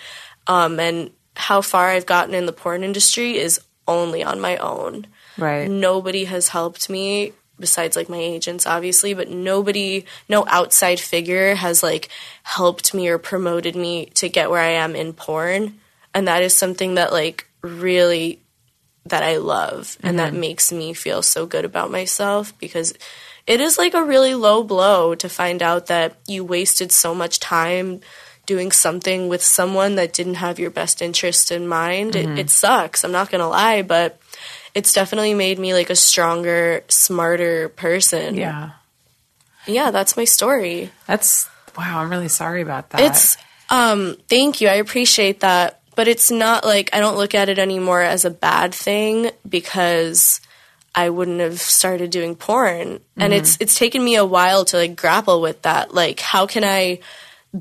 Um, 0.48 0.80
and 0.80 1.12
how 1.36 1.62
far 1.62 1.90
I've 1.90 2.06
gotten 2.06 2.34
in 2.34 2.46
the 2.46 2.54
porn 2.54 2.84
industry 2.84 3.38
is 3.38 3.60
only 3.88 4.24
on 4.24 4.42
my 4.42 4.58
own. 4.58 5.08
Right. 5.38 5.70
Nobody 5.70 6.26
has 6.26 6.50
helped 6.50 6.90
me 6.90 7.34
besides 7.60 7.96
like 7.96 8.10
my 8.10 8.18
agents 8.18 8.66
obviously, 8.66 9.14
but 9.14 9.30
nobody 9.30 10.06
no 10.30 10.46
outside 10.48 11.00
figure 11.00 11.56
has 11.56 11.84
like 11.84 12.10
helped 12.44 12.94
me 12.94 13.08
or 13.08 13.18
promoted 13.18 13.76
me 13.76 14.08
to 14.16 14.30
get 14.30 14.50
where 14.50 14.62
I 14.62 14.72
am 14.72 14.96
in 14.96 15.14
porn. 15.14 15.80
And 16.14 16.28
that 16.28 16.42
is 16.42 16.54
something 16.54 16.96
that 16.96 17.12
like 17.12 17.48
really 17.62 18.42
that 19.06 19.24
I 19.24 19.38
love 19.38 19.98
and 20.04 20.20
that 20.20 20.32
mm-hmm. 20.32 20.42
makes 20.42 20.72
me 20.72 20.94
feel 20.94 21.22
so 21.22 21.46
good 21.46 21.66
about 21.66 21.92
myself 21.92 22.58
because 22.60 22.94
it 23.46 23.62
is 23.62 23.78
like 23.78 23.94
a 23.94 24.04
really 24.04 24.34
low 24.34 24.64
blow 24.64 25.16
to 25.16 25.30
find 25.30 25.64
out 25.64 25.88
that 25.88 26.18
you 26.28 26.44
wasted 26.44 26.92
so 26.92 27.16
much 27.16 27.40
time 27.40 28.02
doing 28.46 28.72
something 28.72 29.28
with 29.30 29.44
someone 29.44 29.96
that 29.96 30.14
didn't 30.14 30.36
have 30.36 30.60
your 30.60 30.70
best 30.70 31.02
interest 31.02 31.52
in 31.52 31.68
mind. 31.68 32.16
It, 32.16 32.26
mm-hmm. 32.26 32.38
it 32.38 32.50
sucks. 32.50 33.04
I'm 33.04 33.12
not 33.12 33.30
going 33.30 33.42
to 33.42 33.48
lie, 33.48 33.82
but 33.82 34.20
it's 34.78 34.94
definitely 34.94 35.34
made 35.34 35.58
me 35.58 35.74
like 35.74 35.90
a 35.90 35.96
stronger, 35.96 36.84
smarter 36.88 37.70
person. 37.70 38.36
Yeah. 38.36 38.74
Yeah, 39.66 39.90
that's 39.90 40.16
my 40.16 40.26
story. 40.26 40.92
That's 41.08 41.50
wow. 41.76 42.00
I'm 42.00 42.12
really 42.12 42.28
sorry 42.28 42.62
about 42.62 42.92
that. 42.92 43.02
It's 43.02 43.38
um 43.72 44.18
thank 44.30 44.62
you. 44.62 44.68
I 44.68 44.76
appreciate 44.76 45.40
that. 45.40 45.82
But 45.96 46.08
it's 46.08 46.30
not 46.30 46.64
like 46.64 46.92
I 46.94 47.00
don't 47.00 47.18
look 47.18 47.34
at 47.34 47.50
it 47.50 47.58
anymore 47.58 48.04
as 48.04 48.24
a 48.24 48.30
bad 48.30 48.76
thing 48.76 49.32
because 49.50 50.42
I 50.94 51.10
wouldn't 51.10 51.40
have 51.40 51.60
started 51.60 52.12
doing 52.12 52.36
porn. 52.36 53.00
And 53.18 53.34
it's 53.34 53.58
it's 53.60 53.74
taken 53.74 54.04
me 54.04 54.16
a 54.16 54.24
while 54.24 54.64
to 54.66 54.78
like 54.78 54.96
grapple 54.96 55.42
with 55.42 55.64
that. 55.64 55.92
Like 55.92 56.20
how 56.20 56.46
can 56.46 56.64
I 56.64 57.00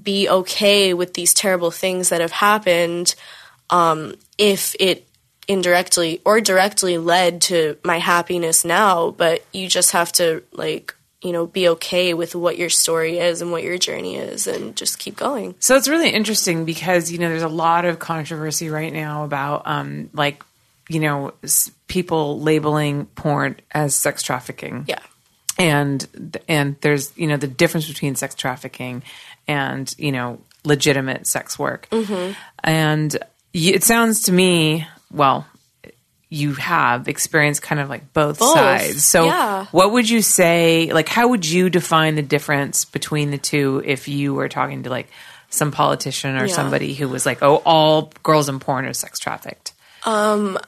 be 0.02 0.28
okay 0.28 0.92
with 0.92 1.14
these 1.14 1.32
terrible 1.32 1.70
things 1.70 2.10
that 2.10 2.20
have 2.20 2.32
happened 2.32 3.14
um 3.70 4.14
if 4.36 4.76
it 4.78 5.05
indirectly 5.48 6.20
or 6.24 6.40
directly 6.40 6.98
led 6.98 7.42
to 7.42 7.76
my 7.84 7.98
happiness 7.98 8.64
now, 8.64 9.10
but 9.10 9.44
you 9.52 9.68
just 9.68 9.92
have 9.92 10.12
to 10.12 10.42
like 10.52 10.94
you 11.22 11.32
know, 11.32 11.46
be 11.46 11.68
okay 11.70 12.14
with 12.14 12.34
what 12.34 12.58
your 12.58 12.68
story 12.68 13.18
is 13.18 13.42
and 13.42 13.50
what 13.50 13.62
your 13.62 13.78
journey 13.78 14.16
is 14.16 14.46
and 14.46 14.76
just 14.76 14.98
keep 14.98 15.16
going. 15.16 15.54
So 15.58 15.74
it's 15.74 15.88
really 15.88 16.10
interesting 16.10 16.64
because 16.64 17.10
you 17.10 17.18
know 17.18 17.28
there's 17.28 17.42
a 17.42 17.48
lot 17.48 17.84
of 17.84 17.98
controversy 17.98 18.68
right 18.68 18.92
now 18.92 19.24
about 19.24 19.62
um 19.64 20.10
like 20.12 20.44
you 20.88 21.00
know 21.00 21.32
people 21.88 22.40
labeling 22.40 23.06
porn 23.06 23.56
as 23.72 23.96
sex 23.96 24.22
trafficking. 24.22 24.84
Yeah. 24.86 25.00
And 25.58 26.38
and 26.48 26.76
there's 26.82 27.16
you 27.16 27.26
know 27.26 27.38
the 27.38 27.48
difference 27.48 27.88
between 27.88 28.14
sex 28.14 28.34
trafficking 28.34 29.02
and 29.48 29.92
you 29.98 30.12
know 30.12 30.38
legitimate 30.64 31.26
sex 31.26 31.58
work. 31.58 31.88
Mm-hmm. 31.90 32.32
And 32.62 33.16
it 33.52 33.82
sounds 33.82 34.22
to 34.24 34.32
me 34.32 34.86
well 35.16 35.46
you 36.28 36.54
have 36.54 37.06
experienced 37.08 37.62
kind 37.62 37.80
of 37.80 37.88
like 37.88 38.12
both, 38.12 38.40
Both, 38.40 38.54
sides. 38.54 39.04
So 39.04 39.26
yeah. 39.26 39.66
what 39.70 39.92
would 39.92 40.10
you 40.10 40.22
say 40.22 40.92
like 40.92 41.08
how 41.08 41.28
would 41.28 41.46
you 41.46 41.70
define 41.70 42.14
the 42.16 42.22
difference 42.22 42.84
between 42.84 43.30
the 43.30 43.38
two 43.38 43.80
if 43.84 44.08
you 44.08 44.34
were 44.34 44.48
talking 44.48 44.82
to 44.84 44.90
like 44.90 45.08
some 45.50 45.70
politician 45.70 46.36
or 46.36 46.46
Yeah. 46.46 46.52
somebody 46.54 46.94
who 46.94 47.08
was 47.08 47.24
like 47.24 47.42
oh 47.42 47.62
all 47.64 48.12
girls 48.22 48.48
in 48.48 48.58
porn 48.60 48.84
are 48.86 48.92
sex 48.92 49.18
trafficked 49.18 49.72
Um, 50.04 50.58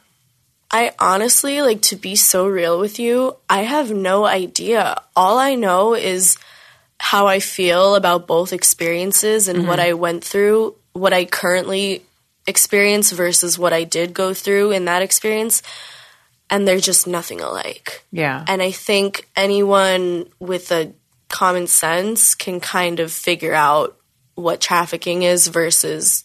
I 0.70 0.92
honestly, 0.98 1.62
like, 1.62 1.80
to 1.82 1.96
be 1.96 2.14
so 2.14 2.46
real 2.46 2.78
with 2.78 2.98
you, 2.98 3.36
I 3.48 3.62
have 3.62 3.90
no 3.90 4.26
idea. 4.26 5.00
All 5.16 5.38
I 5.38 5.54
know 5.54 5.94
is 5.94 6.36
how 7.00 7.26
I 7.26 7.40
feel 7.40 7.94
about 7.94 8.26
both 8.26 8.52
experiences 8.52 9.48
and 9.48 9.66
what 9.66 9.80
I 9.80 9.94
went 9.94 10.22
through, 10.24 10.74
what 10.92 11.14
I 11.14 11.24
currently 11.24 12.02
experience 12.48 13.12
versus 13.12 13.58
what 13.58 13.72
I 13.72 13.84
did 13.84 14.14
go 14.14 14.34
through 14.34 14.72
in 14.72 14.86
that 14.86 15.02
experience. 15.02 15.62
And 16.50 16.66
they're 16.66 16.80
just 16.80 17.06
nothing 17.06 17.40
alike. 17.40 18.04
yeah 18.10 18.44
And 18.48 18.62
I 18.62 18.72
think 18.72 19.28
anyone 19.36 20.26
with 20.40 20.72
a 20.72 20.92
common 21.28 21.66
sense 21.66 22.34
can 22.34 22.58
kind 22.58 23.00
of 23.00 23.12
figure 23.12 23.54
out 23.54 23.98
what 24.34 24.60
trafficking 24.60 25.22
is 25.22 25.46
versus 25.48 26.24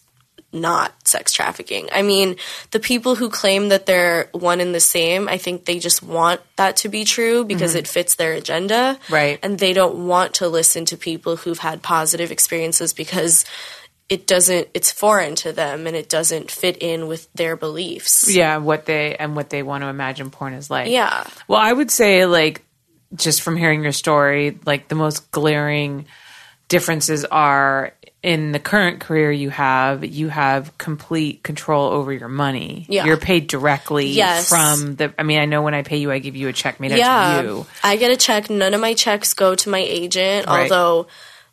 not 0.54 1.06
sex 1.06 1.32
trafficking. 1.32 1.88
I 1.92 2.02
mean, 2.02 2.36
the 2.70 2.80
people 2.80 3.16
who 3.16 3.28
claim 3.28 3.68
that 3.68 3.86
they're 3.86 4.28
one 4.32 4.60
and 4.60 4.74
the 4.74 4.80
same, 4.80 5.28
I 5.28 5.36
think 5.36 5.64
they 5.64 5.78
just 5.80 6.02
want 6.02 6.40
that 6.56 6.76
to 6.76 6.88
be 6.88 7.04
true 7.04 7.44
because 7.44 7.72
mm-hmm. 7.72 7.80
it 7.80 7.88
fits 7.88 8.14
their 8.14 8.32
agenda. 8.32 8.98
Right. 9.10 9.38
And 9.42 9.58
they 9.58 9.72
don't 9.72 10.06
want 10.06 10.34
to 10.34 10.48
listen 10.48 10.84
to 10.86 10.96
people 10.96 11.36
who've 11.36 11.58
had 11.58 11.82
positive 11.82 12.30
experiences 12.30 12.92
because 12.92 13.44
it 14.08 14.26
doesn't 14.26 14.68
it's 14.74 14.92
foreign 14.92 15.34
to 15.34 15.52
them 15.52 15.86
and 15.86 15.96
it 15.96 16.08
doesn't 16.08 16.50
fit 16.50 16.76
in 16.78 17.06
with 17.06 17.26
their 17.34 17.56
beliefs. 17.56 18.34
yeah 18.34 18.58
what 18.58 18.84
they 18.86 19.16
and 19.16 19.34
what 19.34 19.48
they 19.50 19.62
want 19.62 19.82
to 19.82 19.88
imagine 19.88 20.30
porn 20.30 20.52
is 20.54 20.70
like 20.70 20.90
Yeah. 20.90 21.24
Well, 21.48 21.60
I 21.60 21.72
would 21.72 21.90
say, 21.90 22.26
like, 22.26 22.62
just 23.14 23.42
from 23.42 23.56
hearing 23.56 23.82
your 23.82 23.92
story, 23.92 24.58
like 24.66 24.88
the 24.88 24.94
most 24.94 25.30
glaring 25.30 26.06
differences 26.68 27.24
are 27.24 27.92
in 28.22 28.52
the 28.52 28.58
current 28.58 29.00
career 29.00 29.30
you 29.30 29.50
have, 29.50 30.02
you 30.04 30.28
have 30.28 30.76
complete 30.78 31.42
control 31.42 31.90
over 31.90 32.10
your 32.12 32.28
money. 32.28 32.86
Yeah. 32.88 33.04
You're 33.04 33.18
paid 33.18 33.46
directly 33.48 34.08
Yes. 34.08 34.48
from 34.48 34.96
the. 34.96 35.12
I 35.18 35.22
mean, 35.24 35.38
I 35.40 35.44
know 35.44 35.60
when 35.62 35.74
I 35.74 35.82
pay 35.82 35.98
you, 35.98 36.10
I 36.10 36.18
give 36.20 36.34
you 36.34 36.48
a 36.48 36.52
check 36.52 36.80
made 36.80 36.92
out 36.92 37.42
to 37.42 37.46
you. 37.48 37.66
I 37.82 37.96
get 37.96 38.10
a 38.10 38.16
check. 38.16 38.48
None 38.48 38.72
of 38.74 38.80
my 38.80 38.94
checks 38.94 39.34
go 39.34 39.54
to 39.54 39.68
my 39.68 39.78
agent, 39.78 40.46
Right. 40.46 40.62
although 40.70 41.06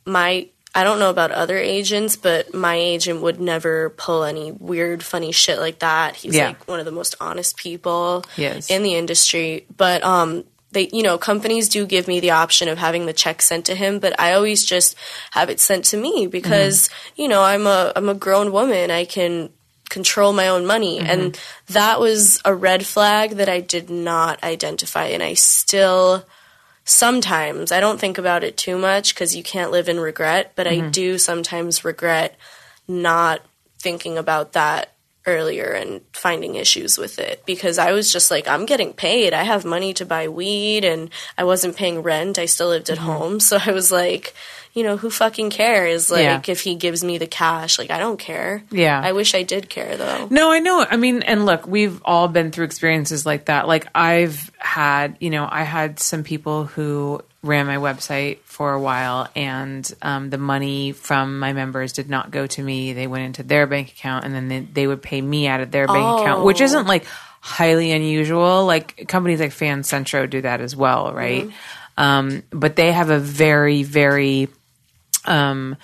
my 0.05 0.47
I 0.73 0.83
don't 0.85 0.99
know 0.99 1.09
about 1.09 1.31
other 1.31 1.57
agents, 1.57 2.15
but 2.15 2.53
my 2.53 2.75
agent 2.75 3.21
would 3.21 3.41
never 3.41 3.89
pull 3.91 4.23
any 4.23 4.51
weird, 4.53 5.03
funny 5.03 5.31
shit 5.33 5.59
like 5.59 5.79
that. 5.79 6.15
He's 6.15 6.35
Yeah. 6.35 6.47
like 6.47 6.67
one 6.67 6.79
of 6.79 6.85
the 6.85 6.91
most 6.93 7.15
honest 7.19 7.57
people 7.57 8.23
He 8.35 8.45
is. 8.45 8.69
in 8.69 8.81
the 8.83 8.95
industry. 8.95 9.65
But 9.75 10.03
um 10.03 10.45
they 10.71 10.87
you 10.93 11.03
know, 11.03 11.17
companies 11.17 11.67
do 11.67 11.85
give 11.85 12.07
me 12.07 12.21
the 12.21 12.31
option 12.31 12.69
of 12.69 12.77
having 12.77 13.05
the 13.05 13.11
check 13.11 13.41
sent 13.41 13.65
to 13.65 13.75
him, 13.75 13.99
but 13.99 14.17
I 14.17 14.31
always 14.33 14.63
just 14.63 14.95
have 15.31 15.49
it 15.49 15.59
sent 15.59 15.83
to 15.85 15.97
me 15.97 16.27
because, 16.27 16.87
Mm-hmm. 16.87 17.21
you 17.21 17.27
know, 17.27 17.41
I'm 17.43 17.67
a 17.67 17.91
I'm 17.95 18.07
a 18.07 18.13
grown 18.13 18.53
woman. 18.53 18.89
I 18.91 19.03
can 19.03 19.49
control 19.89 20.31
my 20.31 20.47
own 20.47 20.65
money 20.65 20.99
Mm-hmm. 20.99 21.09
and 21.11 21.39
that 21.67 21.99
was 21.99 22.39
a 22.45 22.55
red 22.55 22.85
flag 22.85 23.31
that 23.31 23.49
I 23.49 23.59
did 23.59 23.89
not 23.89 24.41
identify 24.41 25.07
and 25.07 25.21
I 25.21 25.33
still 25.33 26.23
sometimes 26.91 27.71
I 27.71 27.79
don't 27.79 27.99
think 27.99 28.17
about 28.17 28.43
it 28.43 28.57
too 28.57 28.77
much 28.77 29.13
because 29.13 29.35
you 29.35 29.43
can't 29.43 29.71
live 29.71 29.87
in 29.87 29.99
regret, 29.99 30.51
but 30.55 30.67
I 30.67 30.77
mm-hmm. 30.77 30.91
do 30.91 31.17
sometimes 31.17 31.85
regret 31.85 32.35
not 32.87 33.41
thinking 33.79 34.17
about 34.17 34.53
that 34.53 34.93
earlier 35.25 35.71
and 35.71 36.01
finding 36.13 36.55
issues 36.55 36.97
with 36.97 37.19
it 37.19 37.45
because 37.45 37.77
I 37.77 37.91
was 37.91 38.11
just 38.11 38.31
like, 38.31 38.47
I'm 38.47 38.65
getting 38.65 38.93
paid. 38.93 39.33
I 39.33 39.43
have 39.43 39.65
money 39.65 39.93
to 39.95 40.05
buy 40.05 40.27
weed 40.27 40.83
and 40.83 41.09
I 41.37 41.43
wasn't 41.43 41.77
paying 41.77 42.01
rent. 42.01 42.39
I 42.39 42.45
still 42.45 42.69
lived 42.69 42.89
at 42.89 42.97
mm-hmm. 42.97 43.05
home. 43.05 43.39
So 43.39 43.57
I 43.63 43.71
was 43.71 43.91
like, 43.91 44.33
you 44.73 44.83
know, 44.83 44.97
who 44.97 45.09
fucking 45.09 45.49
cares? 45.49 46.09
Like, 46.09 46.23
Yeah. 46.23 46.41
if 46.47 46.61
he 46.61 46.75
gives 46.75 47.03
me 47.03 47.17
the 47.17 47.27
cash, 47.27 47.77
like, 47.77 47.91
I 47.91 47.99
don't 47.99 48.17
care. 48.17 48.63
Yeah. 48.71 48.99
I 49.03 49.11
wish 49.11 49.35
I 49.35 49.43
did 49.43 49.69
care 49.69 49.97
though. 49.97 50.27
No, 50.29 50.51
I 50.51 50.59
know. 50.59 50.85
I 50.89 50.97
mean, 50.97 51.21
and 51.23 51.45
look, 51.45 51.67
we've 51.67 52.01
all 52.05 52.27
been 52.27 52.51
through 52.51 52.65
experiences 52.65 53.25
like 53.25 53.45
that. 53.45 53.67
Like 53.67 53.87
I've 53.93 54.49
had, 54.57 55.17
you 55.19 55.29
know, 55.29 55.47
I 55.49 55.63
had 55.63 55.99
some 55.99 56.23
people 56.23 56.65
who 56.65 57.21
ran 57.43 57.65
my 57.65 57.77
website 57.77 58.37
for 58.43 58.73
a 58.73 58.79
while 58.79 59.27
and 59.35 59.91
um, 60.01 60.29
the 60.29 60.37
money 60.37 60.91
from 60.91 61.39
my 61.39 61.53
members 61.53 61.93
did 61.93 62.09
not 62.09 62.29
go 62.29 62.45
to 62.45 62.61
me. 62.61 62.93
They 62.93 63.07
went 63.07 63.25
into 63.25 63.41
their 63.43 63.65
bank 63.65 63.89
account 63.89 64.25
and 64.25 64.33
then 64.35 64.47
they, 64.47 64.59
they 64.59 64.87
would 64.87 65.01
pay 65.01 65.19
me 65.19 65.47
out 65.47 65.59
of 65.59 65.71
their 65.71 65.87
bank 65.87 66.21
account, 66.21 66.43
which 66.45 66.61
isn't 66.61 66.85
like 66.85 67.05
highly 67.39 67.91
unusual. 67.91 68.65
Like 68.65 69.07
companies 69.07 69.39
like 69.39 69.51
FanCentro 69.51 70.29
do 70.29 70.41
that 70.41 70.61
as 70.61 70.75
well, 70.75 71.13
right? 71.13 71.49
Um, 71.97 72.43
but 72.51 72.75
they 72.75 72.91
have 72.91 73.09
a 73.09 73.19
very, 73.19 73.81
very 73.83 74.47
um, 75.25 75.77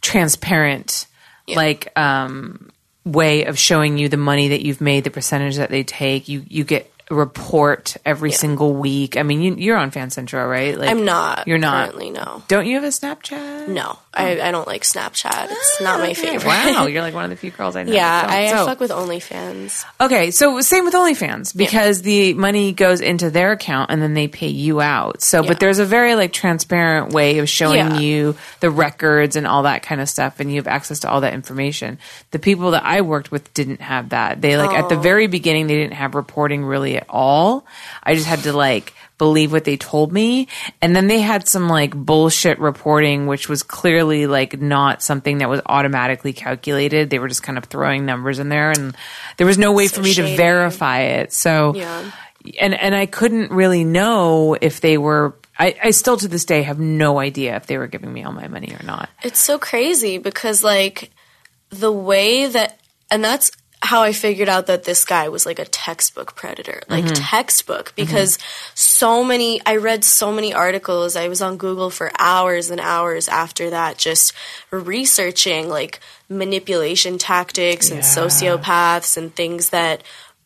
transparent, 0.00 1.06
like, 1.48 1.92
um, 1.98 2.70
way 3.04 3.44
of 3.44 3.58
showing 3.58 3.96
you 3.98 4.08
the 4.08 4.16
money 4.18 4.48
that 4.48 4.62
you've 4.62 4.80
made, 4.80 5.04
the 5.04 5.10
percentage 5.10 5.56
that 5.56 5.70
they 5.70 5.82
take. 5.82 6.28
You 6.28 6.44
you 6.46 6.64
get 6.64 6.92
report 7.10 7.96
every 8.04 8.30
Yeah. 8.30 8.36
single 8.36 8.74
week. 8.74 9.16
I 9.16 9.22
mean, 9.22 9.40
you, 9.42 9.54
you're 9.56 9.76
on 9.76 9.90
FanCentro, 9.90 10.48
right? 10.48 10.78
Like, 10.78 10.90
I'm 10.90 11.04
not. 11.04 11.46
You're 11.48 11.58
not. 11.58 11.90
currently. 11.90 12.10
No, 12.10 12.42
Don't 12.48 12.66
you 12.66 12.74
have 12.76 12.84
a 12.84 12.88
Snapchat? 12.88 13.68
no. 13.68 13.98
I, 14.14 14.40
oh. 14.40 14.44
I 14.46 14.50
don't 14.50 14.66
like 14.66 14.82
Snapchat. 14.82 15.48
It's 15.50 15.76
ah, 15.80 15.84
not 15.84 16.00
my 16.00 16.12
favorite. 16.12 16.44
Wow, 16.44 16.86
you're 16.90 17.02
like 17.02 17.14
one 17.14 17.24
of 17.24 17.30
the 17.30 17.36
few 17.36 17.52
girls 17.52 17.76
I 17.76 17.84
know. 17.84 17.92
yeah, 17.92 18.26
I. 18.28 18.48
So- 18.50 18.66
fuck 18.66 18.80
with 18.80 18.90
OnlyFans. 18.90 19.84
Okay, 20.00 20.32
so 20.32 20.60
same 20.60 20.84
with 20.84 20.94
OnlyFans 20.94 21.56
because 21.56 22.02
the 22.02 22.34
money 22.34 22.72
goes 22.72 23.00
into 23.00 23.30
their 23.30 23.52
account 23.52 23.90
and 23.92 24.02
then 24.02 24.14
they 24.14 24.26
pay 24.26 24.48
you 24.48 24.80
out. 24.80 25.22
So, 25.22 25.42
Yeah. 25.42 25.48
but 25.48 25.60
there's 25.60 25.78
a 25.78 25.84
very 25.84 26.16
like 26.16 26.32
transparent 26.32 27.12
way 27.12 27.38
of 27.38 27.48
showing 27.48 27.76
Yeah. 27.78 27.98
you 27.98 28.36
the 28.58 28.70
records 28.70 29.36
and 29.36 29.46
all 29.46 29.62
that 29.64 29.82
kind 29.84 30.00
of 30.00 30.08
stuff, 30.08 30.40
and 30.40 30.50
you 30.50 30.56
have 30.56 30.66
access 30.66 31.00
to 31.00 31.10
all 31.10 31.20
that 31.20 31.34
information. 31.34 31.98
The 32.32 32.38
people 32.40 32.72
that 32.72 32.84
I 32.84 33.02
worked 33.02 33.30
with 33.30 33.54
didn't 33.54 33.82
have 33.82 34.08
that. 34.08 34.40
They 34.40 34.56
like 34.56 34.76
at 34.76 34.88
the 34.88 34.96
Oh. 34.96 35.00
very 35.00 35.28
beginning 35.28 35.68
they 35.68 35.76
didn't 35.76 35.94
have 35.94 36.16
reporting 36.16 36.64
really 36.64 36.97
at 36.98 37.06
all. 37.08 37.64
I 38.02 38.14
just 38.14 38.26
had 38.26 38.40
to 38.40 38.52
like 38.52 38.92
believe 39.16 39.50
what 39.50 39.64
they 39.64 39.76
told 39.76 40.12
me. 40.12 40.46
And 40.80 40.94
then 40.94 41.08
they 41.08 41.20
had 41.20 41.48
some 41.48 41.68
like 41.68 41.92
bullshit 41.96 42.58
reporting 42.60 43.26
which 43.26 43.48
was 43.48 43.62
clearly 43.64 44.26
like 44.28 44.60
not 44.60 45.02
something 45.02 45.38
that 45.38 45.48
was 45.48 45.60
automatically 45.66 46.32
calculated. 46.32 47.10
They 47.10 47.18
were 47.18 47.26
just 47.28 47.42
kind 47.42 47.58
of 47.58 47.64
throwing 47.64 48.06
numbers 48.06 48.38
in 48.38 48.48
there 48.48 48.70
and 48.70 48.96
there 49.36 49.46
was 49.46 49.58
no 49.58 49.72
way 49.72 49.88
So 49.88 49.96
for 49.96 50.02
me 50.02 50.14
to 50.14 50.36
verify 50.36 51.00
it. 51.00 51.32
So 51.32 51.74
Yeah. 51.74 52.10
and 52.60 52.74
and 52.74 52.94
I 52.94 53.06
couldn't 53.06 53.50
really 53.50 53.82
know 53.82 54.56
if 54.60 54.80
they 54.80 54.98
were 54.98 55.34
I, 55.58 55.74
I 55.82 55.90
still 55.90 56.16
to 56.18 56.28
this 56.28 56.44
day 56.44 56.62
have 56.62 56.78
no 56.78 57.18
idea 57.18 57.56
if 57.56 57.66
they 57.66 57.78
were 57.78 57.88
giving 57.88 58.12
me 58.12 58.22
all 58.22 58.30
my 58.32 58.46
money 58.46 58.72
or 58.78 58.84
not. 58.84 59.08
It's 59.24 59.40
so 59.40 59.58
crazy 59.58 60.18
because 60.18 60.62
like 60.62 61.10
the 61.70 61.90
way 61.90 62.46
that 62.46 62.78
and 63.10 63.24
that's 63.24 63.50
how 63.80 64.02
I 64.02 64.12
figured 64.12 64.48
out 64.48 64.66
that 64.66 64.84
this 64.84 65.04
guy 65.04 65.28
was 65.28 65.46
like 65.46 65.58
a 65.58 65.64
textbook 65.64 66.34
predator. 66.34 66.82
Like 66.88 67.04
textbook 67.14 67.92
because 67.94 68.38
so 68.74 69.22
many 69.22 69.60
I 69.64 69.76
read 69.76 70.02
so 70.04 70.32
many 70.32 70.52
articles. 70.52 71.14
I 71.14 71.28
was 71.28 71.40
on 71.40 71.56
Google 71.56 71.90
for 71.90 72.10
hours 72.18 72.70
and 72.70 72.80
hours 72.80 73.28
after 73.28 73.70
that 73.70 73.96
just 73.96 74.32
researching 74.70 75.68
like 75.68 76.00
manipulation 76.28 77.18
tactics 77.18 77.90
and 77.90 77.98
Yeah. 77.98 78.04
sociopaths 78.04 79.16
and 79.16 79.34
things 79.34 79.70
that 79.70 80.02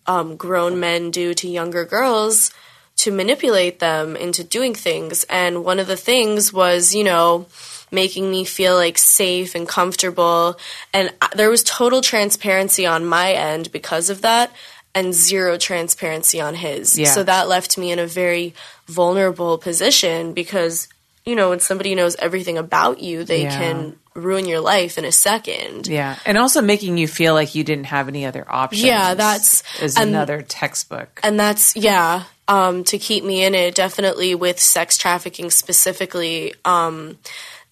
um, 0.07 0.37
grown 0.37 0.79
men 0.79 1.11
do 1.11 1.33
to 1.35 1.49
younger 1.49 1.85
girls 1.85 2.53
to 2.97 3.11
manipulate 3.11 3.79
them 3.79 4.15
into 4.17 4.45
doing 4.45 4.75
things. 4.75 5.25
And 5.25 5.65
one 5.65 5.79
of 5.79 5.87
the 5.87 5.97
things 5.97 6.53
was, 6.53 6.95
you 6.95 7.05
know, 7.05 7.47
making 7.93 8.31
me 8.31 8.45
feel 8.45 8.75
like 8.75 8.99
safe 8.99 9.55
and 9.55 9.69
comfortable. 9.69 10.59
And 10.93 11.13
there 11.37 11.51
was 11.51 11.63
total 11.63 12.01
transparency 12.01 12.87
on 12.87 13.05
my 13.07 13.33
end 13.33 13.71
because 13.71 14.11
of 14.11 14.23
that 14.23 14.51
and 14.95 15.15
zero 15.15 15.57
transparency 15.59 16.41
on 16.41 16.55
his. 16.55 16.99
Yeah. 16.99 17.07
So 17.09 17.23
that 17.23 17.49
left 17.49 17.79
me 17.79 17.93
in 17.93 17.99
a 17.99 18.07
very 18.07 18.55
vulnerable 18.87 19.59
position 19.59 20.33
because, 20.33 20.89
you 21.25 21.37
know, 21.37 21.51
when 21.51 21.61
somebody 21.61 21.95
knows 21.95 22.17
everything 22.17 22.59
about 22.59 23.01
you, 23.01 23.25
they 23.25 23.43
Yeah. 23.45 23.59
can 23.59 23.97
ruin 24.15 24.47
your 24.47 24.61
life 24.61 24.99
in 24.99 25.07
a 25.07 25.13
second. 25.13 25.87
yeah 25.87 26.17
and 26.27 26.37
also 26.37 26.61
making 26.61 26.99
you 26.99 27.09
feel 27.09 27.33
like 27.33 27.55
you 27.55 27.65
didn't 27.65 27.87
have 27.87 28.09
any 28.09 28.27
other 28.27 28.45
options 28.47 28.83
Yeah, 28.85 29.15
that's- 29.15 29.63
is 29.81 29.97
and- 29.97 30.11
another 30.11 30.43
textbook 30.43 31.19
and 31.23 31.41
that's 31.41 31.75
yeah 31.77 32.25
um, 32.47 32.85
to 32.85 32.99
keep 32.99 33.25
me 33.25 33.43
in 33.43 33.55
it 33.55 33.75
definitely 33.75 34.35
with 34.35 34.61
sex 34.61 34.99
trafficking 34.99 35.49
specifically 35.51 36.53
um, 36.67 37.17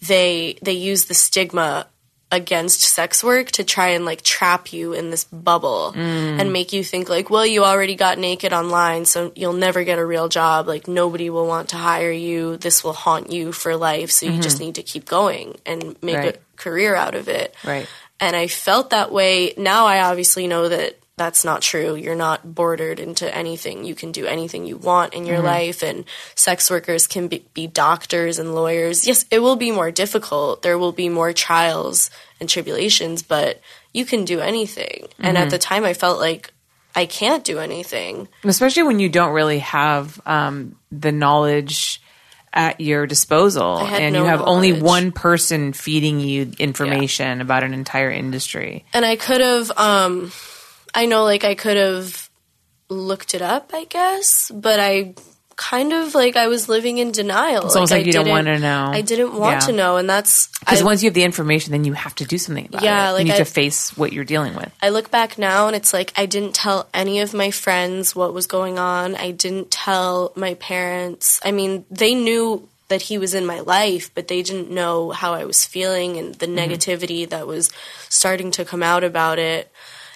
they 0.06 0.58
they 0.62 0.72
use 0.72 1.06
the 1.06 1.14
stigma 1.14 1.86
against 2.32 2.82
sex 2.82 3.24
work 3.24 3.50
to 3.50 3.64
try 3.64 3.88
and 3.88 4.04
like 4.04 4.22
trap 4.22 4.72
you 4.72 4.92
in 4.92 5.10
this 5.10 5.24
bubble 5.24 5.88
and 5.96 6.40
mm. 6.48 6.52
make 6.52 6.72
you 6.72 6.84
think 6.84 7.08
like 7.08 7.28
well 7.28 7.44
you 7.44 7.64
already 7.64 7.96
got 7.96 8.18
naked 8.18 8.52
online 8.52 9.04
so 9.04 9.32
you'll 9.34 9.52
never 9.52 9.82
get 9.82 9.98
a 9.98 10.06
real 10.06 10.28
job. 10.28 10.68
Like 10.68 10.86
nobody 10.86 11.28
will 11.28 11.46
want 11.46 11.70
to 11.70 11.76
hire 11.76 12.12
you. 12.12 12.56
This 12.56 12.84
will 12.84 12.92
haunt 12.92 13.32
you 13.32 13.50
for 13.50 13.76
life 13.76 14.12
so 14.12 14.26
you 14.26 14.40
just 14.40 14.56
mm-hmm. 14.56 14.66
need 14.66 14.74
to 14.76 14.82
keep 14.84 15.06
going 15.06 15.56
and 15.66 16.00
make 16.02 16.16
Right. 16.16 16.36
a 16.36 16.56
career 16.56 16.94
out 16.94 17.14
of 17.14 17.28
it. 17.28 17.54
Right. 17.64 17.88
And 18.20 18.36
I 18.36 18.46
felt 18.46 18.90
that 18.90 19.10
way. 19.10 19.54
Now 19.56 19.86
I 19.86 20.02
obviously 20.02 20.46
know 20.46 20.68
that 20.68 20.99
that's 21.20 21.44
not 21.44 21.60
true. 21.60 21.94
You're 21.94 22.16
not 22.28 22.54
bordered 22.54 22.98
into 22.98 23.28
anything. 23.42 23.84
You 23.84 23.94
can 23.94 24.10
do 24.10 24.24
anything 24.24 24.64
you 24.66 24.78
want 24.78 25.12
in 25.12 25.26
your 25.26 25.36
Mm-hmm. 25.36 25.44
life, 25.46 25.82
and 25.82 26.04
sex 26.34 26.70
workers 26.70 27.06
can 27.06 27.28
be, 27.28 27.44
be 27.52 27.66
doctors 27.66 28.38
and 28.38 28.54
lawyers. 28.54 29.06
Yes, 29.06 29.26
it 29.30 29.40
will 29.40 29.56
be 29.56 29.70
more 29.70 29.90
difficult. 29.90 30.62
There 30.62 30.78
will 30.78 30.92
be 30.92 31.10
more 31.10 31.32
trials 31.34 32.10
and 32.40 32.48
tribulations, 32.48 33.22
but 33.22 33.60
you 33.92 34.06
can 34.06 34.24
do 34.24 34.40
anything. 34.40 35.08
And 35.18 35.36
Mm-hmm. 35.36 35.44
at 35.44 35.50
the 35.50 35.58
time, 35.58 35.84
I 35.84 35.92
felt 35.92 36.18
like 36.18 36.52
I 36.96 37.04
can't 37.04 37.44
do 37.44 37.58
anything. 37.58 38.26
especially 38.44 38.84
when 38.84 38.98
you 38.98 39.10
don't 39.10 39.34
really 39.34 39.58
have 39.60 40.18
um, 40.24 40.76
the 40.90 41.12
knowledge 41.12 42.00
at 42.52 42.80
your 42.80 43.06
disposal 43.06 43.78
and 43.78 44.12
no 44.14 44.20
you 44.22 44.26
have 44.26 44.40
only 44.42 44.72
one 44.82 45.12
person 45.12 45.72
feeding 45.72 46.18
you 46.18 46.50
information 46.58 47.40
about 47.40 47.62
an 47.62 47.72
entire 47.72 48.10
industry 48.10 48.84
and 48.92 49.04
I 49.04 49.14
could 49.14 49.40
have 49.40 49.70
um 49.76 50.32
I 50.94 51.06
know 51.06 51.24
like 51.24 51.44
I 51.44 51.54
could 51.54 51.76
have 51.76 52.30
looked 52.88 53.34
it 53.34 53.42
up, 53.42 53.70
I 53.72 53.84
guess, 53.84 54.50
but 54.52 54.80
I 54.80 55.14
kind 55.56 55.92
of 55.92 56.14
like 56.14 56.36
I 56.36 56.48
was 56.48 56.70
living 56.70 56.96
in 56.96 57.12
denial. 57.12 57.66
It's 57.66 57.76
almost 57.76 57.92
like 57.92 58.04
I 58.04 58.06
you 58.06 58.12
don't 58.12 58.24
didn't- 58.24 58.46
wanna 58.46 58.58
know. 58.58 58.90
I 58.92 59.02
didn't 59.02 59.34
want 59.34 59.60
Yeah. 59.60 59.66
to 59.66 59.72
know, 59.72 59.96
and 59.98 60.08
that's 60.08 60.48
because 60.60 60.82
once 60.82 61.02
you 61.02 61.08
have 61.08 61.14
the 61.14 61.22
information 61.22 61.72
then 61.72 61.84
you 61.84 61.92
have 61.92 62.14
to 62.14 62.24
do 62.24 62.38
something 62.38 62.66
about 62.66 62.82
Yeah, 62.82 63.10
it 63.10 63.12
like 63.12 63.26
you 63.26 63.32
need 63.32 63.34
I- 63.34 63.38
to 63.38 63.44
face 63.44 63.94
what 63.94 64.12
you're 64.12 64.24
dealing 64.24 64.54
with 64.54 64.70
I 64.82 64.88
look 64.88 65.10
back 65.10 65.36
now 65.36 65.66
and 65.66 65.76
it's 65.76 65.92
like 65.92 66.14
I 66.16 66.24
didn't 66.24 66.54
tell 66.54 66.88
any 66.94 67.20
of 67.20 67.34
my 67.34 67.50
friends 67.50 68.16
what 68.16 68.32
was 68.32 68.46
going 68.46 68.78
on. 68.78 69.14
I 69.16 69.32
didn't 69.32 69.70
tell 69.70 70.32
my 70.34 70.54
parents. 70.54 71.40
I 71.44 71.52
mean, 71.52 71.84
they 71.90 72.14
knew 72.14 72.66
that 72.88 73.02
he 73.02 73.18
was 73.18 73.34
in 73.34 73.44
my 73.44 73.60
life, 73.60 74.10
but 74.14 74.28
they 74.28 74.42
didn't 74.42 74.70
know 74.70 75.10
how 75.10 75.34
I 75.34 75.44
was 75.44 75.64
feeling 75.66 76.16
and 76.16 76.34
the 76.36 76.46
mm-hmm. 76.46 76.58
negativity 76.58 77.28
that 77.28 77.46
was 77.46 77.70
starting 78.08 78.50
to 78.52 78.64
come 78.64 78.82
out 78.82 79.04
about 79.04 79.38
it. 79.38 79.70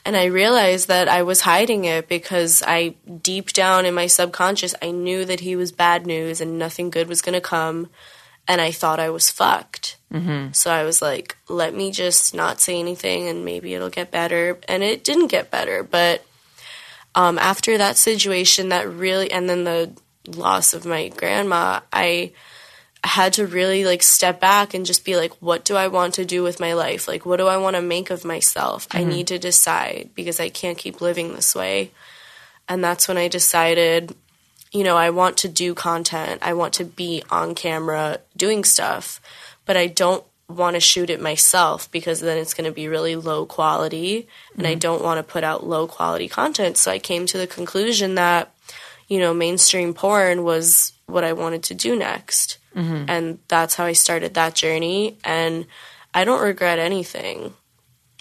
And 0.05 0.17
I 0.17 0.27
realized 0.27 0.89
that 0.89 1.09
I 1.09 1.23
was 1.23 1.41
hiding 1.41 1.87
it 1.87 2.09
because 2.09 2.63
I, 2.67 2.95
deep 3.23 3.53
down 3.53 3.87
in 3.87 3.95
my 3.95 4.07
subconscious, 4.07 4.75
I 4.83 4.91
knew 4.91 5.25
that 5.25 5.41
he 5.41 5.57
was 5.57 5.73
bad 5.73 6.07
news 6.07 6.41
and 6.41 6.59
nothing 6.59 6.91
good 6.91 7.09
was 7.09 7.23
going 7.23 7.35
to 7.35 7.41
come. 7.41 7.89
And 8.47 8.61
I 8.61 8.71
thought 8.71 9.01
I 9.01 9.09
was 9.09 9.31
fucked. 9.31 9.97
Mm-hmm. 10.13 10.53
So 10.53 10.71
I 10.71 10.85
was 10.85 11.01
like, 11.01 11.39
let 11.49 11.75
me 11.75 11.91
just 11.91 12.35
not 12.35 12.61
say 12.61 12.79
anything 12.79 13.29
and 13.29 13.47
maybe 13.47 13.73
it'll 13.73 13.89
get 13.89 14.11
better. 14.11 14.59
And 14.69 14.83
it 14.83 15.05
didn't 15.05 15.29
get 15.29 15.51
better. 15.51 15.83
But 15.83 16.23
um, 17.15 17.39
after 17.39 17.79
that 17.79 17.97
situation, 17.97 18.69
that 18.69 18.87
really, 18.91 19.31
and 19.31 19.49
then 19.49 19.65
the 19.65 19.93
loss 20.27 20.75
of 20.75 20.85
my 20.85 21.09
grandma, 21.09 21.81
I 21.91 22.33
had 23.07 23.35
to 23.35 23.47
really 23.47 23.85
like 23.85 24.03
step 24.03 24.41
back 24.41 24.73
and 24.73 24.87
just 24.87 25.05
be 25.05 25.17
like, 25.17 25.33
what 25.41 25.65
do 25.65 25.77
I 25.77 25.89
want 25.89 26.15
to 26.15 26.25
do 26.25 26.43
with 26.43 26.61
my 26.61 26.73
life? 26.73 27.07
Like, 27.07 27.27
what 27.27 27.37
do 27.37 27.47
I 27.47 27.59
want 27.59 27.77
to 27.77 27.83
make 27.83 28.11
of 28.11 28.25
myself? 28.25 28.87
I 28.91 29.01
mm-hmm. 29.01 29.11
need 29.11 29.27
to 29.29 29.39
decide 29.39 30.11
because 30.15 30.41
I 30.41 30.49
can't 30.49 30.79
keep 30.79 31.01
living 31.01 31.35
this 31.35 31.55
way. 31.55 31.91
And 32.69 32.83
that's 32.83 33.07
when 33.07 33.19
I 33.19 33.29
decided, 33.29 34.15
you 34.73 34.85
know, 34.85 34.97
I 34.97 35.11
want 35.11 35.37
to 35.39 35.49
do 35.49 35.75
content. 35.75 36.41
I 36.43 36.55
want 36.55 36.75
to 36.75 36.85
be 36.85 37.23
on 37.31 37.55
camera 37.55 38.21
doing 38.37 38.65
stuff, 38.65 39.21
but 39.67 39.77
I 39.77 39.87
don't 39.87 40.25
want 40.49 40.75
to 40.75 40.81
shoot 40.81 41.11
it 41.11 41.21
myself 41.21 41.91
because 41.91 42.21
then 42.21 42.39
it's 42.39 42.55
going 42.55 42.69
to 42.69 42.75
be 42.75 42.89
really 42.89 43.17
low 43.17 43.47
quality 43.47 44.29
and 44.57 44.67
I 44.67 44.73
mm-hmm. 44.73 44.79
don't 44.79 45.03
want 45.03 45.19
to 45.19 45.33
put 45.33 45.45
out 45.45 45.67
low 45.67 45.87
quality 45.87 46.29
content. 46.29 46.77
So 46.79 46.91
I 46.91 46.99
came 46.99 47.27
to 47.27 47.39
the 47.39 47.47
conclusion 47.47 48.15
that, 48.15 48.55
you 49.09 49.19
know, 49.19 49.35
mainstream 49.35 49.93
porn 49.95 50.43
was 50.43 50.93
what 51.07 51.25
I 51.25 51.35
wanted 51.35 51.63
to 51.65 51.75
do 51.75 51.97
next. 51.97 52.59
Mm-hmm. 52.75 53.05
And 53.09 53.39
that's 53.49 53.75
how 53.75 53.85
I 53.85 53.93
started 53.93 54.35
that 54.35 54.55
journey. 54.55 55.19
And 55.25 55.67
I 56.13 56.25
don't 56.25 56.43
regret 56.43 56.79
anything. 56.79 57.55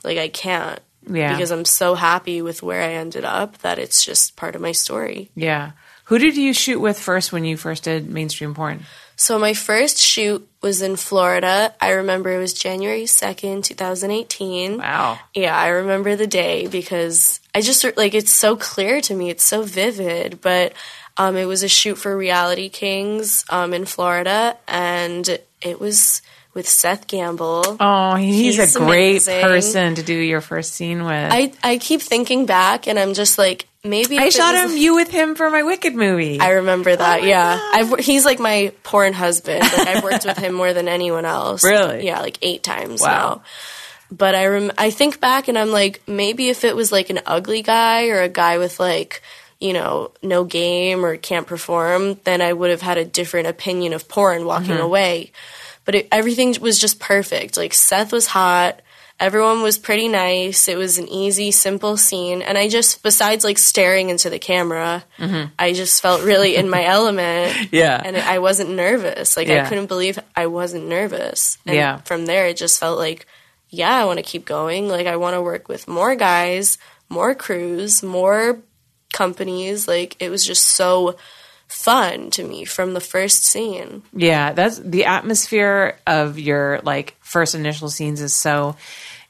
Like, 0.04 0.18
I 0.18 0.28
can't. 0.30 0.80
Yeah. 1.10 1.34
Because 1.34 1.52
I'm 1.52 1.66
so 1.66 1.96
happy 1.96 2.42
with 2.42 2.64
where 2.64 2.82
I 2.82 2.94
ended 2.94 3.26
up 3.26 3.58
that 3.60 3.78
it's 3.78 4.06
just 4.06 4.36
part 4.36 4.56
of 4.56 4.62
my 4.62 4.72
story. 4.72 5.30
yeah 5.36 5.72
who 6.08 6.18
did 6.18 6.36
you 6.36 6.54
shoot 6.54 6.80
with 6.80 7.00
first 7.00 7.32
when 7.32 7.46
you 7.46 7.56
first 7.56 7.84
did 7.86 8.10
mainstream 8.10 8.54
porn 8.54 8.86
So 9.16 9.40
my 9.40 9.54
first 9.54 9.98
shoot 10.00 10.48
was 10.62 10.82
in 10.82 10.96
Florida. 10.96 11.74
I 11.80 11.92
remember 11.92 12.32
it 12.32 12.40
was 12.40 12.54
January 12.54 13.04
2nd, 13.04 13.64
2018. 13.64 14.78
wow 14.78 15.20
Yeah, 15.34 15.56
I 15.58 15.68
remember 15.68 16.16
the 16.16 16.28
day 16.28 16.68
because 16.68 17.40
I 17.56 17.62
just 17.62 17.84
like 17.98 18.14
it's 18.14 18.32
so 18.32 18.56
clear 18.56 19.02
to 19.02 19.14
me. 19.16 19.30
It's 19.30 19.44
so 19.44 19.64
vivid, 19.64 20.40
but 20.42 20.74
um, 21.18 21.36
it 21.38 21.46
was 21.46 21.64
a 21.64 21.68
shoot 21.68 21.96
for 21.96 22.16
Reality 22.16 22.70
Kings 22.70 23.46
um, 23.50 23.74
in 23.74 23.86
Florida, 23.86 24.58
and 24.68 25.28
it 25.62 25.80
was 25.80 26.22
with 26.54 26.68
Seth 26.70 27.08
Gamble. 27.08 27.78
oh 27.80 28.16
he's, 28.16 28.58
He's 28.58 28.76
a 28.76 28.80
great 28.80 29.10
amazing. 29.28 29.42
person 29.42 29.96
to 29.96 30.04
do 30.04 30.14
your 30.16 30.42
first 30.42 30.74
scene 30.74 31.04
with 31.04 31.32
I 31.32 31.52
I 31.64 31.78
keep 31.78 32.02
thinking 32.02 32.46
back, 32.46 32.88
and 32.88 32.98
I'm 33.00 33.14
just 33.14 33.38
like 33.38 33.68
maybe 33.84 34.18
I 34.18 34.30
shot 34.30 34.54
was- 34.54 34.72
him 34.72 34.78
you 34.78 34.96
with 34.96 35.10
him 35.10 35.36
for 35.36 35.50
my 35.50 35.64
wicked 35.64 35.96
movie 35.96 36.40
I 36.40 36.52
remember 36.52 36.96
that. 36.96 37.22
my 37.22 37.28
yeah, 37.28 37.60
I've 37.74 37.98
he's 38.00 38.24
like 38.26 38.40
my 38.40 38.72
porn 38.84 39.14
husband. 39.14 39.62
Like 39.62 39.88
I've 39.88 40.04
worked 40.04 40.26
with 40.26 40.38
him 40.38 40.54
more 40.54 40.74
than 40.74 40.88
anyone 40.88 41.26
else. 41.26 41.64
Really? 41.74 42.06
Yeah, 42.06 42.20
like 42.22 42.38
eight 42.44 42.62
times 42.64 43.02
Wow. 43.02 43.08
now. 43.10 43.44
But 44.12 44.36
I 44.36 44.46
rem- 44.46 44.72
I 44.78 44.92
think 44.92 45.20
back 45.20 45.48
and 45.48 45.58
I'm 45.58 45.72
like 45.72 46.02
maybe 46.08 46.50
if 46.50 46.64
it 46.64 46.76
was 46.76 46.92
like 46.92 47.10
an 47.10 47.22
ugly 47.26 47.64
guy 47.64 48.10
or 48.10 48.22
a 48.22 48.30
guy 48.30 48.60
with 48.60 48.80
like 48.80 49.24
you 49.64 49.72
know, 49.72 50.12
no 50.22 50.44
game 50.44 51.06
or 51.06 51.16
can't 51.16 51.48
perform, 51.48 52.20
then 52.26 52.42
I 52.42 52.52
would 52.52 52.70
have 52.70 52.82
had 52.82 52.98
a 52.98 53.06
different 53.06 53.48
opinion 53.48 53.94
of 53.94 54.10
porn 54.10 54.44
walking 54.46 54.72
mm-hmm. 54.72 54.84
away. 54.84 55.32
But 55.86 55.96
it, 55.96 56.08
everything 56.12 56.54
was 56.60 56.78
just 56.78 57.00
perfect. 57.00 57.56
Like 57.56 57.74
Seth 57.74 58.12
was 58.12 58.28
hot. 58.28 58.82
Everyone 59.22 59.62
was 59.62 59.78
pretty 59.80 60.10
nice. 60.10 60.68
It 60.68 60.78
was 60.78 60.98
an 60.98 61.08
easy, 61.08 61.52
simple 61.52 61.96
scene. 61.96 62.42
And 62.42 62.58
I 62.58 62.68
just, 62.68 63.04
besides 63.04 63.46
like 63.46 63.58
staring 63.58 64.10
into 64.10 64.30
the 64.30 64.38
camera, 64.38 65.06
mm-hmm. 65.18 65.54
I 65.58 65.72
just 65.72 66.02
felt 66.02 66.24
really 66.24 66.58
in 66.58 66.70
my 66.70 66.84
element. 66.98 67.72
Yeah. 67.72 68.02
And 68.04 68.18
I 68.18 68.40
wasn't 68.40 68.72
nervous. 68.72 69.38
Like, 69.38 69.48
Yeah. 69.48 69.64
I 69.64 69.70
couldn't 69.70 69.86
believe 69.86 70.20
I 70.36 70.48
wasn't 70.48 70.88
nervous. 70.88 71.58
And 71.66 71.78
Yeah. 71.78 71.98
from 72.02 72.26
there, 72.26 72.48
it 72.48 72.58
just 72.58 72.82
felt 72.82 72.98
like, 72.98 73.28
yeah, 73.70 73.96
I 73.96 74.04
want 74.04 74.18
to 74.18 74.24
keep 74.24 74.44
going. 74.44 74.90
Like, 74.90 75.08
I 75.08 75.16
want 75.16 75.36
to 75.36 75.42
work 75.42 75.70
with 75.70 75.88
more 75.88 76.16
guys, 76.16 76.78
more 77.08 77.34
crews, 77.34 78.04
more 78.04 78.60
companies. 79.14 79.88
Like, 79.88 80.18
it 80.20 80.30
was 80.30 80.46
just 80.46 80.66
so 80.66 81.16
fun 81.68 82.30
to 82.32 82.44
me 82.44 82.66
from 82.66 82.94
the 82.94 83.00
first 83.02 83.46
scene. 83.46 84.04
Yeah, 84.14 84.54
that's 84.54 84.78
the 84.80 85.06
atmosphere 85.06 85.98
of 86.06 86.38
your 86.38 86.82
like 86.84 87.16
first 87.22 87.56
initial 87.56 87.90
scenes 87.90 88.22
is 88.22 88.34
so 88.34 88.76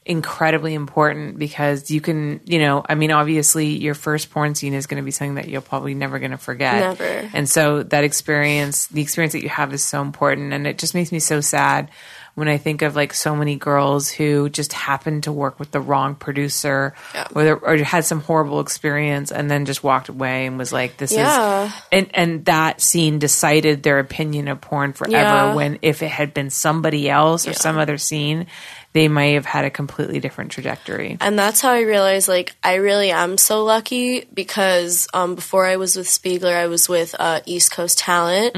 incredibly 0.06 0.74
important 0.74 1.38
because 1.38 1.90
you 1.90 2.00
can, 2.00 2.40
you 2.44 2.58
know, 2.58 2.84
I 2.86 2.94
mean, 2.94 3.10
obviously 3.10 3.68
your 3.68 3.94
first 3.94 4.30
porn 4.30 4.54
scene 4.54 4.74
is 4.74 4.86
going 4.86 5.02
to 5.02 5.04
be 5.04 5.10
something 5.10 5.36
that 5.36 5.48
you're 5.48 5.62
probably 5.62 5.94
never 5.94 6.18
going 6.18 6.32
to 6.32 6.36
forget. 6.36 6.98
Never. 6.98 7.30
And 7.32 7.48
so 7.48 7.82
that 7.84 8.04
experience, 8.04 8.86
the 8.88 9.00
experience 9.00 9.32
that 9.32 9.42
you 9.42 9.48
have 9.48 9.72
is 9.72 9.82
so 9.82 10.02
important. 10.02 10.52
And 10.52 10.66
it 10.66 10.76
just 10.76 10.94
makes 10.94 11.10
me 11.10 11.20
so 11.20 11.40
sad 11.40 11.90
when 12.34 12.48
I 12.48 12.58
think 12.58 12.82
of 12.82 12.96
like 12.96 13.14
so 13.14 13.36
many 13.36 13.56
girls 13.56 14.10
who 14.10 14.48
just 14.48 14.72
happened 14.72 15.22
to 15.24 15.32
work 15.32 15.60
with 15.60 15.70
the 15.70 15.80
wrong 15.80 16.16
producer 16.16 16.94
Yeah. 17.14 17.28
or, 17.34 17.56
or 17.58 17.76
had 17.78 18.04
some 18.04 18.20
horrible 18.20 18.60
experience 18.60 19.30
and 19.30 19.48
then 19.50 19.66
just 19.66 19.84
walked 19.84 20.08
away 20.08 20.46
and 20.46 20.58
was 20.58 20.72
like, 20.72 20.96
this 20.96 21.12
Yeah. 21.12 21.66
is, 21.66 21.72
and, 21.92 22.10
and 22.14 22.44
that 22.46 22.80
scene 22.80 23.18
decided 23.20 23.82
their 23.84 24.00
opinion 24.00 24.48
of 24.48 24.60
porn 24.60 24.92
forever 24.94 25.14
Yeah. 25.16 25.54
when 25.54 25.78
if 25.82 26.02
it 26.02 26.10
had 26.10 26.34
been 26.34 26.50
somebody 26.50 27.08
else 27.08 27.46
or 27.46 27.52
some 27.52 27.78
other 27.78 27.98
scene, 27.98 28.46
they 28.94 29.08
may 29.08 29.32
have 29.34 29.44
had 29.44 29.64
a 29.64 29.70
completely 29.70 30.20
different 30.20 30.52
trajectory. 30.52 31.16
And 31.20 31.36
that's 31.36 31.60
how 31.60 31.70
I 31.70 31.80
realized, 31.80 32.28
like, 32.28 32.54
I 32.62 32.74
really 32.74 33.10
am 33.10 33.38
so 33.38 33.64
lucky 33.64 34.24
because 34.32 35.08
um, 35.12 35.34
before 35.34 35.66
I 35.66 35.76
was 35.76 35.96
with 35.96 36.06
Spiegler, 36.06 36.54
I 36.54 36.68
was 36.68 36.88
with 36.88 37.12
uh, 37.18 37.40
East 37.44 37.72
Coast 37.72 37.98
Talent, 37.98 38.56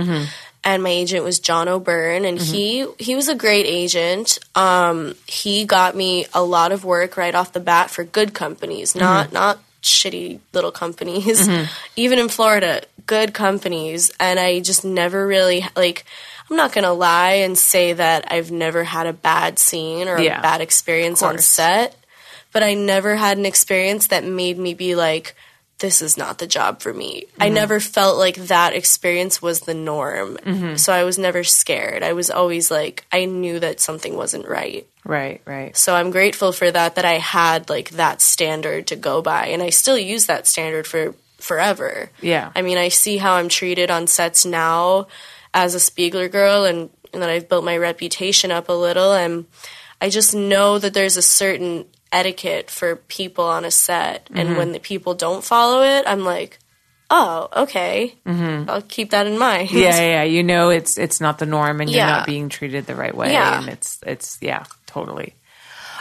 and 0.67 0.83
my 0.83 0.91
agent 0.91 1.23
was 1.23 1.39
John 1.39 1.69
O'Byrne, 1.69 2.25
and 2.25 2.39
he 2.41 2.85
he 2.99 3.15
was 3.15 3.29
a 3.29 3.37
great 3.37 3.67
agent. 3.67 4.41
Um, 4.57 5.15
he 5.27 5.65
got 5.65 5.95
me 5.95 6.27
a 6.35 6.43
lot 6.43 6.73
of 6.73 6.85
work 6.85 7.17
right 7.17 7.35
off 7.35 7.53
the 7.53 7.61
bat 7.61 7.89
for 7.89 8.03
good 8.03 8.35
companies, 8.35 8.97
not 8.97 9.33
not 9.33 9.61
shitty 9.81 10.41
little 10.53 10.73
companies. 10.73 11.49
Even 11.97 12.19
in 12.19 12.29
Florida, 12.29 12.83
good 13.07 13.33
companies, 13.33 14.11
and 14.19 14.41
I 14.41 14.59
just 14.59 14.85
never 14.85 15.25
really 15.25 15.65
like. 15.77 16.05
I'm 16.51 16.57
not 16.57 16.73
gonna 16.73 16.93
lie 16.93 17.43
and 17.47 17.57
say 17.57 17.93
that 17.93 18.31
I've 18.33 18.51
never 18.51 18.83
had 18.83 19.07
a 19.07 19.13
bad 19.13 19.61
scene 19.61 20.09
or 20.09 20.19
Yeah. 20.19 20.41
a 20.41 20.43
bad 20.43 20.61
experience 20.61 21.23
on 21.23 21.39
set 21.39 21.97
but 22.53 22.63
I 22.63 22.73
never 22.73 23.17
had 23.17 23.37
an 23.37 23.45
experience 23.45 24.07
that 24.07 24.25
made 24.25 24.57
me 24.57 24.73
be 24.73 24.95
like, 24.95 25.35
this 25.79 26.01
is 26.01 26.17
not 26.17 26.39
the 26.39 26.47
job 26.47 26.81
for 26.81 26.93
me. 26.93 27.27
I 27.39 27.47
mm-hmm. 27.47 27.55
never 27.55 27.81
felt 27.81 28.17
like 28.17 28.37
that 28.37 28.75
experience 28.75 29.43
was 29.43 29.61
the 29.61 29.75
norm. 29.75 30.39
Mm-hmm. 30.39 30.77
So 30.77 30.93
I 30.93 31.05
was 31.05 31.19
never 31.19 31.45
scared. 31.45 32.03
I 32.03 32.15
was 32.15 32.31
always 32.31 32.71
like, 32.71 33.05
I 33.13 33.27
knew 33.27 33.61
that 33.61 33.81
something 33.81 34.17
wasn't 34.17 34.49
right. 34.49 34.87
Right, 35.05 35.43
right. 35.45 35.77
So 35.77 35.95
I'm 35.95 36.11
grateful 36.11 36.53
for 36.53 36.71
that, 36.71 36.95
that 36.95 37.05
I 37.05 37.15
had 37.15 37.69
like 37.69 37.91
that 37.91 38.23
standard 38.23 38.87
to 38.89 38.97
go 38.97 39.21
by. 39.21 39.49
And 39.49 39.63
I 39.63 39.71
still 39.71 39.99
use 39.99 40.27
that 40.27 40.47
standard 40.47 40.87
for 40.87 41.15
forever. 41.39 42.11
Yeah. 42.23 42.51
I 42.57 42.63
mean, 42.63 42.79
I 42.79 42.89
see 42.89 43.19
how 43.19 43.35
I'm 43.35 43.49
treated 43.49 43.91
on 43.91 44.07
sets 44.07 44.47
now 44.47 45.09
as 45.53 45.75
a 45.75 45.79
Spiegler 45.79 46.33
girl 46.33 46.65
and, 46.65 46.89
and 47.13 47.23
that 47.23 47.31
I've 47.31 47.51
built 47.51 47.65
my 47.65 47.77
reputation 47.77 48.51
up 48.51 48.71
a 48.71 48.73
little. 48.73 49.13
And 49.13 49.45
I 50.01 50.09
just 50.09 50.35
know 50.35 50.79
that 50.79 50.95
there's 50.95 51.19
a 51.19 51.23
certain 51.23 51.85
etiquette 52.13 52.71
for 52.71 52.97
people 52.97 53.45
on 53.45 53.65
a 53.65 53.71
set. 53.71 54.29
And 54.33 54.57
when 54.57 54.73
the 54.73 54.81
people 54.81 55.15
don't 55.15 55.45
follow 55.45 55.83
it, 55.83 56.05
I'm 56.07 56.25
like, 56.25 56.59
oh, 57.11 57.49
okay. 57.65 58.15
I'll 58.27 58.83
keep 58.83 59.11
that 59.11 59.27
in 59.27 59.39
mind. 59.39 59.71
Yeah, 59.77 60.01
yeah. 60.01 60.23
You 60.23 60.43
know 60.43 60.71
it's 60.71 60.99
it's 60.99 61.21
not 61.21 61.39
the 61.39 61.47
norm 61.47 61.81
and 61.81 61.91
you're 61.91 62.05
not 62.05 62.27
being 62.27 62.49
treated 62.49 62.87
the 62.87 62.95
right 62.95 63.15
way. 63.15 63.33
Yeah. 63.33 63.61
And 63.61 63.69
it's 63.69 64.01
it's 64.07 64.39
yeah, 64.41 64.65
totally. 64.87 65.35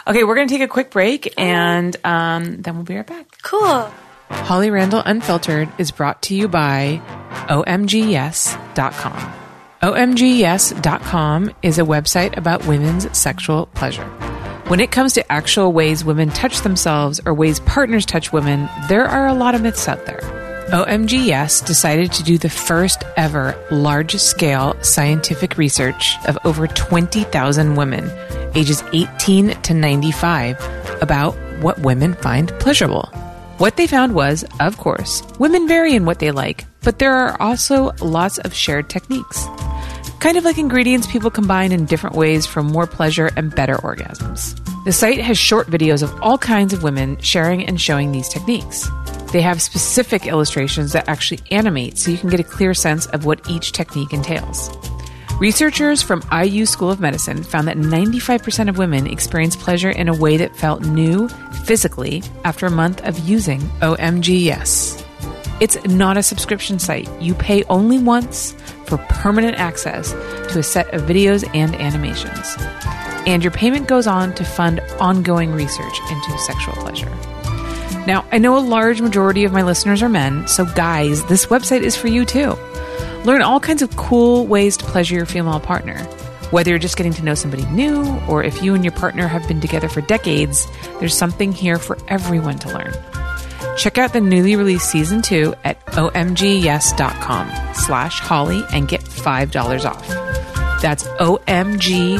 Okay, 0.07 0.23
we're 0.23 0.35
gonna 0.35 0.47
take 0.47 0.61
a 0.61 0.67
quick 0.67 0.91
break 0.91 1.33
and 1.37 1.95
um, 2.05 2.61
then 2.61 2.75
we'll 2.75 2.83
be 2.83 2.95
right 2.95 3.07
back. 3.07 3.25
Cool. 3.41 3.91
Holly 4.29 4.69
Randall 4.71 5.01
Unfiltered 5.05 5.69
is 5.77 5.91
brought 5.91 6.21
to 6.23 6.35
you 6.35 6.47
by 6.47 7.01
OMGYes.com. 7.47 9.33
OMGYes.com 9.81 11.55
is 11.61 11.77
a 11.77 11.83
website 11.83 12.35
about 12.37 12.65
women's 12.65 13.15
sexual 13.17 13.67
pleasure. 13.67 14.09
When 14.67 14.79
it 14.79 14.89
comes 14.89 15.13
to 15.13 15.31
actual 15.31 15.71
ways 15.73 16.03
women 16.03 16.31
touch 16.31 16.61
themselves 16.61 17.21
or 17.23 17.35
ways 17.35 17.59
partners 17.59 18.03
touch 18.03 18.33
women, 18.33 18.67
there 18.89 19.05
are 19.05 19.27
a 19.27 19.33
lot 19.35 19.53
of 19.53 19.61
myths 19.61 19.87
out 19.87 20.07
there. 20.07 20.21
OMG 20.69 21.23
Yes 21.23 21.61
decided 21.61 22.11
to 22.13 22.23
do 22.23 22.39
the 22.39 22.49
first 22.49 23.03
ever 23.15 23.55
large 23.69 24.15
scale 24.15 24.75
scientific 24.81 25.59
research 25.59 26.15
of 26.27 26.39
over 26.45 26.65
20,000 26.65 27.75
women 27.75 28.11
ages 28.55 28.83
18 28.91 29.49
to 29.61 29.73
95 29.75 30.57
about 30.99 31.35
what 31.61 31.77
women 31.77 32.15
find 32.15 32.49
pleasurable. 32.59 33.05
What 33.59 33.77
they 33.77 33.85
found 33.85 34.15
was, 34.15 34.43
of 34.59 34.79
course, 34.79 35.21
women 35.37 35.67
vary 35.67 35.93
in 35.93 36.05
what 36.05 36.17
they 36.17 36.31
like, 36.31 36.65
but 36.81 36.97
there 36.97 37.13
are 37.13 37.39
also 37.39 37.91
lots 38.01 38.39
of 38.39 38.55
shared 38.55 38.89
techniques. 38.89 39.45
Kind 40.19 40.37
of 40.37 40.43
like 40.43 40.57
ingredients 40.57 41.07
people 41.07 41.29
combine 41.29 41.71
in 41.71 41.85
different 41.85 42.15
ways 42.15 42.45
for 42.45 42.63
more 42.63 42.87
pleasure 42.87 43.29
and 43.35 43.53
better 43.53 43.75
orgasms. 43.75 44.59
The 44.85 44.91
site 44.91 45.19
has 45.19 45.37
short 45.37 45.67
videos 45.67 46.01
of 46.03 46.13
all 46.21 46.37
kinds 46.37 46.73
of 46.73 46.83
women 46.83 47.19
sharing 47.21 47.65
and 47.65 47.79
showing 47.79 48.11
these 48.11 48.29
techniques. 48.29 48.87
They 49.31 49.41
have 49.41 49.61
specific 49.61 50.25
illustrations 50.25 50.93
that 50.93 51.07
actually 51.07 51.41
animate 51.51 51.97
so 51.97 52.11
you 52.11 52.17
can 52.17 52.29
get 52.29 52.39
a 52.39 52.43
clear 52.43 52.73
sense 52.73 53.05
of 53.07 53.25
what 53.25 53.47
each 53.49 53.71
technique 53.71 54.13
entails. 54.13 54.71
Researchers 55.39 56.01
from 56.01 56.23
IU 56.31 56.65
School 56.65 56.89
of 56.89 57.01
Medicine 57.01 57.43
found 57.43 57.67
that 57.67 57.77
95% 57.77 58.69
of 58.69 58.77
women 58.77 59.05
experienced 59.05 59.59
pleasure 59.59 59.89
in 59.89 60.07
a 60.07 60.15
way 60.15 60.37
that 60.37 60.55
felt 60.55 60.83
new 60.83 61.27
physically 61.65 62.23
after 62.45 62.65
a 62.65 62.71
month 62.71 63.03
of 63.03 63.19
using 63.19 63.59
OMG 63.81 64.43
Yes. 64.45 65.04
It's 65.61 65.81
not 65.85 66.17
a 66.17 66.23
subscription 66.23 66.79
site. 66.79 67.09
You 67.21 67.33
pay 67.33 67.63
only 67.65 67.97
once 67.97 68.51
for 68.85 68.97
permanent 68.97 69.57
access 69.57 70.11
to 70.51 70.59
a 70.59 70.63
set 70.63 70.93
of 70.93 71.03
videos 71.03 71.49
and 71.55 71.73
animations. 71.75 72.55
And 73.25 73.41
your 73.41 73.51
payment 73.51 73.87
goes 73.87 74.05
on 74.05 74.35
to 74.35 74.43
fund 74.43 74.81
ongoing 74.99 75.53
research 75.53 75.99
into 76.09 76.37
sexual 76.39 76.73
pleasure. 76.75 77.09
Now, 78.05 78.25
I 78.31 78.37
know 78.37 78.57
a 78.57 78.59
large 78.59 79.01
majority 79.01 79.45
of 79.45 79.53
my 79.53 79.63
listeners 79.63 80.03
are 80.03 80.09
men, 80.09 80.47
so 80.47 80.65
guys, 80.65 81.25
this 81.25 81.47
website 81.47 81.81
is 81.81 81.95
for 81.95 82.07
you 82.07 82.25
too. 82.25 82.55
Learn 83.23 83.41
all 83.41 83.59
kinds 83.59 83.81
of 83.81 83.95
cool 83.95 84.45
ways 84.45 84.77
to 84.77 84.85
pleasure 84.85 85.15
your 85.15 85.25
female 85.25 85.59
partner. 85.59 85.97
Whether 86.51 86.69
you're 86.69 86.79
just 86.79 86.97
getting 86.97 87.13
to 87.13 87.23
know 87.23 87.33
somebody 87.33 87.65
new, 87.67 88.19
or 88.27 88.43
if 88.43 88.61
you 88.61 88.75
and 88.75 88.83
your 88.83 88.93
partner 88.93 89.27
have 89.27 89.47
been 89.47 89.61
together 89.61 89.89
for 89.89 90.01
decades, 90.01 90.67
there's 90.99 91.17
something 91.17 91.51
here 91.51 91.79
for 91.79 91.97
everyone 92.07 92.59
to 92.59 92.69
learn. 92.69 92.93
Check 93.77 93.97
out 93.97 94.13
the 94.13 94.21
newly 94.21 94.55
released 94.55 94.89
season 94.89 95.21
two 95.21 95.53
at 95.63 95.83
omgyes.com 95.87 97.73
slash 97.73 98.19
holly 98.19 98.63
and 98.71 98.87
get 98.87 99.01
$5 99.01 99.85
off. 99.85 100.07
That's 100.81 101.07
O-M-G-Y-E-S 101.19 102.17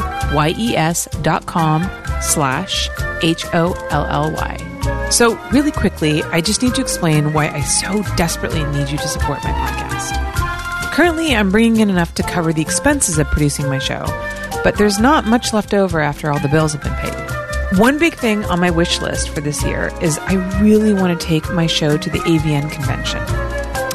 dot 1.22 1.46
com 1.46 1.90
slash 2.20 2.88
H-O-L-L-Y. 3.22 5.08
So 5.10 5.36
really 5.50 5.70
quickly, 5.72 6.22
I 6.24 6.40
just 6.40 6.62
need 6.62 6.74
to 6.74 6.80
explain 6.80 7.32
why 7.32 7.48
I 7.48 7.60
so 7.62 8.02
desperately 8.16 8.64
need 8.64 8.88
you 8.90 8.98
to 8.98 9.08
support 9.08 9.42
my 9.44 9.50
podcast. 9.50 10.92
Currently, 10.92 11.36
I'm 11.36 11.50
bringing 11.50 11.80
in 11.80 11.90
enough 11.90 12.14
to 12.14 12.22
cover 12.22 12.52
the 12.52 12.62
expenses 12.62 13.18
of 13.18 13.26
producing 13.28 13.66
my 13.68 13.78
show, 13.78 14.04
but 14.64 14.76
there's 14.78 14.98
not 14.98 15.26
much 15.26 15.52
left 15.52 15.74
over 15.74 16.00
after 16.00 16.32
all 16.32 16.38
the 16.38 16.48
bills 16.48 16.72
have 16.72 16.82
been 16.82 16.94
paid. 16.94 17.25
One 17.76 17.98
big 17.98 18.14
thing 18.14 18.42
on 18.46 18.58
my 18.58 18.70
wish 18.70 19.02
list 19.02 19.28
for 19.28 19.42
this 19.42 19.62
year 19.62 19.92
is 20.00 20.16
I 20.20 20.36
really 20.62 20.94
want 20.94 21.20
to 21.20 21.26
take 21.26 21.52
my 21.52 21.66
show 21.66 21.98
to 21.98 22.08
the 22.08 22.20
AVN 22.20 22.72
convention. 22.72 23.18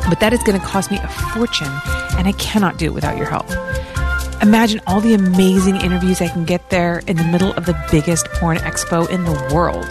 But 0.08 0.20
that 0.20 0.34
is 0.34 0.44
going 0.44 0.60
to 0.60 0.64
cost 0.64 0.92
me 0.92 1.00
a 1.00 1.08
fortune, 1.08 1.72
and 2.16 2.28
I 2.28 2.34
cannot 2.34 2.78
do 2.78 2.86
it 2.86 2.94
without 2.94 3.18
your 3.18 3.26
help. 3.26 3.50
Imagine 4.40 4.82
all 4.86 5.02
the 5.02 5.16
amazing 5.16 5.78
interviews 5.78 6.22
I 6.22 6.28
can 6.28 6.46
get 6.46 6.70
there 6.70 7.02
in 7.08 7.18
the 7.18 7.24
middle 7.24 7.54
of 7.54 7.66
the 7.66 7.76
biggest 7.90 8.28
porn 8.34 8.58
expo 8.58 9.10
in 9.10 9.24
the 9.24 9.52
world. 9.52 9.90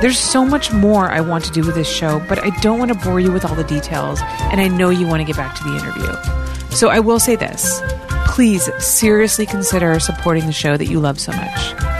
There's 0.00 0.16
so 0.16 0.44
much 0.44 0.72
more 0.72 1.10
I 1.10 1.20
want 1.20 1.44
to 1.46 1.50
do 1.50 1.66
with 1.66 1.74
this 1.74 1.88
show, 1.88 2.24
but 2.28 2.38
I 2.38 2.50
don't 2.60 2.78
want 2.78 2.92
to 2.92 2.98
bore 3.00 3.18
you 3.18 3.32
with 3.32 3.44
all 3.44 3.56
the 3.56 3.64
details, 3.64 4.20
and 4.52 4.60
I 4.60 4.68
know 4.68 4.90
you 4.90 5.08
want 5.08 5.22
to 5.22 5.26
get 5.26 5.34
back 5.34 5.56
to 5.56 5.64
the 5.64 5.76
interview. 5.76 6.70
So 6.76 6.88
I 6.88 7.00
will 7.00 7.18
say 7.18 7.34
this 7.34 7.82
please 8.28 8.70
seriously 8.78 9.46
consider 9.46 9.98
supporting 9.98 10.46
the 10.46 10.52
show 10.52 10.76
that 10.76 10.86
you 10.86 11.00
love 11.00 11.18
so 11.18 11.32
much. 11.32 11.97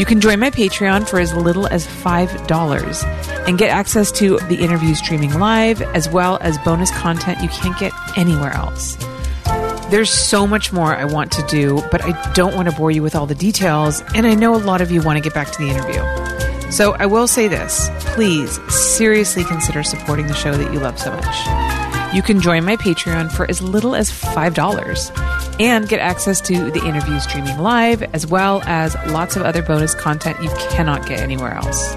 You 0.00 0.06
can 0.06 0.22
join 0.22 0.40
my 0.40 0.48
Patreon 0.48 1.06
for 1.06 1.20
as 1.20 1.34
little 1.34 1.66
as 1.66 1.86
$5 1.86 3.46
and 3.46 3.58
get 3.58 3.68
access 3.68 4.10
to 4.12 4.38
the 4.48 4.56
interview 4.56 4.94
streaming 4.94 5.38
live 5.38 5.82
as 5.82 6.08
well 6.08 6.38
as 6.40 6.56
bonus 6.60 6.90
content 6.90 7.42
you 7.42 7.50
can't 7.50 7.78
get 7.78 7.92
anywhere 8.16 8.50
else. 8.50 8.96
There's 9.90 10.08
so 10.08 10.46
much 10.46 10.72
more 10.72 10.96
I 10.96 11.04
want 11.04 11.30
to 11.32 11.46
do, 11.48 11.82
but 11.90 12.02
I 12.02 12.32
don't 12.32 12.56
want 12.56 12.70
to 12.70 12.74
bore 12.74 12.90
you 12.90 13.02
with 13.02 13.14
all 13.14 13.26
the 13.26 13.34
details, 13.34 14.02
and 14.14 14.26
I 14.26 14.34
know 14.34 14.54
a 14.54 14.56
lot 14.56 14.80
of 14.80 14.90
you 14.90 15.02
want 15.02 15.18
to 15.18 15.22
get 15.22 15.34
back 15.34 15.50
to 15.50 15.58
the 15.58 15.68
interview. 15.68 16.72
So 16.72 16.92
I 16.94 17.04
will 17.04 17.28
say 17.28 17.46
this 17.46 17.90
please 18.14 18.58
seriously 18.72 19.44
consider 19.44 19.82
supporting 19.82 20.28
the 20.28 20.34
show 20.34 20.54
that 20.54 20.72
you 20.72 20.80
love 20.80 20.98
so 20.98 21.10
much. 21.10 22.14
You 22.14 22.22
can 22.22 22.40
join 22.40 22.64
my 22.64 22.78
Patreon 22.78 23.30
for 23.30 23.46
as 23.50 23.60
little 23.60 23.94
as 23.94 24.10
$5 24.10 25.39
and 25.60 25.88
get 25.88 26.00
access 26.00 26.40
to 26.40 26.70
the 26.70 26.82
interview 26.86 27.20
streaming 27.20 27.58
live, 27.58 28.02
as 28.14 28.26
well 28.26 28.62
as 28.64 28.94
lots 29.08 29.36
of 29.36 29.42
other 29.42 29.62
bonus 29.62 29.94
content 29.94 30.42
you 30.42 30.48
cannot 30.70 31.06
get 31.06 31.20
anywhere 31.20 31.52
else. 31.52 31.94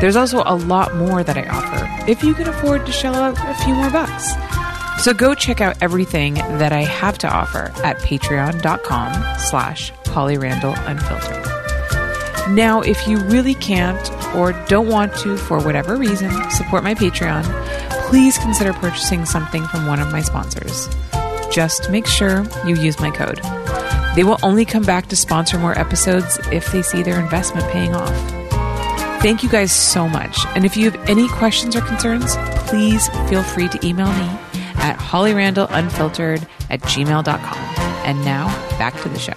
There's 0.00 0.16
also 0.16 0.42
a 0.44 0.56
lot 0.56 0.96
more 0.96 1.22
that 1.22 1.36
I 1.36 1.46
offer 1.46 2.10
if 2.10 2.24
you 2.24 2.32
can 2.32 2.48
afford 2.48 2.86
to 2.86 2.92
shell 2.92 3.14
out 3.14 3.36
a 3.38 3.54
few 3.64 3.74
more 3.74 3.90
bucks. 3.90 4.32
So 5.04 5.12
go 5.12 5.34
check 5.34 5.60
out 5.60 5.76
everything 5.82 6.34
that 6.34 6.72
I 6.72 6.82
have 6.82 7.18
to 7.18 7.28
offer 7.28 7.70
at 7.84 7.98
patreon.com 7.98 9.38
slash 9.38 9.92
Unfiltered. 10.16 11.46
Now, 12.54 12.80
if 12.80 13.06
you 13.06 13.18
really 13.18 13.54
can't 13.54 14.10
or 14.34 14.52
don't 14.68 14.88
want 14.88 15.14
to, 15.16 15.36
for 15.36 15.60
whatever 15.60 15.96
reason, 15.96 16.30
support 16.50 16.82
my 16.82 16.94
Patreon, 16.94 17.44
please 18.08 18.38
consider 18.38 18.72
purchasing 18.72 19.26
something 19.26 19.66
from 19.66 19.86
one 19.86 20.00
of 20.00 20.10
my 20.10 20.22
sponsors. 20.22 20.88
Just 21.56 21.88
make 21.88 22.06
sure 22.06 22.44
you 22.66 22.76
use 22.76 23.00
my 23.00 23.10
code. 23.10 23.40
They 24.14 24.24
will 24.24 24.36
only 24.42 24.66
come 24.66 24.82
back 24.82 25.06
to 25.06 25.16
sponsor 25.16 25.58
more 25.58 25.72
episodes 25.78 26.38
if 26.52 26.70
they 26.70 26.82
see 26.82 27.02
their 27.02 27.18
investment 27.18 27.66
paying 27.70 27.94
off. 27.94 28.14
Thank 29.22 29.42
you 29.42 29.48
guys 29.48 29.72
so 29.72 30.06
much. 30.06 30.36
And 30.54 30.66
if 30.66 30.76
you 30.76 30.90
have 30.90 31.08
any 31.08 31.28
questions 31.28 31.74
or 31.74 31.80
concerns, 31.80 32.36
please 32.68 33.08
feel 33.30 33.42
free 33.42 33.68
to 33.68 33.86
email 33.86 34.12
me 34.12 34.28
at 34.74 34.98
hollyrandallunfiltered 34.98 36.46
at 36.68 36.82
gmail.com. 36.82 37.58
And 38.04 38.22
now 38.22 38.48
back 38.78 39.00
to 39.00 39.08
the 39.08 39.18
show. 39.18 39.32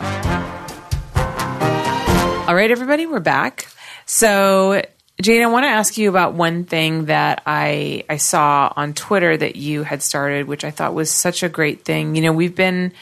All 2.49 2.53
right, 2.53 2.70
everybody, 2.70 3.05
we're 3.05 3.22
back. 3.22 3.65
So, 4.05 4.82
Jane, 5.22 5.41
I 5.43 5.47
want 5.47 5.65
to 5.65 5.70
ask 5.70 5.97
you 5.97 6.07
about 6.09 6.34
one 6.34 6.63
thing 6.63 7.05
that 7.05 7.43
I 7.45 8.03
I 8.09 8.17
saw 8.17 8.72
on 8.76 8.93
Twitter 8.93 9.36
that 9.36 9.55
you 9.57 9.84
had 9.84 10.01
started, 10.01 10.47
which 10.47 10.63
I 10.63 10.72
thought 10.72 10.93
was 10.93 11.11
such 11.11 11.43
a 11.43 11.49
great 11.49 11.84
thing. 11.84 12.15
You 12.15 12.22
know, 12.22 12.32
we've 12.32 12.55
been 12.55 12.93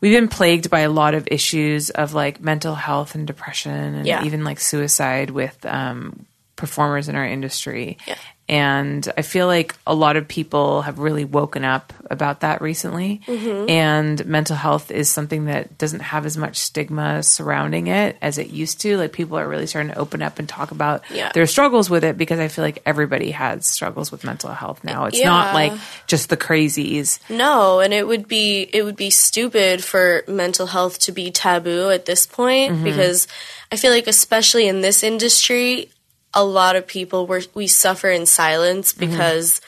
we've 0.00 0.12
been 0.12 0.28
plagued 0.28 0.68
by 0.68 0.80
a 0.80 0.90
lot 0.90 1.14
of 1.14 1.26
issues 1.30 1.88
of 1.90 2.12
like 2.12 2.40
mental 2.42 2.74
health 2.74 3.14
and 3.14 3.26
depression 3.26 3.72
and 3.94 4.06
Yeah. 4.06 4.24
even 4.24 4.44
like 4.44 4.60
suicide 4.60 5.30
with 5.30 5.64
um, 5.64 6.26
performers 6.56 7.08
in 7.08 7.16
our 7.16 7.26
industry. 7.26 7.96
Yeah. 8.06 8.16
And 8.48 9.12
I 9.18 9.22
feel 9.22 9.48
like 9.48 9.74
a 9.86 9.94
lot 9.94 10.16
of 10.16 10.28
people 10.28 10.82
have 10.82 11.00
really 11.00 11.24
woken 11.24 11.64
up 11.64 11.92
about 12.08 12.40
that 12.40 12.62
recently. 12.62 13.20
Mm-hmm. 13.26 13.68
And 13.68 14.24
mental 14.26 14.54
health 14.54 14.92
is 14.92 15.10
something 15.10 15.46
that 15.46 15.76
doesn't 15.78 15.98
have 16.00 16.24
as 16.26 16.36
much 16.36 16.58
stigma 16.58 17.24
surrounding 17.24 17.88
it 17.88 18.16
as 18.22 18.38
it 18.38 18.50
used 18.50 18.80
to. 18.82 18.96
Like 18.98 19.12
people 19.12 19.36
are 19.36 19.48
really 19.48 19.66
starting 19.66 19.90
to 19.92 19.98
open 19.98 20.22
up 20.22 20.38
and 20.38 20.48
talk 20.48 20.70
about 20.70 21.02
Yeah. 21.10 21.32
their 21.32 21.46
struggles 21.46 21.90
with 21.90 22.04
it 22.04 22.16
because 22.16 22.38
I 22.38 22.46
feel 22.46 22.62
like 22.64 22.80
everybody 22.86 23.32
has 23.32 23.66
struggles 23.66 24.12
with 24.12 24.22
mental 24.22 24.50
health 24.52 24.84
now. 24.84 25.06
It's 25.06 25.18
Yeah. 25.18 25.26
not 25.28 25.52
like 25.54 25.72
just 26.06 26.28
the 26.28 26.36
crazies. 26.36 27.18
No, 27.28 27.80
and 27.80 27.92
it 27.92 28.06
would 28.06 28.28
be 28.28 28.68
it 28.72 28.84
would 28.84 28.96
be 28.96 29.10
stupid 29.10 29.82
for 29.82 30.22
mental 30.28 30.66
health 30.68 31.00
to 31.00 31.12
be 31.12 31.32
taboo 31.32 31.90
at 31.90 32.06
this 32.06 32.26
point 32.26 32.84
because 32.84 33.26
I 33.72 33.76
feel 33.76 33.90
like 33.90 34.06
especially 34.06 34.68
in 34.68 34.82
this 34.82 35.02
industry, 35.02 35.90
a 36.36 36.44
lot 36.44 36.76
of 36.76 36.86
people 36.86 37.26
were 37.26 37.42
we 37.54 37.66
suffer 37.66 38.10
in 38.10 38.26
silence 38.26 38.92
mm-hmm. 38.92 39.10
because 39.10 39.60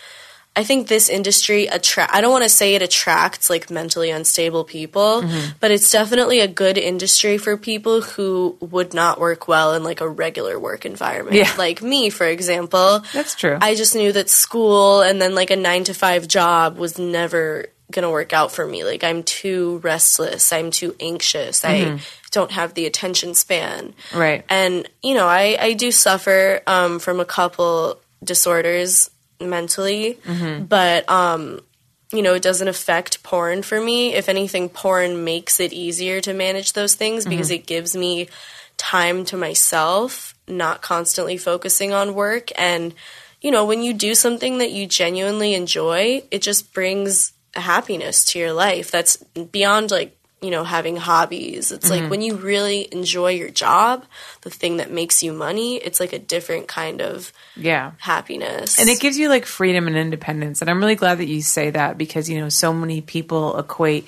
I 0.55 0.65
think 0.65 0.89
this 0.89 1.09
industry 1.09 1.67
attract 1.67 2.15
I 2.15 2.21
don't 2.21 2.31
want 2.31 2.45
to 2.45 2.51
say 2.51 2.75
it 2.75 2.83
attracts 2.83 3.49
like 3.49 3.71
mentally 3.71 4.11
unstable 4.11 4.65
people, 4.65 5.23
mm-hmm. 5.23 5.53
but 5.61 5.71
it's 5.71 5.91
definitely 5.91 6.41
a 6.41 6.49
good 6.49 6.77
industry 6.77 7.39
for 7.39 7.57
people 7.57 8.03
who 8.03 8.57
would 8.61 8.93
not 8.93 9.19
work 9.19 9.49
well 9.49 9.75
in 9.75 9.83
like 9.83 10.01
a 10.01 10.09
regular 10.09 10.59
work 10.59 10.85
environment. 10.85 11.37
Yeah. 11.37 11.53
Like 11.57 11.81
me, 11.81 12.11
for 12.11 12.27
example. 12.27 13.03
That's 13.13 13.35
true. 13.35 13.57
I 13.61 13.75
just 13.75 13.95
knew 13.95 14.13
that 14.13 14.29
school 14.29 15.01
and 15.01 15.23
then 15.23 15.35
like 15.35 15.51
a 15.51 15.57
nine 15.57 15.85
to 15.85 15.95
five 15.95 16.29
job 16.29 16.77
was 16.77 16.99
never 16.99 17.67
gonna 17.91 18.11
work 18.11 18.33
out 18.33 18.53
for 18.53 18.67
me. 18.67 18.85
Like 18.85 19.05
I'm 19.05 19.23
too 19.23 19.79
restless. 19.79 20.53
I'm 20.53 20.71
too 20.71 20.95
anxious. 21.01 21.65
I 21.65 21.99
don't 22.31 22.51
have 22.51 22.75
the 22.75 22.87
attention 22.87 23.35
span. 23.35 23.95
Right. 24.15 24.45
And 24.49 24.89
you 25.03 25.15
know, 25.15 25.27
I 25.27 25.57
I 25.59 25.73
do 25.73 25.91
suffer 25.91 26.61
um, 26.67 26.99
from 26.99 27.21
a 27.21 27.25
couple 27.25 27.99
disorders 28.23 29.11
mentally, 29.41 30.19
but 30.69 31.09
um, 31.09 31.61
you 32.13 32.23
know, 32.23 32.35
it 32.35 32.43
doesn't 32.43 32.69
affect 32.69 33.23
porn 33.23 33.63
for 33.63 33.81
me. 33.81 34.15
If 34.15 34.29
anything, 34.29 34.69
porn 34.69 35.25
makes 35.25 35.61
it 35.61 35.73
easier 35.73 36.21
to 36.23 36.33
manage 36.33 36.73
those 36.73 36.95
things 36.95 37.25
because 37.27 37.51
it 37.51 37.67
gives 37.67 37.95
me 37.95 38.29
time 38.79 39.25
to 39.27 39.37
myself, 39.37 40.35
not 40.47 40.81
constantly 40.81 41.37
focusing 41.37 41.93
on 41.93 42.15
work. 42.15 42.51
And, 42.57 42.95
you 43.43 43.51
know, 43.51 43.67
when 43.67 43.83
you 43.83 43.93
do 43.93 44.15
something 44.15 44.59
that 44.59 44.71
you 44.71 44.87
genuinely 44.87 45.55
enjoy, 45.55 46.23
it 46.31 46.41
just 46.41 46.73
brings 46.73 47.33
happiness 47.61 48.25
to 48.27 48.39
your 48.39 48.53
life. 48.53 48.91
That's 48.91 49.17
beyond 49.17 49.91
like, 49.91 50.15
you 50.41 50.51
know, 50.51 50.63
having 50.63 50.97
hobbies. 50.97 51.73
It's 51.73 51.91
like 51.91 52.03
mm-hmm. 52.03 52.11
when 52.11 52.23
you 52.23 52.37
really 52.37 52.87
enjoy 52.93 53.33
your 53.33 53.51
job, 53.51 54.05
the 54.43 54.51
thing 54.51 54.77
that 54.77 54.89
makes 54.91 55.21
you 55.21 55.33
money, 55.33 55.77
it's 55.79 55.99
like 55.99 56.13
a 56.13 56.19
different 56.19 56.69
kind 56.69 57.03
of 57.03 57.33
Yeah. 57.57 57.93
happiness. 57.99 58.79
And 58.79 58.89
it 58.89 59.01
gives 59.01 59.19
you 59.19 59.29
like 59.29 59.47
freedom 59.47 59.89
and 59.89 59.97
independence. 59.97 60.61
And 60.61 60.71
I'm 60.71 60.79
really 60.79 60.95
glad 60.95 61.19
that 61.19 61.27
you 61.27 61.43
say 61.43 61.71
that 61.71 61.99
because, 61.99 62.31
you 62.31 62.39
know, 62.39 62.49
so 62.49 62.73
many 62.73 63.01
people 63.01 63.59
equate 63.59 64.07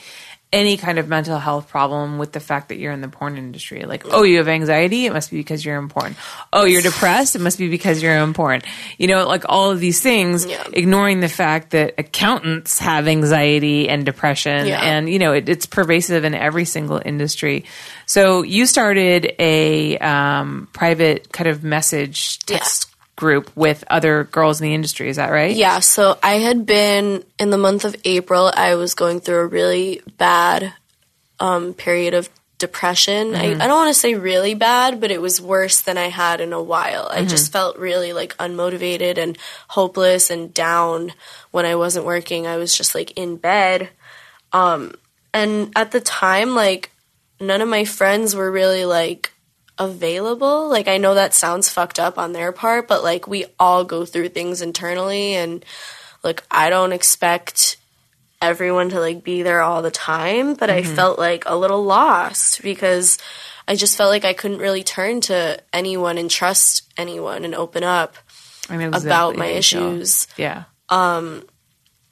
any 0.52 0.76
kind 0.76 0.98
of 0.98 1.08
mental 1.08 1.38
health 1.38 1.68
problem 1.68 2.18
with 2.18 2.32
the 2.32 2.40
fact 2.40 2.68
that 2.70 2.76
you're 2.76 2.92
in 2.92 3.00
the 3.00 3.08
porn 3.08 3.36
industry. 3.36 3.84
Like, 3.84 4.04
oh, 4.10 4.24
you 4.24 4.38
have 4.38 4.48
anxiety? 4.48 5.06
It 5.06 5.12
must 5.12 5.30
be 5.30 5.36
because 5.36 5.64
you're 5.64 5.78
in 5.78 5.88
porn. 5.88 6.16
Oh, 6.52 6.64
you're 6.64 6.82
depressed? 6.82 7.36
It 7.36 7.40
must 7.40 7.56
be 7.56 7.68
because 7.68 8.02
you're 8.02 8.16
in 8.16 8.34
porn. 8.34 8.62
You 8.98 9.06
know, 9.06 9.28
like 9.28 9.44
all 9.48 9.70
of 9.70 9.78
these 9.78 10.00
things, 10.00 10.44
Yeah. 10.46 10.64
ignoring 10.72 11.20
the 11.20 11.28
fact 11.28 11.70
that 11.70 11.94
accountants 11.98 12.80
have 12.80 13.06
anxiety 13.06 13.88
and 13.88 14.04
depression. 14.04 14.66
Yeah. 14.66 14.80
And, 14.82 15.08
you 15.08 15.20
know, 15.20 15.32
it, 15.34 15.48
it's 15.48 15.66
pervasive 15.66 16.24
in 16.24 16.34
every 16.34 16.64
single 16.64 17.00
industry. 17.04 17.64
So 18.06 18.42
you 18.42 18.66
started 18.66 19.32
a 19.38 19.98
um, 19.98 20.68
private 20.72 21.30
kind 21.32 21.48
of 21.48 21.62
message 21.62 22.40
text 22.40 22.89
group 23.20 23.54
with 23.54 23.84
other 23.90 24.24
girls 24.24 24.60
in 24.60 24.66
the 24.66 24.74
industry. 24.74 25.10
Is 25.10 25.16
that 25.16 25.28
right? 25.28 25.54
Yeah, 25.54 25.80
so 25.80 26.18
I 26.22 26.36
had 26.36 26.64
been 26.64 27.22
in 27.38 27.50
the 27.50 27.58
month 27.58 27.84
of 27.84 27.94
April, 28.04 28.50
I 28.52 28.74
was 28.76 28.94
going 28.94 29.20
through 29.20 29.40
a 29.40 29.46
really 29.46 30.00
bad 30.16 30.72
um, 31.38 31.74
period 31.74 32.14
of 32.14 32.30
depression. 32.56 33.34
I, 33.34 33.52
I 33.52 33.66
don't 33.66 33.78
want 33.78 33.94
to 33.94 34.00
say 34.00 34.14
really 34.14 34.54
bad, 34.54 35.00
but 35.00 35.10
it 35.10 35.20
was 35.20 35.40
worse 35.40 35.82
than 35.82 35.98
I 35.98 36.08
had 36.08 36.40
in 36.40 36.52
a 36.52 36.62
while. 36.62 37.08
I 37.10 37.24
just 37.24 37.52
felt 37.52 37.78
really 37.78 38.12
like 38.12 38.36
unmotivated 38.38 39.18
and 39.18 39.36
hopeless 39.68 40.30
and 40.30 40.52
down 40.52 41.12
when 41.50 41.66
I 41.66 41.74
wasn't 41.74 42.06
working. 42.06 42.46
I 42.46 42.56
was 42.56 42.74
just 42.74 42.94
like 42.94 43.12
in 43.18 43.36
bed. 43.36 43.90
Um, 44.52 44.92
and 45.32 45.72
at 45.76 45.90
the 45.92 46.00
time, 46.00 46.54
like, 46.54 46.90
none 47.38 47.60
of 47.60 47.68
my 47.68 47.84
friends 47.84 48.34
were 48.34 48.50
really 48.50 48.84
like 48.84 49.32
available. 49.80 50.68
Like 50.68 50.86
I 50.86 50.98
know 50.98 51.14
that 51.14 51.34
sounds 51.34 51.70
fucked 51.70 51.98
up 51.98 52.18
on 52.18 52.32
their 52.32 52.52
part, 52.52 52.86
but 52.86 53.02
like 53.02 53.26
we 53.26 53.46
all 53.58 53.82
go 53.82 54.04
through 54.04 54.28
things 54.28 54.62
internally 54.62 55.34
and 55.34 55.64
like 56.22 56.44
I 56.50 56.70
don't 56.70 56.92
expect 56.92 57.78
everyone 58.42 58.90
to 58.90 59.00
like 59.00 59.24
be 59.24 59.42
there 59.42 59.62
all 59.62 59.82
the 59.82 59.90
time, 59.90 60.54
but 60.54 60.70
I 60.70 60.82
felt 60.82 61.18
like 61.18 61.44
a 61.46 61.56
little 61.56 61.82
lost 61.82 62.62
because 62.62 63.18
I 63.66 63.74
just 63.74 63.96
felt 63.96 64.10
like 64.10 64.24
I 64.24 64.34
couldn't 64.34 64.58
really 64.58 64.84
turn 64.84 65.22
to 65.22 65.58
anyone 65.72 66.18
and 66.18 66.30
trust 66.30 66.92
anyone 66.96 67.44
and 67.44 67.54
open 67.54 67.82
up 67.82 68.16
I 68.68 68.76
know 68.76 68.88
exactly 68.88 69.08
about 69.08 69.36
my 69.36 69.46
issues. 69.46 70.26
Yeah. 70.36 70.64
Um, 70.90 71.44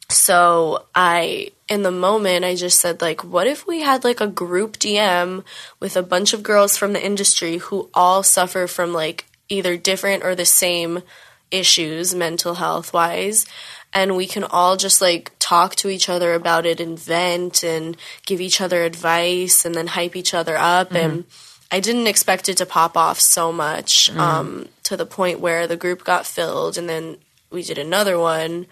so 0.08 0.86
I, 0.94 1.52
in 1.68 1.82
the 1.82 1.90
moment, 1.90 2.44
I 2.44 2.54
just 2.54 2.80
said, 2.80 3.02
like, 3.02 3.22
what 3.22 3.46
if 3.46 3.66
we 3.66 3.82
had 3.82 4.02
like 4.02 4.20
a 4.20 4.26
group 4.26 4.78
DM 4.78 5.44
with 5.80 5.96
a 5.96 6.02
bunch 6.02 6.32
of 6.32 6.42
girls 6.42 6.76
from 6.76 6.94
the 6.94 7.04
industry 7.04 7.58
who 7.58 7.90
all 7.92 8.22
suffer 8.22 8.66
from 8.66 8.92
like 8.92 9.26
either 9.48 9.76
different 9.76 10.24
or 10.24 10.34
the 10.34 10.46
same 10.46 11.02
issues, 11.50 12.14
mental 12.14 12.54
health 12.54 12.92
wise, 12.92 13.46
and 13.92 14.16
we 14.16 14.26
can 14.26 14.44
all 14.44 14.76
just 14.76 15.00
like 15.00 15.32
talk 15.38 15.74
to 15.76 15.88
each 15.88 16.08
other 16.08 16.34
about 16.34 16.66
it 16.66 16.80
and 16.80 16.98
vent 16.98 17.62
and 17.62 17.96
give 18.26 18.40
each 18.40 18.60
other 18.60 18.82
advice 18.82 19.64
and 19.64 19.74
then 19.74 19.88
hype 19.88 20.16
each 20.16 20.34
other 20.34 20.56
up. 20.56 20.92
And 20.92 21.24
mm-hmm. 21.24 21.30
I 21.70 21.80
didn't 21.80 22.06
expect 22.06 22.48
it 22.48 22.56
to 22.58 22.66
pop 22.66 22.96
off 22.96 23.20
so 23.20 23.52
much 23.52 24.10
mm-hmm. 24.10 24.20
um, 24.20 24.68
to 24.84 24.96
the 24.96 25.06
point 25.06 25.40
where 25.40 25.66
the 25.66 25.76
group 25.76 26.04
got 26.04 26.26
filled 26.26 26.78
and 26.78 26.88
then 26.88 27.18
we 27.50 27.62
did 27.62 27.78
another 27.78 28.18
one 28.18 28.66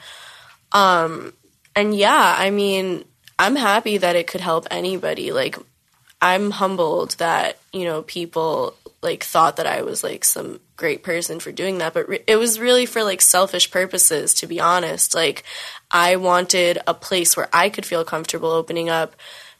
um, 0.72 1.32
and 1.76 1.94
yeah, 1.94 2.34
I 2.36 2.50
mean, 2.50 3.04
I'm 3.38 3.54
happy 3.54 3.98
that 3.98 4.16
it 4.16 4.26
could 4.26 4.40
help 4.40 4.66
anybody. 4.70 5.30
Like, 5.30 5.56
I'm 6.22 6.50
humbled 6.50 7.10
that, 7.18 7.58
you 7.72 7.84
know, 7.84 8.02
people 8.02 8.74
like 9.02 9.22
thought 9.22 9.56
that 9.56 9.66
I 9.66 9.82
was 9.82 10.02
like 10.02 10.24
some 10.24 10.58
great 10.76 11.02
person 11.02 11.38
for 11.38 11.52
doing 11.52 11.78
that, 11.78 11.94
but 11.94 12.08
re- 12.08 12.24
it 12.26 12.36
was 12.36 12.58
really 12.58 12.86
for 12.86 13.04
like 13.04 13.20
selfish 13.20 13.70
purposes 13.70 14.34
to 14.34 14.46
be 14.46 14.58
honest. 14.58 15.14
Like 15.14 15.44
I 15.90 16.16
wanted 16.16 16.78
a 16.86 16.94
place 16.94 17.36
where 17.36 17.48
I 17.52 17.68
could 17.68 17.86
feel 17.86 18.04
comfortable 18.04 18.50
opening 18.50 18.88
up, 18.88 19.14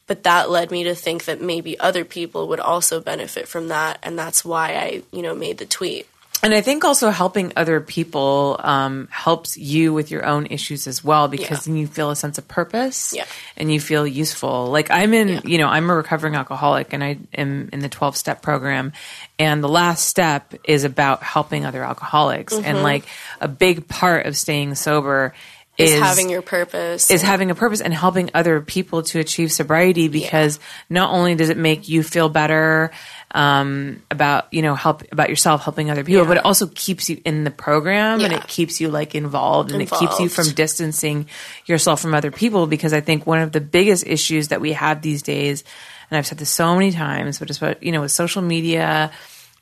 but 0.07 0.25
that 0.25 0.51
led 0.51 0.71
me 0.71 0.85
to 0.85 0.95
think 0.95 1.27
that 1.27 1.41
maybe 1.41 1.79
other 1.79 2.05
people 2.05 2.49
would 2.49 2.61
also 2.61 3.01
benefit 3.01 3.47
from 3.47 3.69
that 3.69 3.99
and 4.03 4.19
that's 4.19 4.45
why 4.45 4.75
I, 4.75 5.03
you 5.13 5.23
know, 5.23 5.35
made 5.35 5.59
the 5.59 5.67
tweet. 5.67 6.09
And 6.47 6.55
I 6.55 6.61
think 6.61 6.85
also 6.85 7.11
helping 7.11 7.53
other 7.57 7.81
people 7.81 8.55
um, 8.63 9.09
helps 9.11 9.57
you 9.57 9.93
with 9.93 10.13
your 10.13 10.25
own 10.25 10.47
issues 10.47 10.87
as 10.87 11.03
well 11.03 11.27
because 11.27 11.67
Yeah. 11.67 11.73
then 11.73 11.77
you 11.77 11.89
feel 11.89 12.11
a 12.13 12.15
sense 12.15 12.39
of 12.39 12.47
purpose 12.47 13.13
Yeah. 13.13 13.25
and 13.57 13.73
you 13.73 13.81
feel 13.81 14.07
useful. 14.07 14.67
Like 14.67 14.89
I'm 14.89 15.13
in, 15.13 15.27
Yeah. 15.27 15.41
you 15.45 15.59
know, 15.59 15.67
I'm 15.67 15.91
a 15.91 15.95
recovering 15.97 16.37
alcoholic 16.37 16.93
and 16.93 17.03
I 17.03 17.19
am 17.37 17.69
in 17.73 17.81
the 17.81 17.89
12 17.89 18.17
step 18.17 18.43
program. 18.43 18.93
And 19.41 19.61
the 19.61 19.69
last 19.69 20.07
step 20.07 20.55
is 20.63 20.85
about 20.85 21.25
helping 21.25 21.67
other 21.67 21.83
alcoholics. 21.83 22.55
And 22.55 22.85
like 22.85 23.03
a 23.41 23.49
big 23.49 23.89
part 23.89 24.27
of 24.27 24.37
staying 24.37 24.77
sober 24.77 25.35
Is, 25.79 25.93
is, 25.93 26.01
having 26.01 26.31
your 26.31 26.41
purpose. 26.43 27.11
is 27.11 27.21
having 27.21 27.51
a 27.51 27.55
purpose 27.55 27.81
and 27.83 27.93
helping 27.93 28.31
other 28.33 28.61
people 28.63 29.03
to 29.03 29.21
achieve 29.21 29.53
sobriety 29.53 30.09
because 30.09 30.59
not 30.89 31.11
only 31.13 31.35
does 31.35 31.51
it 31.51 31.59
make 31.59 31.89
you 31.89 32.03
feel 32.03 32.29
better 32.31 32.93
um, 33.33 34.03
about 34.11 34.47
you 34.53 34.63
know 34.63 34.75
help 34.75 35.03
about 35.13 35.29
yourself 35.29 35.65
helping 35.65 35.91
other 35.91 36.03
people 36.05 36.23
Yeah. 36.23 36.29
but 36.29 36.39
it 36.39 36.45
also 36.47 36.67
keeps 36.69 37.11
you 37.11 37.21
in 37.25 37.45
the 37.45 37.51
program 37.51 38.23
and 38.23 38.33
it 38.33 38.47
keeps 38.49 38.81
you 38.81 38.89
like 38.89 39.15
involved 39.15 39.71
and 39.73 39.83
it 39.83 39.91
keeps 39.91 40.19
you 40.19 40.29
from 40.31 40.49
distancing 40.51 41.27
yourself 41.67 42.01
from 42.01 42.15
other 42.15 42.31
people 42.31 42.67
because 42.67 42.93
i 42.95 43.01
think 43.01 43.27
one 43.27 43.41
of 43.41 43.53
the 43.53 43.61
biggest 43.61 44.07
issues 44.07 44.49
that 44.49 44.61
we 44.63 44.73
have 44.73 45.03
these 45.03 45.23
days 45.23 45.65
and 46.11 46.17
i've 46.17 46.27
said 46.27 46.39
this 46.39 46.49
so 46.51 46.75
many 46.75 46.93
times 46.93 47.39
but 47.39 47.51
it's 47.51 47.59
about 47.59 47.83
you 47.83 47.93
know 47.93 48.01
with 48.01 48.13
social 48.13 48.41
media 48.41 49.11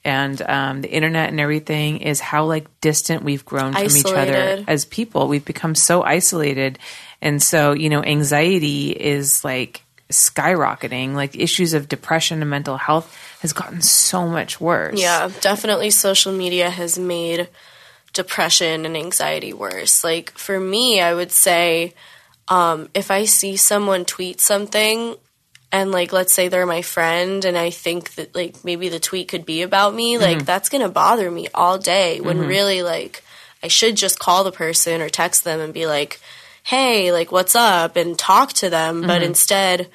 and 0.05 0.41
um, 0.43 0.83
the 0.83 0.91
internet 0.91 1.31
and 1.31 1.41
everything 1.41 1.99
is 1.99 2.21
how 2.21 2.45
like 2.45 2.67
distant 2.81 3.23
we've 3.23 3.45
grown 3.45 3.73
from 3.73 3.85
each 3.85 4.05
other 4.05 4.65
as 4.69 4.85
people. 4.85 5.29
We've 5.29 5.45
become 5.45 5.75
so 5.75 6.03
isolated. 6.03 6.79
And 7.23 7.43
so, 7.43 7.73
you 7.73 7.89
know, 7.89 8.05
anxiety 8.05 8.91
is 8.91 9.43
like 9.45 9.83
skyrocketing. 10.11 11.15
Like 11.15 11.37
issues 11.37 11.73
of 11.73 11.89
depression 11.89 12.43
and 12.43 12.51
mental 12.51 12.77
health 12.77 13.17
has 13.41 13.55
gotten 13.55 13.81
so 13.81 14.29
much 14.29 14.61
worse. 14.61 15.01
Yeah, 15.01 15.31
definitely 15.41 15.91
social 15.91 16.33
media 16.33 16.69
has 16.69 16.99
made 16.99 17.49
depression 18.13 18.85
and 18.85 18.97
anxiety 18.97 19.55
worse. 19.55 20.05
Like 20.05 20.37
for 20.37 20.61
me, 20.61 21.01
I 21.01 21.15
would 21.15 21.33
say 21.33 21.95
um, 22.49 22.91
if 22.93 23.11
I 23.11 23.25
see 23.25 23.57
someone 23.57 24.05
tweet 24.05 24.41
something 24.41 25.17
and 25.75 25.91
like 25.91 26.13
let's 26.13 26.33
say 26.33 26.47
they're 26.47 26.67
my 26.67 26.83
friend 26.83 27.45
and 27.45 27.59
I 27.59 27.71
think 27.71 28.15
that 28.15 28.33
like 28.33 28.65
maybe 28.65 28.89
the 28.89 29.01
tweet 29.01 29.27
could 29.27 29.45
be 29.45 29.63
about 29.63 29.93
me, 29.93 30.19
like 30.19 30.37
mm-hmm. 30.37 30.45
that's 30.45 30.69
going 30.69 30.83
to 30.83 30.89
bother 30.89 31.29
me 31.29 31.49
all 31.53 31.79
day 31.79 32.21
when 32.21 32.39
mm-hmm. 32.39 32.47
really 32.47 32.83
like 32.85 33.25
I 33.61 33.67
should 33.67 33.97
just 33.97 34.21
call 34.21 34.45
the 34.45 34.53
person 34.53 35.01
or 35.01 35.09
text 35.09 35.43
them 35.43 35.59
and 35.59 35.75
be 35.75 35.87
like, 35.87 36.21
"Hey, 36.63 37.11
like 37.11 37.33
what's 37.33 37.57
up?" 37.57 37.97
and 37.97 38.17
talk 38.17 38.53
to 38.55 38.71
them, 38.71 39.01
but 39.01 39.17
mm-hmm. 39.17 39.25
instead 39.25 39.89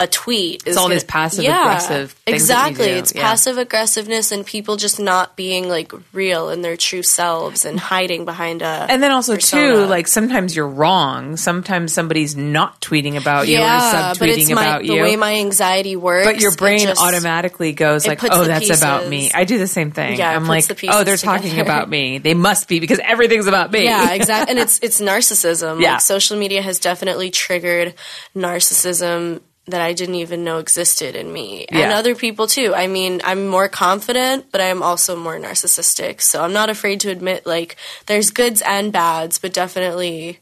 a 0.00 0.08
tweet 0.08 0.66
is 0.66 0.76
all 0.76 0.88
gonna- 0.88 1.00
passive-aggressive 1.02 2.10
things 2.12 2.24
that 2.24 2.30
you 2.30 2.34
Exactly, 2.34 2.86
it's 2.98 3.14
yeah. 3.14 3.22
passive 3.22 3.58
aggressiveness 3.58 4.32
and 4.32 4.44
people 4.44 4.76
just 4.76 4.98
not 4.98 5.36
being 5.36 5.68
like 5.68 5.92
real 6.12 6.50
in 6.50 6.62
their 6.62 6.76
true 6.76 7.04
selves 7.04 7.64
and 7.64 7.78
hiding 7.78 8.24
behind 8.24 8.60
a. 8.62 8.86
And 8.88 9.00
then 9.00 9.12
also 9.12 9.36
persona. 9.36 9.72
too, 9.72 9.84
like 9.86 10.08
sometimes 10.08 10.56
you're 10.56 10.66
wrong. 10.68 11.36
Sometimes 11.36 11.92
somebody's 11.92 12.34
not 12.34 12.80
tweeting 12.80 13.16
about 13.16 13.46
you 13.46 13.58
or 13.58 13.60
yeah, 13.60 14.14
but 14.18 14.28
subtweeting 14.28 14.36
it's 14.38 14.50
my, 14.50 14.62
about 14.64 14.82
the 14.82 15.00
way 15.00 15.14
my 15.14 15.36
anxiety 15.36 15.94
works. 15.94 16.26
but 16.26 16.40
your 16.40 16.50
brain 16.56 16.80
just- 16.80 17.00
automatically 17.00 17.72
goes 17.72 18.04
like, 18.04 18.18
"Oh, 18.24 18.44
that's 18.44 18.76
about 18.76 19.06
me." 19.06 19.30
I 19.32 19.44
do 19.44 19.58
the 19.58 19.68
same 19.68 19.92
thing. 19.92 20.18
Yeah, 20.18 20.34
I'm 20.34 20.48
like, 20.48 20.66
the 20.66 20.74
"Oh, 20.90 21.04
they're 21.04 21.14
pieces 21.14 21.22
talking 21.22 21.50
together. 21.50 21.62
about 21.62 21.88
me. 21.88 22.18
They 22.24 22.34
must 22.34 22.66
be 22.66 22.80
because 22.80 22.98
everything's 22.98 23.46
about 23.46 23.70
me." 23.70 23.84
Yeah, 23.84 24.12
exactly. 24.12 24.50
and 24.50 24.58
it's 24.64 24.80
it's 24.80 25.00
narcissism. 25.00 25.80
Yeah. 25.80 25.92
Like 25.92 26.00
social 26.00 26.36
media 26.36 26.62
has 26.62 26.80
definitely 26.80 27.30
triggered 27.30 27.94
narcissism 28.36 29.40
that 29.66 29.80
I 29.80 29.94
didn't 29.94 30.16
even 30.16 30.44
know 30.44 30.58
existed 30.58 31.16
in 31.16 31.32
me. 31.32 31.66
And 31.70 31.92
other 31.92 32.14
people 32.14 32.46
too. 32.46 32.74
I 32.74 32.86
mean, 32.86 33.20
I'm 33.24 33.46
more 33.46 33.68
confident, 33.68 34.52
but 34.52 34.60
I'm 34.60 34.82
also 34.82 35.16
more 35.16 35.38
narcissistic. 35.38 36.20
So 36.20 36.42
I'm 36.42 36.52
not 36.52 36.68
afraid 36.68 37.00
to 37.00 37.10
admit 37.10 37.46
like 37.46 37.76
there's 38.06 38.30
goods 38.30 38.62
and 38.62 38.92
bads, 38.92 39.38
but 39.38 39.54
definitely 39.54 40.40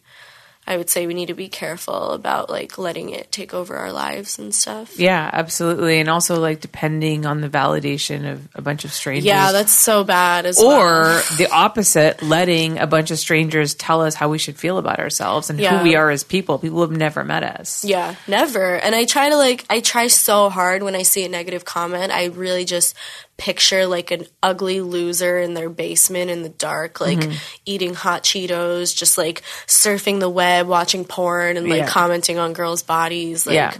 I 0.64 0.76
would 0.76 0.88
say 0.88 1.08
we 1.08 1.14
need 1.14 1.26
to 1.26 1.34
be 1.34 1.48
careful 1.48 2.12
about 2.12 2.48
like 2.48 2.78
letting 2.78 3.10
it 3.10 3.32
take 3.32 3.52
over 3.52 3.74
our 3.76 3.90
lives 3.92 4.38
and 4.38 4.54
stuff. 4.54 4.96
Yeah, 4.96 5.28
absolutely. 5.32 5.98
And 5.98 6.08
also 6.08 6.38
like 6.40 6.60
depending 6.60 7.26
on 7.26 7.40
the 7.40 7.48
validation 7.48 8.30
of 8.30 8.46
a 8.54 8.62
bunch 8.62 8.84
of 8.84 8.92
strangers. 8.92 9.24
Yeah, 9.24 9.50
that's 9.50 9.72
so 9.72 10.04
bad 10.04 10.46
as 10.46 10.58
well. 10.58 10.70
or 10.80 11.20
the 11.36 11.48
opposite, 11.50 12.22
letting 12.22 12.78
a 12.78 12.86
bunch 12.86 13.10
of 13.10 13.18
strangers 13.18 13.74
tell 13.74 14.02
us 14.02 14.14
how 14.14 14.28
we 14.28 14.38
should 14.38 14.56
feel 14.56 14.78
about 14.78 15.00
ourselves 15.00 15.50
and 15.50 15.58
Yeah. 15.58 15.78
who 15.78 15.82
we 15.84 15.96
are 15.96 16.10
as 16.10 16.22
people. 16.22 16.60
People 16.60 16.76
who 16.76 16.82
have 16.88 16.96
never 16.96 17.24
met 17.24 17.42
us. 17.42 17.84
Yeah, 17.84 18.14
never. 18.28 18.76
And 18.76 18.94
I 18.94 19.04
try 19.04 19.30
to 19.30 19.36
like 19.36 19.64
I 19.68 19.80
try 19.80 20.06
so 20.06 20.48
hard 20.48 20.84
when 20.84 20.94
I 20.94 21.02
see 21.02 21.24
a 21.24 21.28
negative 21.28 21.64
comment. 21.64 22.12
I 22.12 22.26
really 22.26 22.64
just 22.64 22.94
picture 23.39 23.87
like 23.87 24.11
an 24.12 24.24
ugly 24.43 24.80
loser 24.80 25.39
in 25.39 25.55
their 25.55 25.68
basement 25.68 26.30
in 26.30 26.43
the 26.43 26.49
dark, 26.49 27.01
like 27.01 27.18
Mm-hmm. 27.18 27.33
eating 27.64 27.95
hot 27.95 28.22
Cheetos, 28.22 28.95
just 28.95 29.18
like 29.18 29.43
surfing 29.66 30.20
the 30.20 30.28
web, 30.28 30.68
watching 30.68 31.05
porn 31.05 31.57
and 31.57 31.68
like 31.68 31.80
Yeah. 31.80 31.89
commenting 31.89 32.39
on 32.39 32.53
girls' 32.53 32.83
bodies. 32.85 33.45
Like 33.47 33.55
Yeah. 33.55 33.74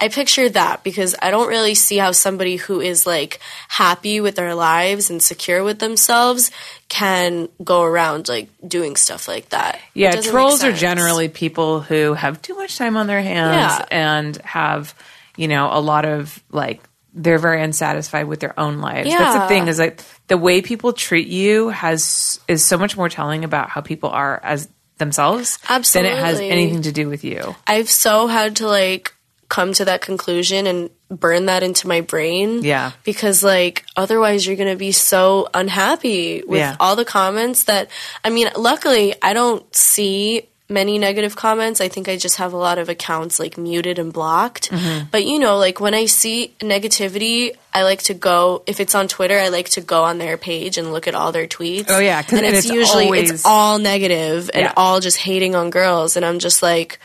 I 0.00 0.08
picture 0.08 0.48
that 0.48 0.82
because 0.82 1.14
I 1.22 1.30
don't 1.30 1.46
really 1.48 1.74
see 1.76 1.96
how 1.98 2.10
somebody 2.12 2.56
who 2.56 2.80
is 2.80 3.06
like 3.06 3.38
happy 3.68 4.20
with 4.20 4.34
their 4.34 4.54
lives 4.56 5.10
and 5.10 5.22
secure 5.22 5.62
with 5.62 5.78
themselves 5.78 6.50
can 6.88 7.48
go 7.62 7.82
around 7.82 8.28
like 8.28 8.48
doing 8.66 8.96
stuff 8.96 9.28
like 9.28 9.50
that. 9.50 9.78
Yeah, 9.92 10.20
trolls 10.20 10.64
are 10.64 10.72
generally 10.72 11.28
people 11.28 11.80
who 11.80 12.14
have 12.14 12.42
too 12.42 12.56
much 12.56 12.76
time 12.76 12.96
on 12.96 13.06
their 13.06 13.22
hands 13.22 13.78
Yeah. 13.78 13.86
and 13.90 14.36
have, 14.38 14.92
you 15.36 15.46
know, 15.46 15.68
a 15.72 15.80
lot 15.80 16.04
of 16.04 16.42
like 16.50 16.80
they're 17.14 17.38
very 17.38 17.62
unsatisfied 17.62 18.26
with 18.26 18.40
their 18.40 18.58
own 18.58 18.78
lives. 18.78 19.08
That's 19.08 19.38
the 19.38 19.48
thing 19.48 19.68
is 19.68 19.78
like 19.78 20.02
the 20.26 20.36
way 20.36 20.62
people 20.62 20.92
treat 20.92 21.28
you 21.28 21.68
has 21.68 22.40
is 22.48 22.64
so 22.64 22.76
much 22.76 22.96
more 22.96 23.08
telling 23.08 23.44
about 23.44 23.70
how 23.70 23.80
people 23.80 24.10
are 24.10 24.40
as 24.42 24.68
themselves 24.98 25.58
Absolutely. 25.68 26.10
than 26.10 26.18
it 26.18 26.24
has 26.24 26.40
anything 26.40 26.82
to 26.82 26.92
do 26.92 27.08
with 27.08 27.24
you. 27.24 27.54
I've 27.66 27.88
so 27.88 28.26
had 28.26 28.56
to 28.56 28.66
like 28.66 29.14
come 29.48 29.72
to 29.74 29.84
that 29.84 30.00
conclusion 30.00 30.66
and 30.66 30.90
burn 31.08 31.46
that 31.46 31.62
into 31.62 31.86
my 31.86 32.00
brain. 32.00 32.62
Yeah. 32.64 32.92
Because 33.04 33.42
like 33.44 33.84
otherwise 33.96 34.46
you're 34.46 34.56
going 34.56 34.72
to 34.72 34.78
be 34.78 34.90
so 34.92 35.48
unhappy 35.54 36.42
with 36.46 36.58
Yeah. 36.58 36.76
all 36.80 36.96
the 36.96 37.04
comments 37.04 37.64
that 37.64 37.90
I 38.24 38.30
mean, 38.30 38.48
luckily 38.56 39.14
I 39.22 39.32
don't 39.34 39.64
see 39.74 40.48
many 40.68 40.98
negative 40.98 41.36
comments. 41.36 41.80
I 41.80 41.88
think 41.88 42.08
I 42.08 42.16
just 42.16 42.36
have 42.36 42.52
a 42.52 42.56
lot 42.56 42.78
of 42.78 42.88
accounts 42.88 43.38
like 43.38 43.58
muted 43.58 43.98
and 43.98 44.12
blocked. 44.12 44.70
Mm-hmm. 44.70 45.06
But 45.10 45.24
you 45.26 45.38
know, 45.38 45.58
like 45.58 45.78
when 45.80 45.92
I 45.94 46.06
see 46.06 46.54
negativity, 46.60 47.56
I 47.72 47.82
like 47.82 48.02
to 48.04 48.14
go 48.14 48.62
if 48.66 48.80
it's 48.80 48.94
on 48.94 49.08
Twitter, 49.08 49.38
I 49.38 49.48
like 49.48 49.68
to 49.70 49.80
go 49.80 50.04
on 50.04 50.18
their 50.18 50.36
page 50.38 50.78
and 50.78 50.92
look 50.92 51.06
at 51.06 51.14
all 51.14 51.32
their 51.32 51.46
tweets. 51.46 51.86
Oh, 51.88 51.98
yeah, 51.98 52.22
and 52.30 52.46
it's, 52.46 52.66
it's 52.66 52.70
usually 52.70 53.04
always- 53.06 53.30
it's 53.30 53.44
all 53.44 53.78
negative 53.78 54.50
and 54.54 54.62
Yeah. 54.64 54.72
all 54.76 55.00
just 55.00 55.18
hating 55.18 55.54
on 55.54 55.70
girls 55.70 56.16
and 56.16 56.24
I'm 56.24 56.38
just 56.38 56.62
like 56.62 56.98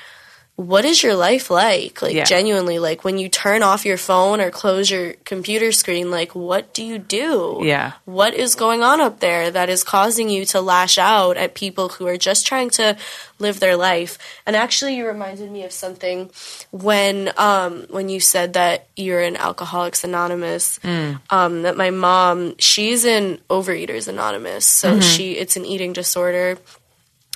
what 0.60 0.84
is 0.84 1.02
your 1.02 1.16
life 1.16 1.50
like? 1.50 2.02
Like 2.02 2.14
Yeah. 2.14 2.26
genuinely, 2.26 2.80
like 2.80 3.06
when 3.06 3.18
you 3.18 3.30
turn 3.30 3.64
off 3.64 3.86
your 3.86 3.96
phone 3.98 4.42
or 4.42 4.52
close 4.52 4.92
your 4.92 5.14
computer 5.24 5.72
screen, 5.72 6.12
like 6.12 6.36
what 6.36 6.74
do 6.74 6.84
you 6.84 6.98
do? 6.98 7.62
Yeah. 7.64 7.94
What 8.04 8.34
is 8.34 8.56
going 8.56 8.84
on 8.84 9.00
up 9.00 9.22
there 9.22 9.50
that 9.52 9.70
is 9.70 9.86
causing 9.86 10.28
you 10.30 10.44
to 10.48 10.60
lash 10.60 10.98
out 10.98 11.38
at 11.38 11.54
people 11.54 11.88
who 11.88 12.08
are 12.08 12.18
just 12.18 12.46
trying 12.46 12.72
to 12.72 12.98
live 13.40 13.62
their 13.62 13.78
life? 13.78 14.18
And 14.46 14.54
actually 14.54 14.98
you 14.98 15.08
reminded 15.08 15.50
me 15.50 15.64
of 15.64 15.72
something 15.72 16.30
when 16.72 17.32
um 17.38 17.86
when 17.90 18.10
you 18.10 18.20
said 18.20 18.52
that 18.54 18.88
you're 18.98 19.22
in 19.22 19.38
Alcoholics 19.38 20.04
Anonymous, 20.04 20.78
um, 21.30 21.62
that 21.62 21.78
my 21.78 21.90
mom, 21.90 22.56
she's 22.60 23.06
in 23.06 23.40
Overeaters 23.50 24.10
Anonymous. 24.10 24.66
So 24.66 25.00
she 25.00 25.34
it's 25.38 25.56
an 25.56 25.64
eating 25.66 25.94
disorder 25.94 26.58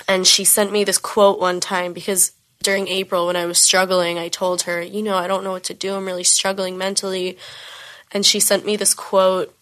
and 0.09 0.28
she 0.28 0.43
sent 0.43 0.74
me 0.74 0.84
this 0.84 0.97
quote 0.97 1.39
one 1.39 1.61
time 1.61 1.93
because 1.93 2.34
during 2.64 2.88
April 2.88 3.28
when 3.28 3.36
I 3.36 3.45
was 3.45 3.59
struggling, 3.59 4.18
I 4.18 4.30
told 4.30 4.64
her, 4.64 4.82
you 4.82 5.03
know, 5.03 5.16
I 5.16 5.28
don't 5.28 5.43
know 5.43 5.51
what 5.51 5.66
to 5.66 5.74
do. 5.74 5.93
I'm 5.93 6.05
really 6.05 6.24
struggling 6.24 6.78
mentally. 6.78 7.38
And 8.11 8.26
she 8.26 8.39
sent 8.39 8.66
me 8.66 8.76
this 8.76 8.93
quote. 8.93 9.53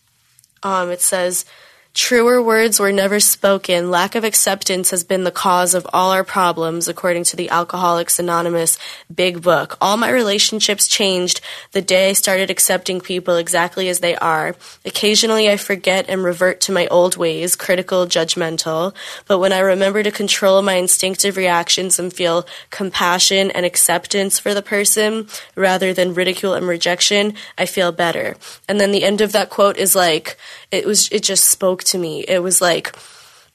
Um, 0.64 0.89
it 0.91 1.02
says, 1.02 1.45
Truer 1.93 2.41
words 2.41 2.79
were 2.79 2.93
never 2.93 3.19
spoken. 3.19 3.91
Lack 3.91 4.15
of 4.15 4.23
acceptance 4.23 4.91
has 4.91 5.03
been 5.03 5.25
the 5.25 5.31
cause 5.31 5.73
of 5.73 5.85
all 5.91 6.11
our 6.11 6.23
problems, 6.23 6.87
according 6.87 7.25
to 7.25 7.35
the 7.35 7.49
Alcoholics 7.49 8.17
Anonymous 8.17 8.77
Big 9.13 9.41
Book. 9.41 9.77
All 9.81 9.97
my 9.97 10.09
relationships 10.09 10.87
changed 10.87 11.41
the 11.73 11.81
day 11.81 12.11
I 12.11 12.13
started 12.13 12.49
accepting 12.49 13.01
people 13.01 13.35
exactly 13.35 13.89
as 13.89 13.99
they 13.99 14.15
are. 14.15 14.55
Occasionally 14.85 15.49
I 15.49 15.57
forget 15.57 16.05
and 16.07 16.23
revert 16.23 16.61
to 16.61 16.71
my 16.71 16.87
old 16.87 17.17
ways, 17.17 17.57
critical, 17.57 18.05
judgmental. 18.05 18.95
But 19.27 19.39
when 19.39 19.51
I 19.51 19.59
remember 19.59 20.01
to 20.01 20.11
control 20.11 20.61
my 20.61 20.75
instinctive 20.75 21.35
reactions 21.35 21.99
and 21.99 22.13
feel 22.13 22.47
compassion 22.69 23.51
and 23.51 23.65
acceptance 23.65 24.39
for 24.39 24.53
the 24.53 24.61
person 24.61 25.27
rather 25.55 25.93
than 25.93 26.13
ridicule 26.13 26.53
and 26.53 26.65
rejection, 26.65 27.33
I 27.57 27.65
feel 27.65 27.91
better. 27.91 28.37
And 28.69 28.79
then 28.79 28.93
the 28.93 29.03
end 29.03 29.19
of 29.19 29.33
that 29.33 29.49
quote 29.49 29.75
is 29.75 29.93
like, 29.93 30.37
it 30.71 30.85
was, 30.85 31.09
it 31.11 31.23
just 31.23 31.49
spoke 31.49 31.80
to 31.86 31.97
me. 31.97 32.23
It 32.27 32.39
was 32.39 32.61
like, 32.61 32.95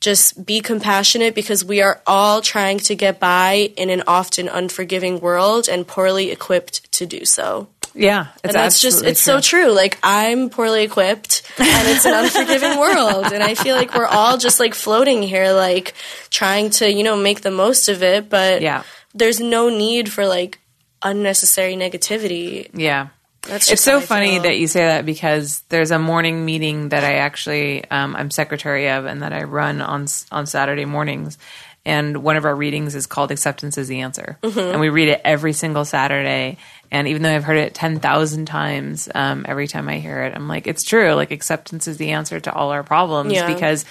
just 0.01 0.45
be 0.45 0.61
compassionate 0.61 1.35
because 1.35 1.64
we 1.64 1.81
are 1.81 2.01
all 2.07 2.41
trying 2.43 2.79
to 2.81 2.95
get 2.95 3.18
by 3.18 3.72
in 3.77 3.89
an 3.91 4.03
often 4.07 4.49
unforgiving 4.49 5.20
world 5.20 5.68
and 5.68 5.87
poorly 5.87 6.31
equipped 6.31 6.93
to 6.93 7.07
do 7.07 7.24
so. 7.24 7.68
Yeah, 7.95 8.27
it's 8.45 8.45
and 8.45 8.53
that's 8.55 8.81
just 8.83 9.03
it's 9.07 9.22
so 9.22 9.41
true. 9.41 9.72
Like 9.72 9.99
I'm 10.03 10.51
poorly 10.51 10.83
equipped 10.85 11.51
and 11.59 11.89
it's 11.89 12.05
an 12.05 12.12
unforgiving 12.24 12.79
world 12.79 13.33
and 13.33 13.43
I 13.43 13.55
feel 13.55 13.74
like 13.74 13.95
we're 13.95 14.05
all 14.07 14.37
just 14.37 14.61
like 14.61 14.74
floating 14.74 15.22
here 15.22 15.53
like 15.55 15.95
trying 16.29 16.68
to, 16.70 16.93
you 16.93 17.03
know, 17.03 17.16
make 17.16 17.41
the 17.41 17.51
most 17.51 17.89
of 17.89 18.03
it, 18.03 18.29
but 18.29 18.61
Yeah. 18.61 18.83
there's 19.14 19.41
no 19.41 19.70
need 19.70 20.12
for 20.12 20.27
like 20.27 20.59
unnecessary 21.03 21.74
negativity. 21.74 22.68
Yeah. 22.74 23.09
That's 23.49 23.71
It's 23.71 23.83
so 23.83 24.01
funny 24.01 24.39
that 24.39 24.59
you 24.59 24.67
say 24.67 24.81
that 24.87 25.07
because 25.07 25.61
there's 25.69 25.91
a 25.91 25.99
morning 25.99 26.45
meeting 26.45 26.89
that 26.91 27.05
I 27.05 27.15
actually 27.17 27.89
um, 27.91 28.17
I'm 28.17 28.31
secretary 28.31 28.89
of 28.91 29.05
and 29.07 29.23
that 29.23 29.33
I 29.33 29.45
run 29.45 29.81
on 29.81 30.07
on 30.33 30.47
Saturday 30.47 30.85
mornings. 30.85 31.39
And 31.85 32.25
one 32.25 32.37
of 32.37 32.45
our 32.45 32.55
readings 32.55 32.97
is 32.97 33.07
called 33.07 33.31
"Acceptance 33.31 33.79
is 33.79 33.87
the 33.87 34.01
Answer," 34.01 34.39
Mm-hmm. 34.43 34.59
and 34.59 34.81
we 34.81 34.89
read 34.89 35.09
it 35.09 35.21
every 35.25 35.53
single 35.53 35.85
Saturday. 35.85 36.59
And 36.91 37.07
even 37.07 37.23
though 37.23 37.33
I've 37.35 37.45
heard 37.45 37.59
it 37.59 37.75
ten 37.75 38.01
thousand 38.01 38.47
times, 38.47 39.09
um, 39.15 39.47
every 39.49 39.69
time 39.69 39.89
I 39.89 39.99
hear 40.01 40.25
it, 40.25 40.35
I'm 40.35 40.49
like, 40.49 40.67
it's 40.67 40.83
true. 40.83 41.13
Like 41.15 41.31
acceptance 41.31 41.87
is 41.87 41.97
the 41.97 42.11
answer 42.11 42.41
to 42.41 42.53
all 42.53 42.71
our 42.71 42.83
problems 42.83 43.33
Yeah. 43.33 43.47
because 43.53 43.85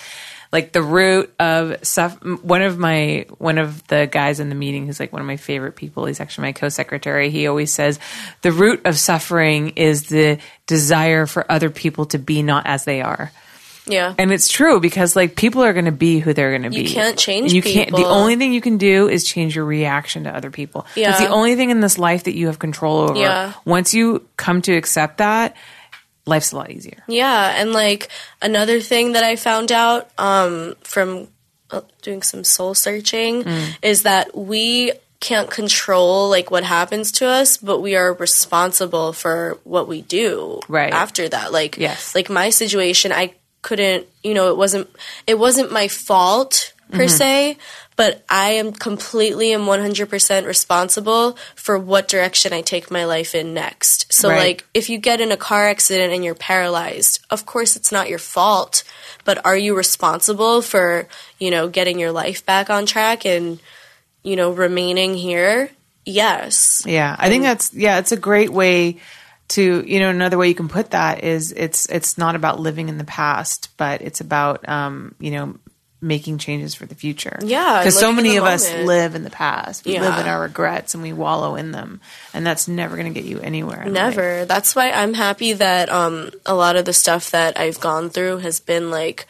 like 0.55 0.71
the 0.71 0.81
root 0.81 1.33
of 1.37 1.85
stuff 1.85 2.17
one 2.23 2.61
of 2.61 2.77
my 2.77 3.25
one 3.39 3.57
of 3.57 3.85
the 3.87 4.07
guys 4.09 4.39
in 4.39 4.47
the 4.47 4.55
meeting 4.55 4.85
who's 4.85 5.01
like 5.01 5.11
one 5.11 5.21
of 5.21 5.27
my 5.27 5.35
favorite 5.37 5.75
people 5.75 6.05
he's 6.05 6.21
actually 6.21 6.43
my 6.43 6.51
co-secretary 6.53 7.29
he 7.29 7.45
always 7.47 7.73
says 7.73 7.99
the 8.41 8.51
root 8.53 8.85
of 8.85 8.97
suffering 8.97 9.69
is 9.75 10.03
the 10.07 10.37
desire 10.65 11.25
for 11.25 11.49
other 11.51 11.69
people 11.69 12.05
to 12.05 12.17
be 12.17 12.41
not 12.41 12.65
as 12.65 12.85
they 12.85 13.01
are 13.01 13.31
Yeah. 13.85 14.15
and 14.17 14.31
it's 14.31 14.47
true 14.47 14.79
because 14.79 15.15
like 15.15 15.35
people 15.35 15.61
are 15.63 15.73
going 15.73 15.85
to 15.85 15.91
be 16.07 16.19
who 16.19 16.33
they're 16.33 16.51
going 16.57 16.63
to 16.63 16.69
be. 16.71 16.83
You 16.83 16.89
can't 16.89 17.19
change 17.19 17.53
You 17.53 17.61
can't. 17.61 17.91
The 17.91 18.05
only 18.05 18.35
thing 18.35 18.53
you 18.53 18.61
can 18.61 18.77
do 18.77 19.07
is 19.09 19.23
change 19.25 19.55
your 19.55 19.65
reaction 19.65 20.23
to 20.23 20.35
other 20.35 20.49
people. 20.49 20.87
Yeah. 20.95 21.09
It's 21.11 21.19
the 21.19 21.27
only 21.27 21.55
thing 21.55 21.69
in 21.69 21.81
this 21.81 21.97
life 21.99 22.23
that 22.23 22.35
you 22.35 22.47
have 22.47 22.57
control 22.57 22.97
over. 23.09 23.19
Yeah. 23.19 23.53
Once 23.65 23.93
you 23.93 24.25
come 24.37 24.61
to 24.63 24.73
accept 24.75 25.17
that, 25.19 25.55
life's 26.25 26.51
a 26.51 26.55
lot 26.57 26.71
easier. 26.71 27.03
Yeah, 27.07 27.53
and 27.61 27.71
like 27.73 28.09
another 28.41 28.79
thing 28.81 29.13
that 29.13 29.23
I 29.23 29.35
found 29.35 29.71
out 29.71 30.09
um, 30.17 30.75
from 30.81 31.27
uh, 31.71 31.81
doing 32.01 32.21
some 32.23 32.43
soul 32.43 32.73
searching 32.73 33.43
Mm. 33.43 33.77
is 33.81 34.03
that 34.03 34.35
we 34.37 34.91
can't 35.19 35.49
control 35.49 36.29
like 36.29 36.51
what 36.51 36.63
happens 36.63 37.11
to 37.13 37.27
us, 37.27 37.57
but 37.57 37.79
we 37.79 37.95
are 37.95 38.13
responsible 38.13 39.13
for 39.13 39.57
what 39.63 39.87
we 39.87 40.01
do 40.01 40.59
Right. 40.67 40.93
after 40.93 41.27
that. 41.29 41.51
Like 41.51 41.77
Yes. 41.77 42.13
like 42.13 42.29
my 42.29 42.49
situation, 42.51 43.11
I 43.11 43.33
couldn't, 43.61 44.05
you 44.23 44.33
know, 44.35 44.49
it 44.49 44.57
wasn't 44.57 44.87
it 45.25 45.39
wasn't 45.39 45.71
my 45.71 45.87
fault 45.87 46.73
per 46.91 47.05
Mm-hmm. 47.05 47.17
se, 47.17 47.57
but 47.95 48.23
I 48.29 48.51
am 48.51 48.73
completely 48.73 49.53
and 49.53 49.63
100% 49.63 50.45
responsible 50.45 51.37
for 51.55 51.77
what 51.77 52.07
direction 52.07 52.53
I 52.53 52.61
take 52.61 52.91
my 52.91 53.05
life 53.05 53.33
in 53.33 53.53
next. 53.53 54.11
So 54.13 54.29
Right. 54.29 54.37
like 54.37 54.65
if 54.73 54.89
you 54.89 54.97
get 54.97 55.21
in 55.21 55.31
a 55.31 55.37
car 55.37 55.67
accident 55.67 56.13
and 56.13 56.23
you're 56.23 56.35
paralyzed, 56.35 57.25
of 57.29 57.45
course 57.45 57.75
it's 57.75 57.91
not 57.91 58.09
your 58.09 58.19
fault, 58.19 58.83
but 59.23 59.43
are 59.45 59.57
you 59.57 59.75
responsible 59.75 60.61
for, 60.61 61.07
you 61.39 61.51
know, 61.51 61.67
getting 61.67 61.99
your 61.99 62.11
life 62.11 62.45
back 62.45 62.69
on 62.69 62.85
track 62.85 63.25
and, 63.25 63.59
you 64.23 64.35
know, 64.35 64.51
remaining 64.51 65.15
here? 65.15 65.69
Yes. 66.05 66.83
Yeah, 66.85 67.15
I 67.17 67.29
think 67.29 67.43
that's 67.43 67.73
yeah, 67.73 67.97
it's 67.99 68.11
a 68.11 68.17
great 68.17 68.51
way 68.51 68.97
to 69.47 69.83
you 69.85 69.99
know 69.99 70.09
another 70.09 70.37
way 70.37 70.47
you 70.47 70.55
can 70.55 70.67
put 70.67 70.91
that 70.91 71.23
is 71.23 71.51
it's 71.51 71.85
it's 71.87 72.17
not 72.17 72.35
about 72.35 72.59
living 72.59 72.89
in 72.89 72.97
the 72.97 73.03
past, 73.03 73.69
but 73.77 74.01
it's 74.01 74.21
about 74.21 74.67
um 74.67 75.15
you 75.19 75.31
know 75.31 75.55
making 76.01 76.37
changes 76.37 76.75
for 76.75 76.85
the 76.85 76.93
future. 76.95 77.39
Yeah, 77.41 77.79
because 77.79 77.97
so 77.99 78.11
many 78.11 78.37
of 78.37 78.43
us 78.43 78.71
live 78.73 79.15
in 79.15 79.23
the 79.23 79.29
past. 79.29 79.85
We 79.85 79.93
Yeah. 79.93 80.01
live 80.01 80.19
in 80.19 80.27
our 80.27 80.41
regrets 80.41 80.93
and 80.93 81.01
we 81.01 81.13
wallow 81.13 81.55
in 81.55 81.71
them, 81.71 82.01
and 82.33 82.45
that's 82.45 82.67
never 82.67 82.95
going 82.95 83.11
to 83.11 83.19
get 83.19 83.27
you 83.27 83.39
anywhere. 83.39 83.81
in 83.83 83.93
life. 83.93 84.15
Never. 84.15 84.45
That's 84.45 84.75
why 84.75 84.91
I'm 84.91 85.13
happy 85.13 85.53
that 85.53 85.89
um, 85.89 86.31
a 86.45 86.53
lot 86.53 86.75
of 86.75 86.85
the 86.85 86.93
stuff 86.93 87.31
that 87.31 87.59
I've 87.59 87.79
gone 87.79 88.09
through 88.09 88.37
has 88.39 88.59
been 88.59 88.91
like 88.91 89.25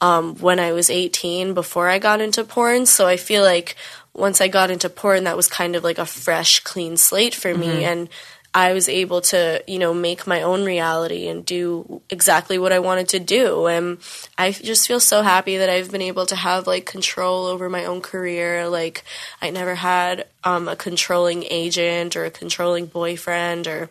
um, 0.00 0.36
when 0.36 0.60
I 0.60 0.72
was 0.72 0.88
18 0.90 1.54
before 1.54 1.88
I 1.88 1.98
got 1.98 2.20
into 2.20 2.44
porn. 2.44 2.86
So 2.86 3.06
I 3.06 3.16
feel 3.16 3.42
like 3.42 3.74
once 4.14 4.40
I 4.40 4.46
got 4.48 4.70
into 4.70 4.88
porn, 4.88 5.24
that 5.24 5.36
was 5.36 5.48
kind 5.48 5.74
of 5.76 5.82
like 5.84 5.98
a 5.98 6.06
fresh, 6.06 6.60
clean 6.60 6.96
slate 6.96 7.34
for 7.34 7.52
me. 7.54 7.84
And 7.84 8.08
I 8.54 8.72
was 8.72 8.88
able 8.88 9.20
to, 9.20 9.62
you 9.66 9.78
know, 9.78 9.92
make 9.92 10.26
my 10.26 10.42
own 10.42 10.64
reality 10.64 11.28
and 11.28 11.44
do 11.44 12.00
exactly 12.08 12.58
what 12.58 12.72
I 12.72 12.78
wanted 12.78 13.08
to 13.10 13.18
do. 13.18 13.66
And 13.66 13.98
I 14.36 14.52
just 14.52 14.88
feel 14.88 15.00
so 15.00 15.22
happy 15.22 15.58
that 15.58 15.68
I've 15.68 15.90
been 15.90 16.02
able 16.02 16.26
to 16.26 16.36
have 16.36 16.66
like 16.66 16.86
control 16.86 17.46
over 17.46 17.68
my 17.68 17.84
own 17.84 18.00
career. 18.00 18.68
Like 18.68 19.04
I 19.42 19.50
never 19.50 19.74
had 19.74 20.26
um, 20.44 20.66
a 20.66 20.76
controlling 20.76 21.44
agent 21.44 22.16
or 22.16 22.24
a 22.24 22.30
controlling 22.30 22.86
boyfriend 22.86 23.66
or 23.66 23.90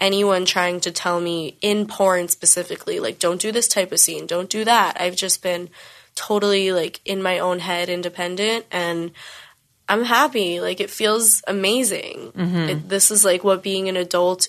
anyone 0.00 0.46
trying 0.46 0.80
to 0.80 0.90
tell 0.90 1.20
me 1.20 1.56
in 1.60 1.86
porn 1.86 2.28
specifically, 2.28 2.98
like, 2.98 3.18
don't 3.18 3.40
do 3.40 3.52
this 3.52 3.68
type 3.68 3.92
of 3.92 4.00
scene, 4.00 4.26
don't 4.26 4.48
do 4.48 4.64
that. 4.64 4.98
I've 4.98 5.14
just 5.14 5.42
been 5.42 5.68
totally 6.14 6.72
like 6.72 7.00
in 7.04 7.22
my 7.22 7.38
own 7.38 7.60
head, 7.60 7.88
independent, 7.88 8.64
and 8.70 9.12
I'm 9.90 10.04
happy. 10.04 10.60
Like, 10.60 10.80
it 10.80 10.88
feels 10.90 11.42
amazing. 11.46 12.32
It, 12.36 12.88
this 12.88 13.10
is 13.10 13.24
like 13.24 13.42
what 13.44 13.62
being 13.62 13.88
an 13.88 13.96
adult. 13.96 14.48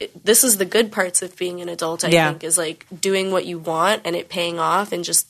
It, 0.00 0.24
this 0.24 0.44
is 0.44 0.56
the 0.58 0.64
good 0.64 0.90
parts 0.92 1.22
of 1.22 1.36
being 1.36 1.60
an 1.60 1.68
adult. 1.68 2.04
I 2.04 2.08
Yeah. 2.08 2.28
think 2.30 2.44
is 2.44 2.58
like 2.58 2.86
doing 3.00 3.30
what 3.30 3.46
you 3.46 3.58
want 3.58 4.02
and 4.04 4.16
it 4.16 4.28
paying 4.28 4.58
off, 4.58 4.92
and 4.92 5.04
just 5.04 5.26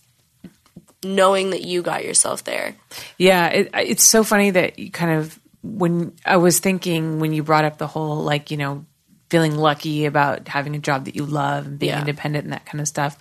knowing 1.03 1.51
that 1.51 1.63
you 1.63 1.83
got 1.83 2.05
yourself 2.05 2.45
there. 2.45 2.75
Yeah, 3.19 3.49
it, 3.49 3.71
it's 3.75 4.05
so 4.05 4.23
funny 4.25 4.51
that 4.51 4.79
you 4.79 4.91
kind 4.91 5.13
of 5.19 5.39
when 5.63 6.13
I 6.25 6.37
was 6.39 6.59
thinking 6.59 7.21
when 7.21 7.33
you 7.33 7.43
brought 7.43 7.65
up 7.65 7.79
the 7.79 7.87
whole 7.87 8.17
like 8.23 8.51
you 8.51 8.57
know 8.57 8.85
feeling 9.31 9.57
lucky 9.57 10.07
about 10.07 10.49
having 10.49 10.75
a 10.75 10.79
job 10.79 11.05
that 11.05 11.15
you 11.15 11.25
love 11.25 11.67
and 11.67 11.79
being 11.79 11.91
Yeah. 11.91 12.01
independent 12.01 12.45
and 12.45 12.53
that 12.53 12.67
kind 12.67 12.81
of 12.81 12.89
stuff. 12.89 13.17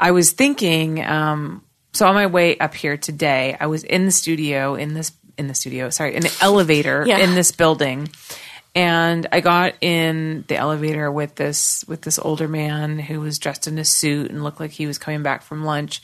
I 0.00 0.12
was 0.12 0.32
thinking, 0.32 1.04
um, 1.04 1.62
so 1.92 2.06
on 2.06 2.14
my 2.14 2.26
way 2.26 2.56
up 2.58 2.74
here 2.74 2.96
today, 2.96 3.56
I 3.60 3.66
was 3.66 3.84
in 3.84 4.04
the 4.06 4.10
studio 4.12 4.74
in 4.74 4.94
this 4.94 5.12
in 5.38 5.46
the 5.48 5.54
studio, 5.54 5.88
sorry, 5.90 6.14
in 6.16 6.22
the 6.22 6.36
elevator 6.42 7.04
Yeah. 7.06 7.18
in 7.18 7.34
this 7.34 7.52
building. 7.52 8.08
And 8.74 9.26
I 9.32 9.40
got 9.40 9.74
in 9.80 10.44
the 10.46 10.56
elevator 10.56 11.10
with 11.10 11.34
this 11.34 11.84
with 11.88 12.02
this 12.02 12.18
older 12.18 12.46
man 12.46 12.98
who 12.98 13.18
was 13.20 13.38
dressed 13.38 13.66
in 13.66 13.78
a 13.78 13.84
suit 13.84 14.30
and 14.30 14.44
looked 14.44 14.60
like 14.60 14.70
he 14.72 14.86
was 14.86 14.98
coming 14.98 15.22
back 15.22 15.42
from 15.42 15.64
lunch, 15.64 16.02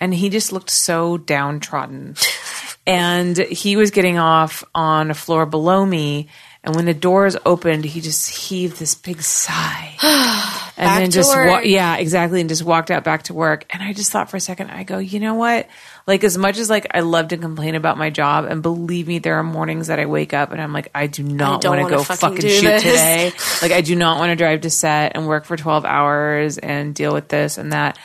and 0.00 0.14
he 0.14 0.28
just 0.30 0.50
looked 0.52 0.70
so 0.70 1.18
downtrodden. 1.18 2.16
and 2.86 3.36
he 3.36 3.76
was 3.76 3.90
getting 3.90 4.18
off 4.18 4.64
on 4.74 5.10
a 5.10 5.14
floor 5.14 5.44
below 5.46 5.84
me, 5.84 6.28
and 6.66 6.74
when 6.74 6.84
the 6.84 6.94
doors 6.94 7.36
opened, 7.46 7.84
he 7.84 8.00
just 8.00 8.28
heaved 8.28 8.78
this 8.80 8.96
big 8.96 9.22
sigh, 9.22 9.96
and 10.76 11.02
then 11.02 11.10
just 11.12 11.30
wa- 11.34 11.60
yeah, 11.60 11.96
exactly, 11.96 12.40
and 12.40 12.48
just 12.48 12.64
walked 12.64 12.90
out 12.90 13.04
back 13.04 13.22
to 13.24 13.34
work. 13.34 13.64
And 13.70 13.84
I 13.84 13.92
just 13.92 14.10
thought 14.10 14.30
for 14.30 14.36
a 14.36 14.40
second, 14.40 14.70
I 14.72 14.82
go, 14.82 14.98
you 14.98 15.20
know 15.20 15.34
what? 15.34 15.68
Like 16.08 16.24
as 16.24 16.36
much 16.36 16.58
as 16.58 16.68
like 16.68 16.88
I 16.92 17.00
love 17.00 17.28
to 17.28 17.36
complain 17.36 17.76
about 17.76 17.98
my 17.98 18.10
job, 18.10 18.46
and 18.46 18.62
believe 18.62 19.06
me, 19.06 19.20
there 19.20 19.36
are 19.36 19.44
mornings 19.44 19.86
that 19.86 20.00
I 20.00 20.06
wake 20.06 20.34
up 20.34 20.50
and 20.50 20.60
I'm 20.60 20.72
like, 20.72 20.90
I 20.92 21.06
do 21.06 21.22
not 21.22 21.64
want 21.64 21.80
to 21.82 21.88
go 21.88 22.02
fucking 22.02 22.36
fucking, 22.36 22.50
shoot 22.50 22.62
this. 22.62 22.82
today. 22.82 23.32
Like 23.62 23.72
I 23.72 23.80
do 23.80 23.94
not 23.96 24.18
want 24.18 24.30
to 24.30 24.36
drive 24.36 24.62
to 24.62 24.70
set 24.70 25.12
and 25.14 25.26
work 25.26 25.44
for 25.44 25.56
12 25.56 25.84
hours 25.84 26.58
and 26.58 26.94
deal 26.94 27.14
with 27.14 27.28
this 27.28 27.58
and 27.58 27.72
that. 27.72 27.96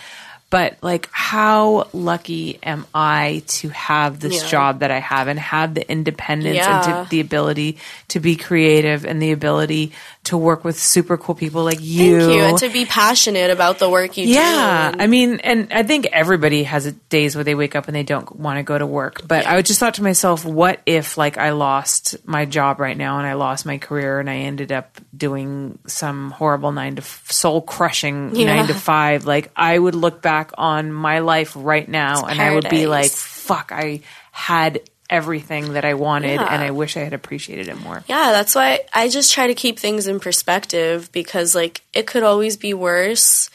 But 0.52 0.78
like, 0.84 1.10
how 1.12 1.88
lucky 1.94 2.60
am 2.62 2.86
I 2.94 3.42
to 3.48 3.70
have 3.70 4.20
this 4.20 4.44
Yeah. 4.44 4.50
job 4.50 4.80
that 4.82 4.92
I 4.92 5.00
have 5.00 5.28
and 5.28 5.40
have 5.40 5.74
the 5.74 5.90
independence 5.90 6.60
and 6.60 6.86
Yeah. 6.86 7.04
to, 7.06 7.10
the 7.10 7.20
ability 7.22 7.78
to 8.10 8.20
be 8.20 8.36
creative 8.36 9.06
and 9.06 9.20
the 9.22 9.32
ability 9.32 9.94
to 10.24 10.38
work 10.38 10.64
with 10.64 10.80
super 10.80 11.18
cool 11.18 11.34
people 11.34 11.64
like 11.64 11.80
you. 11.82 12.20
Thank 12.20 12.34
you. 12.34 12.42
And 12.44 12.58
to 12.60 12.70
be 12.70 12.86
passionate 12.86 13.50
about 13.50 13.80
the 13.80 13.90
work 13.90 14.18
you 14.18 14.28
yeah, 14.28 14.92
do. 14.92 14.98
Yeah. 14.98 15.04
I 15.04 15.08
mean, 15.08 15.40
and 15.40 15.74
I 15.74 15.82
think 15.82 16.06
everybody 16.12 16.64
has 16.64 16.92
days 17.10 17.36
where 17.36 17.44
they 17.44 17.56
wake 17.56 17.76
up 17.76 17.88
and 17.88 17.96
they 17.96 18.04
don't 18.04 18.36
want 18.36 18.58
to 18.58 18.64
go 18.64 18.78
to 18.78 18.86
work. 18.86 19.28
But 19.28 19.48
I 19.48 19.60
just 19.64 19.80
thought 19.80 19.96
to 19.96 20.04
myself, 20.04 20.46
what 20.46 20.80
if 20.86 21.18
like 21.18 21.40
I 21.40 21.52
lost 21.52 22.16
my 22.28 22.46
job 22.46 22.80
right 22.80 22.96
now 22.96 23.18
and 23.18 23.26
I 23.26 23.34
lost 23.34 23.66
my 23.66 23.80
career 23.80 24.20
and 24.20 24.30
I 24.30 24.38
ended 24.38 24.72
up 24.72 25.00
doing 25.16 25.80
some 25.88 26.30
horrible 26.30 26.72
nine 26.72 26.98
to 26.98 27.02
soul 27.02 27.62
crushing 27.62 28.36
Yeah. 28.36 28.56
nine 28.56 28.68
to 28.68 28.76
five? 28.76 29.26
Like 29.26 29.52
I 29.56 29.78
would 29.78 29.96
look 29.96 30.22
back 30.22 30.52
on 30.56 30.94
my 30.94 31.20
life 31.20 31.54
right 31.56 31.90
now 31.90 32.28
and 32.28 32.40
I 32.40 32.54
would 32.54 32.70
be 32.70 32.86
like, 32.86 33.12
fuck, 33.12 33.72
I 33.72 34.02
had 34.32 34.82
everything 35.12 35.74
that 35.74 35.86
I 35.86 35.94
wanted 35.94 36.40
Yeah. 36.40 36.48
and 36.54 36.64
I 36.64 36.72
wish 36.72 36.96
I 36.98 37.02
had 37.02 37.14
appreciated 37.14 37.68
it 37.68 37.80
more. 37.80 38.04
Yeah, 38.08 38.32
that's 38.32 38.56
why 38.56 38.80
I 38.94 39.10
just 39.10 39.32
try 39.34 39.48
to 39.48 39.54
keep 39.54 39.78
things 39.78 40.08
in 40.08 40.20
perspective 40.20 41.12
because 41.12 41.54
like 41.54 41.82
it 41.94 42.08
could 42.08 42.24
always 42.24 42.58
be 42.58 42.74
worse 42.74 43.50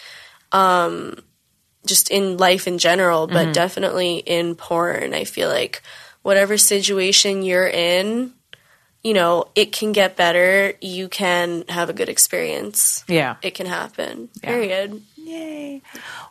um 0.52 1.18
just 1.86 2.10
in 2.10 2.36
life 2.36 2.66
in 2.66 2.78
general, 2.78 3.26
but 3.28 3.54
definitely 3.54 4.16
in 4.18 4.54
porn. 4.56 5.14
I 5.14 5.22
feel 5.24 5.48
like 5.48 5.82
whatever 6.22 6.58
situation 6.58 7.42
you're 7.42 7.68
in, 7.68 8.32
you 9.04 9.14
know, 9.14 9.46
it 9.54 9.70
can 9.70 9.92
get 9.92 10.16
better. 10.16 10.72
You 10.80 11.08
can 11.08 11.64
have 11.68 11.88
a 11.88 11.92
good 11.92 12.08
experience. 12.08 13.04
Yeah. 13.06 13.36
It 13.40 13.54
can 13.54 13.66
happen. 13.66 14.28
Period. 14.42 15.00
Yay. 15.16 15.80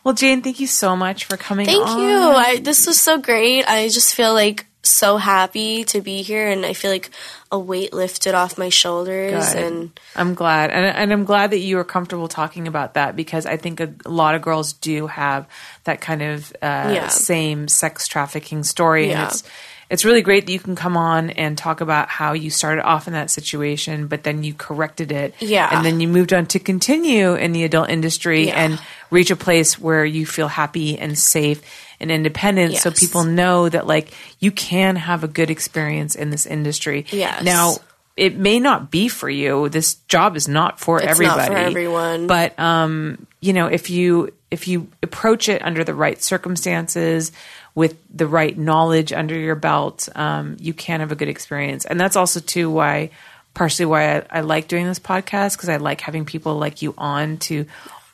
Well, 0.04 0.12
Jane, 0.12 0.42
thank 0.42 0.60
you 0.60 0.66
so 0.66 0.94
much 0.94 1.24
for 1.24 1.38
coming 1.38 1.64
Thank 1.64 1.86
on. 1.86 2.00
you. 2.00 2.16
I, 2.18 2.58
this 2.58 2.86
was 2.86 3.00
so 3.00 3.16
great. 3.18 3.64
I 3.64 3.88
just 3.88 4.14
feel 4.14 4.34
like 4.34 4.66
so 4.88 5.16
happy 5.16 5.84
to 5.84 6.00
be 6.00 6.22
here 6.22 6.48
and 6.48 6.64
I 6.64 6.72
feel 6.72 6.90
like 6.90 7.10
a 7.52 7.58
weight 7.58 7.92
lifted 7.92 8.34
off 8.34 8.58
my 8.58 8.68
shoulders 8.68 9.52
Good. 9.54 9.62
and 9.64 10.00
I'm 10.16 10.34
glad, 10.34 10.70
and, 10.70 10.84
and 10.84 11.12
I'm 11.12 11.24
glad 11.24 11.50
that 11.52 11.58
you 11.58 11.78
are 11.78 11.84
comfortable 11.84 12.28
talking 12.28 12.66
about 12.68 12.94
that 12.94 13.14
because 13.16 13.46
I 13.46 13.56
think 13.56 13.80
a, 13.80 13.92
a 14.04 14.10
lot 14.10 14.34
of 14.34 14.42
girls 14.42 14.72
do 14.72 15.06
have 15.06 15.46
that 15.84 16.00
kind 16.00 16.22
of 16.22 16.50
uh, 16.62 16.90
Yeah. 16.94 17.08
same 17.08 17.68
sex 17.68 18.08
trafficking 18.08 18.64
story, 18.64 19.08
Yeah. 19.10 19.22
and 19.22 19.30
it's 19.32 19.42
it's 19.88 20.04
really 20.04 20.20
great 20.22 20.46
that 20.46 20.52
you 20.52 20.58
can 20.58 20.74
come 20.74 20.96
on 20.96 21.30
and 21.30 21.56
talk 21.56 21.80
about 21.80 22.08
how 22.08 22.32
you 22.32 22.50
started 22.50 22.82
off 22.84 23.06
in 23.06 23.12
that 23.12 23.30
situation, 23.30 24.08
but 24.08 24.24
then 24.24 24.42
you 24.42 24.52
corrected 24.52 25.12
it, 25.12 25.32
Yeah. 25.38 25.68
and 25.70 25.86
then 25.86 26.00
you 26.00 26.08
moved 26.08 26.32
on 26.32 26.46
to 26.46 26.58
continue 26.58 27.34
in 27.34 27.52
the 27.52 27.62
adult 27.62 27.88
industry 27.88 28.48
Yeah. 28.48 28.64
and 28.64 28.80
reach 29.12 29.30
a 29.30 29.36
place 29.36 29.78
where 29.78 30.04
you 30.04 30.26
feel 30.26 30.48
happy 30.48 30.98
and 30.98 31.16
safe 31.16 31.62
and 32.00 32.10
independent, 32.10 32.76
so 32.76 32.90
people 32.90 33.24
know 33.24 33.68
that 33.68 33.86
like 33.86 34.12
you 34.38 34.50
can 34.50 34.96
have 34.96 35.24
a 35.24 35.28
good 35.28 35.50
experience 35.50 36.14
in 36.14 36.30
this 36.30 36.46
industry. 36.46 37.06
Yes. 37.10 37.42
Now 37.42 37.76
it 38.16 38.36
may 38.36 38.58
not 38.60 38.90
be 38.90 39.08
for 39.08 39.28
you. 39.28 39.68
This 39.68 39.94
job 40.08 40.36
is 40.36 40.48
not 40.48 40.80
for 40.80 40.96
It's 40.96 41.06
not 41.06 41.10
everybody. 41.12 41.52
for 41.52 41.58
everyone. 41.58 42.26
But 42.26 42.58
um, 42.58 43.26
you 43.40 43.52
know, 43.52 43.66
if 43.66 43.90
you 43.90 44.32
if 44.50 44.68
you 44.68 44.88
approach 45.02 45.48
it 45.48 45.62
under 45.62 45.84
the 45.84 45.94
right 45.94 46.22
circumstances, 46.22 47.32
with 47.76 47.96
the 48.12 48.26
right 48.26 48.56
knowledge 48.56 49.12
under 49.12 49.38
your 49.38 49.54
belt, 49.54 50.08
um, 50.16 50.56
you 50.58 50.72
can 50.72 51.00
have 51.00 51.12
a 51.12 51.14
good 51.14 51.28
experience. 51.28 51.84
And 51.84 52.00
that's 52.00 52.16
also 52.16 52.40
too 52.40 52.70
why 52.70 53.10
partially 53.52 53.86
why 53.86 54.16
I, 54.16 54.22
I 54.30 54.40
like 54.40 54.66
doing 54.66 54.86
this 54.86 54.98
podcast 54.98 55.56
because 55.56 55.68
I 55.68 55.76
like 55.76 56.00
having 56.00 56.24
people 56.24 56.56
like 56.58 56.82
you 56.82 56.94
on 56.96 57.36
to 57.38 57.66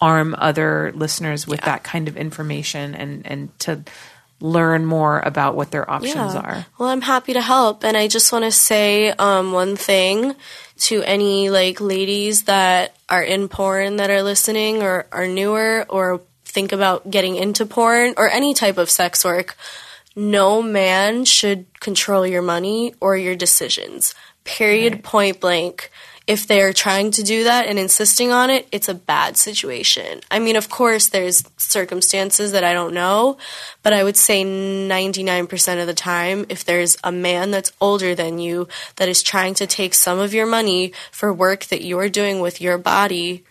arm 0.03 0.35
other 0.37 0.93
listeners 0.95 1.47
with 1.47 1.61
that 1.63 1.85
kind 1.85 2.09
of 2.09 2.17
information 2.17 2.95
and 2.95 3.25
and 3.27 3.59
to 3.61 3.83
learn 4.41 4.85
more 4.85 5.21
about 5.21 5.55
what 5.55 5.71
their 5.71 5.89
options 5.89 6.35
are. 6.35 6.67
Well, 6.77 6.89
I'm 6.89 7.01
happy 7.01 7.33
to 7.35 7.41
help, 7.41 7.85
and 7.85 7.97
I 7.97 8.09
just 8.09 8.33
want 8.33 8.45
to 8.45 8.51
say 8.51 9.11
um, 9.13 9.53
one 9.53 9.77
thing 9.77 10.35
to 10.79 11.03
any 11.05 11.49
like 11.49 11.81
ladies 11.81 12.43
that 12.45 12.97
are 13.09 13.23
in 13.23 13.49
porn 13.49 13.97
that 13.97 14.11
are 14.11 14.23
listening 14.23 14.83
or 14.83 15.07
are 15.13 15.29
newer 15.29 15.87
or 15.89 16.21
think 16.45 16.73
about 16.73 17.09
getting 17.09 17.37
into 17.37 17.65
porn 17.65 18.15
or 18.17 18.29
any 18.29 18.53
type 18.53 18.79
of 18.79 18.91
sex 18.91 19.25
work. 19.25 19.57
No 20.17 20.61
man 20.61 21.25
should 21.25 21.65
control 21.81 22.27
your 22.27 22.43
money 22.43 22.95
or 23.01 23.17
your 23.17 23.37
decisions. 23.37 24.15
Period. 24.45 25.05
Point 25.05 25.41
blank. 25.41 25.91
If 26.27 26.47
they're 26.47 26.73
trying 26.73 27.11
to 27.13 27.23
do 27.23 27.45
that 27.45 27.67
and 27.67 27.79
insisting 27.79 28.31
on 28.31 28.49
it, 28.49 28.69
it's 28.71 28.89
a 28.89 28.95
bad 28.95 29.37
situation. 29.37 30.21
I 30.31 30.39
mean, 30.39 30.57
of 30.57 30.69
course, 30.69 31.09
there's 31.09 31.43
circumstances 31.57 32.53
that 32.53 32.65
I 32.65 32.73
don't 32.73 32.95
know, 32.95 33.39
but 33.83 33.93
I 33.93 34.05
would 34.05 34.17
say 34.17 34.45
99% 34.45 35.81
of 35.81 35.87
the 35.87 35.95
time, 35.95 36.47
if 36.49 36.65
there's 36.65 36.97
a 37.03 37.11
man 37.11 37.51
that's 37.51 37.73
older 37.81 38.15
than 38.15 38.39
you 38.39 38.69
that 38.97 39.09
is 39.09 39.23
trying 39.23 39.55
to 39.55 39.67
take 39.67 39.95
some 39.95 40.19
of 40.19 40.33
your 40.33 40.47
money 40.47 40.93
for 41.11 41.33
work 41.33 41.65
that 41.67 41.83
you're 41.83 42.09
doing 42.09 42.41
with 42.41 42.61
your 42.61 42.79
body, 42.79 43.45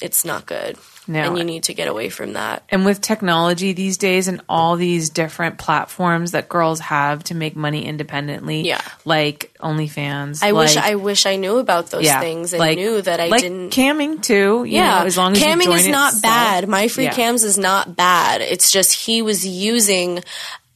it's 0.00 0.24
not 0.24 0.46
good. 0.46 0.78
No. 1.06 1.20
And 1.22 1.36
you 1.38 1.44
need 1.44 1.64
to 1.64 1.74
get 1.74 1.86
away 1.86 2.08
from 2.08 2.32
that. 2.32 2.62
And 2.70 2.84
with 2.86 3.00
technology 3.02 3.72
these 3.74 3.98
days 3.98 4.26
and 4.26 4.40
all 4.48 4.76
these 4.76 5.10
different 5.10 5.58
platforms 5.58 6.30
that 6.32 6.48
girls 6.48 6.80
have 6.80 7.22
to 7.24 7.34
make 7.34 7.54
money 7.56 7.84
independently, 7.84 8.62
Yeah. 8.62 8.80
like 9.04 9.52
OnlyFans. 9.60 10.42
I 10.42 10.52
wish 10.52 10.76
I 10.76 10.94
wish 10.94 11.26
I 11.26 11.36
knew 11.36 11.58
about 11.58 11.90
those 11.90 12.04
yeah, 12.04 12.20
things 12.20 12.52
and 12.54 12.60
like- 12.60 12.78
knew 12.78 13.02
that 13.02 13.20
I 13.20 13.28
like 13.28 13.42
didn't 13.42 13.70
camming 13.70 14.22
too. 14.22 14.64
You 14.64 14.76
Yeah, 14.78 15.00
know, 15.00 15.06
as 15.06 15.16
long 15.18 15.32
as 15.32 15.42
camming 15.42 15.74
is 15.74 15.86
not 15.88 16.14
bad. 16.22 16.68
My 16.68 16.88
free 16.88 17.04
Yeah. 17.04 17.12
cams 17.12 17.44
is 17.44 17.58
not 17.58 17.96
bad. 17.96 18.40
It's 18.40 18.70
just 18.70 18.94
he 18.94 19.20
was 19.22 19.46
using 19.46 20.22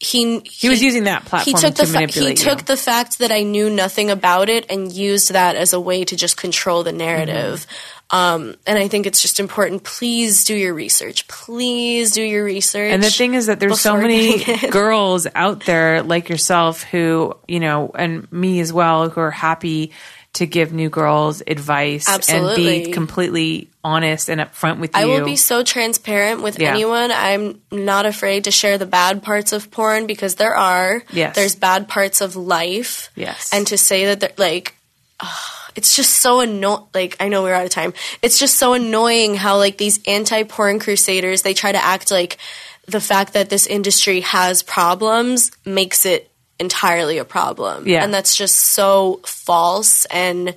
he 0.01 0.41
He 0.45 0.68
was 0.68 0.81
using 0.81 1.05
that 1.05 1.22
he 1.24 1.29
platform 1.29 1.61
took 1.61 1.74
to 1.74 1.87
the 1.87 1.93
fa- 1.93 2.20
he 2.20 2.35
took 2.35 2.59
you. 2.61 2.64
the 2.66 2.76
fact 2.76 3.18
that 3.18 3.33
I 3.33 3.43
knew 3.43 3.68
nothing 3.68 4.11
about 4.11 4.49
it 4.49 4.64
and 4.70 4.93
used 4.93 5.33
that 5.33 5.57
as 5.57 5.72
a 5.72 5.81
way 5.81 6.05
to 6.05 6.14
just 6.16 6.37
control 6.37 6.85
the 6.85 6.93
narrative. 6.93 7.66
Mm-hmm. 7.66 7.97
Um, 8.11 8.55
and 8.67 8.79
I 8.79 8.89
think 8.89 9.07
it's 9.07 9.21
just 9.21 9.39
important. 9.39 9.85
Please 9.85 10.45
do 10.45 10.55
your 10.55 10.73
research. 10.73 11.29
Please 11.29 12.13
do 12.13 12.23
your 12.23 12.43
research. 12.45 12.91
And 12.93 13.03
the 13.03 13.11
thing 13.11 13.35
is 13.35 13.47
that 13.47 13.61
there's 13.61 13.81
so 13.81 13.97
many 13.99 14.43
girls 14.71 15.27
out 15.35 15.65
there 15.67 16.03
like 16.03 16.29
yourself 16.31 16.83
who, 16.85 17.37
you 17.47 17.61
know, 17.61 17.91
and 17.95 18.31
me 18.33 18.61
as 18.61 18.73
well, 18.73 19.11
who 19.11 19.21
are 19.21 19.31
happy 19.31 19.93
to 20.35 20.47
give 20.47 20.73
new 20.73 20.89
girls 20.89 21.43
advice 21.47 22.07
and 22.31 22.55
be 22.55 22.93
completely 22.93 23.71
honest 23.83 24.29
and 24.29 24.41
upfront 24.41 24.79
with 24.79 24.95
you. 24.95 25.01
I 25.03 25.07
will 25.07 25.25
be 25.25 25.37
so 25.37 25.63
transparent 25.63 26.43
with 26.43 26.59
Yeah. 26.61 26.71
anyone. 26.71 27.11
I'm 27.11 27.61
not 27.73 28.07
afraid 28.07 28.45
to 28.45 28.51
share 28.51 28.79
the 28.79 28.87
bad 28.87 29.23
parts 29.23 29.53
of 29.53 29.71
porn 29.71 30.07
because 30.07 30.37
there 30.37 30.55
are. 30.55 31.03
Yes. 31.13 31.35
There's 31.35 31.57
bad 31.57 31.89
parts 31.89 32.21
of 32.21 32.37
life. 32.37 33.11
Yes. 33.17 33.51
And 33.53 33.67
to 33.69 33.79
say 33.79 34.05
that, 34.07 34.21
they're- 34.21 34.33
like, 34.37 34.75
ah, 35.19 35.68
it's 35.79 35.95
just 35.95 36.14
so 36.14 36.41
annoying. 36.41 36.89
Like, 36.93 37.16
I 37.20 37.29
know 37.29 37.45
we're 37.45 37.55
out 37.55 37.64
of 37.64 37.70
time. 37.70 37.95
It's 38.20 38.37
just 38.37 38.57
so 38.57 38.72
annoying 38.72 39.37
how, 39.37 39.59
like, 39.59 39.79
these 39.79 40.01
anti 40.09 40.43
porn 40.43 40.81
crusaders, 40.81 41.43
they 41.43 41.55
try 41.55 41.70
to 41.70 41.83
act 41.83 42.11
like 42.11 42.39
the 42.87 43.01
fact 43.01 43.35
that 43.35 43.49
this 43.49 43.64
industry 43.64 44.22
has 44.22 44.64
problems 44.64 45.53
makes 45.64 46.05
it 46.05 46.29
entirely 46.59 47.18
a 47.18 47.24
problem. 47.24 47.87
Yeah. 47.87 48.03
And 48.03 48.12
that's 48.12 48.35
just 48.35 48.57
so 48.57 49.20
false 49.24 50.05
and 50.07 50.57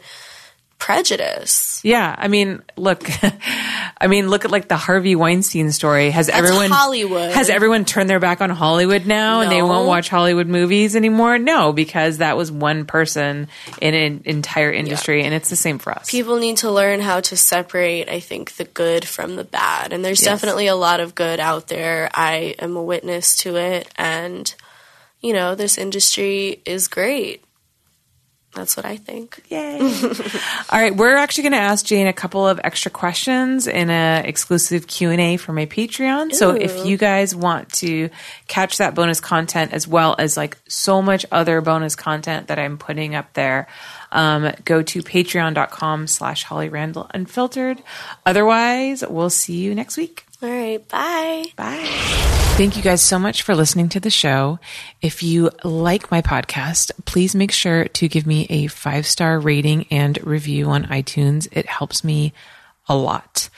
prejudice. 0.82 1.80
Yeah, 1.84 2.14
I 2.18 2.28
mean, 2.28 2.62
look, 2.76 3.04
I 3.98 4.08
mean, 4.08 4.30
look 4.30 4.46
at 4.46 4.52
like 4.52 4.68
the 4.68 4.76
Harvey 4.78 5.16
Weinstein 5.16 5.72
story. 5.72 6.12
Has 6.12 6.28
everyone 6.28 6.70
Hollywood. 6.70 7.32
Has 7.32 7.50
everyone 7.50 7.86
turned 7.86 8.10
their 8.10 8.20
back 8.20 8.42
on 8.42 8.50
Hollywood 8.50 9.06
now, 9.06 9.42
and 9.42 9.52
they 9.52 9.62
won't 9.62 9.88
watch 9.88 10.10
Hollywood 10.10 10.48
movies 10.48 10.96
anymore? 10.96 11.38
No, 11.38 11.72
because 11.72 12.18
that 12.18 12.36
was 12.36 12.52
one 12.52 12.86
person 12.86 13.48
in 13.82 13.94
an 13.94 14.22
entire 14.26 14.72
industry, 14.72 15.24
and 15.24 15.34
it's 15.34 15.50
the 15.50 15.56
same 15.56 15.80
for 15.80 15.92
us. 15.94 16.10
people 16.12 16.38
need 16.38 16.58
to 16.58 16.70
learn 16.72 17.00
how 17.00 17.20
to 17.22 17.38
separate 17.38 18.10
i 18.10 18.20
think 18.20 18.56
the 18.58 18.66
good 18.66 19.08
from 19.08 19.36
the 19.36 19.44
bad 19.44 19.94
and 19.94 20.04
there's 20.04 20.22
Yes. 20.22 20.26
definitely 20.42 20.68
a 20.68 20.76
lot 20.76 21.00
of 21.00 21.14
good 21.16 21.40
out 21.40 21.68
there 21.68 22.10
i 22.14 22.56
am 22.60 22.76
a 22.76 22.84
witness 22.84 23.36
to 23.38 23.56
it 23.56 23.88
and 23.96 24.54
you 25.22 25.32
know 25.34 25.56
this 25.56 25.78
industry 25.78 26.62
is 26.66 26.88
great 26.88 27.44
that's 28.54 28.76
what 28.76 28.86
i 28.86 28.98
think 28.98 29.42
Yay! 29.50 29.80
All 30.70 30.80
right, 30.80 30.96
we're 30.96 31.18
actually 31.18 31.44
going 31.44 31.52
to 31.54 31.58
ask 31.58 31.86
Jane 31.86 32.08
a 32.08 32.14
couple 32.14 32.48
of 32.48 32.60
extra 32.64 32.90
questions 32.90 33.68
in 33.68 33.90
a 33.90 34.24
exclusive 34.26 34.88
Q 34.88 35.10
and 35.12 35.20
A 35.20 35.38
for 35.38 35.52
my 35.52 35.66
Patreon. 35.66 36.34
So 36.34 36.52
if 36.52 36.86
you 36.86 36.96
guys 36.98 37.36
want 37.36 37.72
to 37.74 38.10
catch 38.48 38.78
that 38.78 38.96
bonus 38.96 39.20
content 39.20 39.74
as 39.74 39.88
well 39.88 40.16
as 40.18 40.38
like 40.38 40.58
so 40.68 41.02
much 41.02 41.26
other 41.32 41.60
bonus 41.60 41.96
content 41.96 42.48
that 42.48 42.60
I'm 42.60 42.78
putting 42.78 43.16
up 43.16 43.34
there, 43.34 43.68
um, 44.14 44.54
go 44.64 44.82
to 44.82 45.04
patreon.com 45.04 46.08
slash 46.08 46.44
Holly 46.44 46.70
Randall 46.70 47.10
Unfiltered. 47.14 47.84
Otherwise, 48.26 49.04
we'll 49.08 49.30
see 49.30 49.58
you 49.58 49.76
next 49.76 49.98
week. 49.98 50.26
All 50.42 50.50
right 50.50 50.88
bye 50.88 51.44
Bye. 51.56 51.88
Thank 52.58 52.76
you 52.76 52.84
guys 52.84 53.02
so 53.02 53.18
much 53.18 53.42
for 53.42 53.56
listening 53.56 53.90
to 53.90 54.00
the 54.00 54.10
show. 54.12 54.60
If 55.02 55.24
you 55.24 55.50
like 55.64 56.12
my 56.12 56.22
podcast, 56.22 56.92
please 57.06 57.34
make 57.34 57.52
sure 57.52 57.86
to 57.86 58.08
give 58.08 58.28
me 58.28 58.46
a 58.50 58.68
five 58.68 59.08
star 59.08 59.40
rating 59.40 59.88
and 59.90 60.24
review 60.24 60.70
on 60.70 60.84
iTunes. 60.84 61.48
It 61.52 61.66
helps 61.66 62.04
me 62.04 62.34
a 62.88 62.96
lot. 62.96 63.50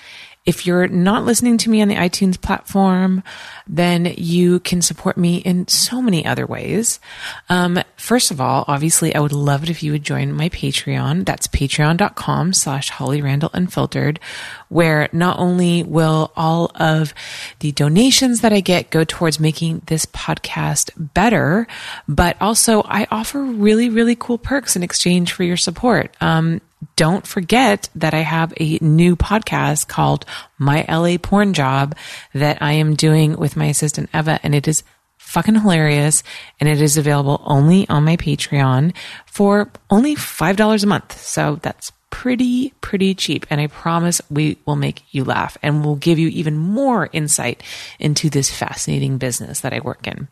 If 0.46 0.68
you're 0.68 0.88
not 0.88 1.24
listening 1.24 1.58
to 1.60 1.70
me 1.70 1.82
on 1.82 1.88
the 1.88 1.96
iTunes 1.96 2.40
platform, 2.40 3.24
then 3.66 4.14
you 4.18 4.60
can 4.60 4.82
support 4.82 5.18
me 5.18 5.38
in 5.38 5.68
so 5.70 6.02
many 6.02 6.26
other 6.26 6.46
ways. 6.46 7.00
Um, 7.48 7.80
first 7.96 8.30
of 8.30 8.42
all, 8.42 8.66
obviously, 8.68 9.16
I 9.16 9.22
would 9.22 9.32
love 9.32 9.64
it 9.64 9.70
if 9.70 9.82
you 9.82 9.94
would 9.94 10.04
join 10.04 10.34
my 10.34 10.50
Patreon. 10.50 11.26
That's 11.26 11.48
patreon.com 11.48 12.52
slash 12.52 12.90
Holly 12.90 13.22
Randall 13.22 13.52
Unfiltered, 13.54 14.20
where 14.68 15.08
not 15.14 15.40
only 15.40 15.84
will 15.84 16.34
all 16.36 16.72
of 16.76 17.14
the 17.60 17.72
donations 17.72 18.42
that 18.42 18.52
I 18.52 18.60
get 18.60 18.90
go 18.90 19.06
towards 19.06 19.40
making 19.40 19.84
this 19.86 20.06
podcast 20.08 20.92
better, 20.98 21.68
but 22.08 22.36
also 22.42 22.84
I 22.84 23.08
offer 23.10 23.42
really, 23.42 23.90
really 23.90 24.16
cool 24.16 24.38
perks 24.38 24.76
in 24.76 24.84
exchange 24.84 25.32
for 25.32 25.44
your 25.44 25.58
support. 25.58 26.14
Um, 26.20 26.60
don't 26.96 27.26
forget 27.26 27.90
that 27.96 28.14
I 28.14 28.20
have 28.20 28.54
a 28.58 28.78
new 28.80 29.16
podcast 29.16 29.88
called 29.88 30.26
My 30.58 30.86
LA 30.90 31.18
Porn 31.18 31.54
Job 31.54 31.96
that 32.34 32.62
I 32.62 32.74
am 32.74 32.96
doing 32.96 33.38
with 33.38 33.56
my 33.56 33.66
assistant 33.66 34.10
Eva, 34.14 34.40
and 34.44 34.56
it 34.56 34.68
is 34.68 34.84
fucking 35.18 35.56
hilarious. 35.56 36.22
And 36.60 36.70
it 36.70 36.82
is 36.82 36.98
available 36.98 37.42
only 37.46 37.88
on 37.90 38.04
my 38.04 38.18
Patreon 38.18 38.96
for 39.26 39.72
only 39.90 40.16
$5 40.16 40.84
a 40.84 40.88
month. 40.88 41.20
So 41.20 41.60
that's 41.62 41.92
pretty, 42.10 42.74
pretty 42.82 43.16
cheap. 43.16 43.46
And 43.50 43.60
I 43.60 43.68
promise 43.68 44.22
we 44.30 44.58
will 44.68 44.76
make 44.76 45.04
you 45.12 45.24
laugh 45.24 45.58
and 45.64 45.84
we'll 45.84 45.96
give 45.96 46.20
you 46.20 46.28
even 46.28 46.58
more 46.58 47.10
insight 47.12 47.64
into 48.00 48.30
this 48.30 48.52
fascinating 48.52 49.18
business 49.18 49.62
that 49.62 49.74
I 49.74 49.80
work 49.80 50.06
in. 50.06 50.28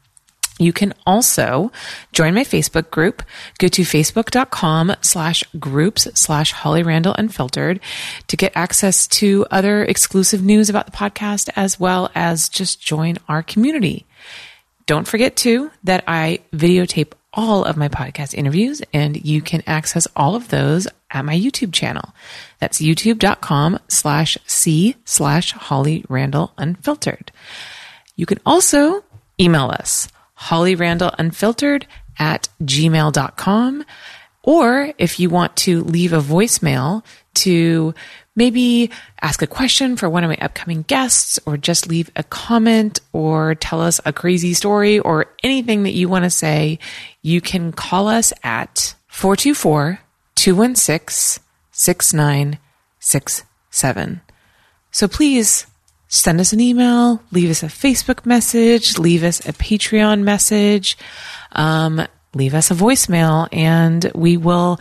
You 0.59 0.73
can 0.73 0.93
also 1.07 1.71
join 2.13 2.35
my 2.35 2.43
Facebook 2.43 2.91
group. 2.91 3.23
Go 3.57 3.67
to 3.69 3.81
facebook.com 3.81 4.95
slash 5.01 5.43
groups 5.59 6.07
slash 6.13 6.51
Holly 6.51 6.83
Randall 6.83 7.15
Unfiltered 7.17 7.79
to 8.27 8.37
get 8.37 8.51
access 8.55 9.07
to 9.07 9.45
other 9.49 9.83
exclusive 9.83 10.43
news 10.43 10.69
about 10.69 10.85
the 10.85 10.91
podcast 10.91 11.49
as 11.55 11.79
well 11.79 12.11
as 12.13 12.49
just 12.49 12.81
join 12.81 13.17
our 13.27 13.41
community. 13.41 14.05
Don't 14.85 15.07
forget 15.07 15.35
too 15.35 15.71
that 15.83 16.03
I 16.07 16.41
videotape 16.53 17.13
all 17.33 17.63
of 17.63 17.77
my 17.77 17.87
podcast 17.87 18.33
interviews 18.33 18.81
and 18.93 19.23
you 19.25 19.41
can 19.41 19.63
access 19.65 20.07
all 20.15 20.35
of 20.35 20.49
those 20.49 20.87
at 21.09 21.25
my 21.25 21.35
YouTube 21.35 21.73
channel. 21.73 22.13
That's 22.59 22.81
youtube.com 22.81 23.79
slash 23.87 24.37
C 24.45 24.95
slash 25.05 25.53
Holly 25.53 26.03
Randall 26.09 26.53
Unfiltered. 26.57 27.31
You 28.15 28.25
can 28.25 28.39
also 28.45 29.03
email 29.39 29.69
us 29.69 30.09
Holly 30.41 30.73
Randall 30.73 31.13
Unfiltered 31.19 31.85
at 32.17 32.49
gmail.com. 32.63 33.85
Or 34.41 34.91
if 34.97 35.19
you 35.19 35.29
want 35.29 35.55
to 35.57 35.83
leave 35.83 36.13
a 36.13 36.19
voicemail 36.19 37.05
to 37.35 37.93
maybe 38.35 38.89
ask 39.21 39.43
a 39.43 39.47
question 39.47 39.95
for 39.95 40.09
one 40.09 40.23
of 40.23 40.29
my 40.29 40.37
upcoming 40.37 40.81
guests 40.81 41.39
or 41.45 41.57
just 41.57 41.87
leave 41.87 42.09
a 42.15 42.23
comment 42.23 43.01
or 43.13 43.53
tell 43.53 43.81
us 43.81 44.01
a 44.03 44.11
crazy 44.11 44.55
story 44.55 44.97
or 44.97 45.27
anything 45.43 45.83
that 45.83 45.93
you 45.93 46.09
want 46.09 46.23
to 46.23 46.31
say, 46.31 46.79
you 47.21 47.39
can 47.39 47.71
call 47.71 48.07
us 48.07 48.33
at 48.43 48.95
424 49.09 49.99
216 50.33 51.43
6967. 51.71 54.21
So 54.91 55.07
please 55.07 55.67
send 56.11 56.41
us 56.41 56.51
an 56.51 56.59
email, 56.59 57.23
leave 57.31 57.49
us 57.49 57.63
a 57.63 57.67
Facebook 57.67 58.25
message, 58.25 58.99
leave 58.99 59.23
us 59.23 59.39
a 59.47 59.53
Patreon 59.53 60.23
message, 60.23 60.97
um, 61.53 62.05
leave 62.35 62.53
us 62.53 62.69
a 62.69 62.75
voicemail, 62.75 63.47
and 63.53 64.11
we 64.13 64.35
will 64.35 64.77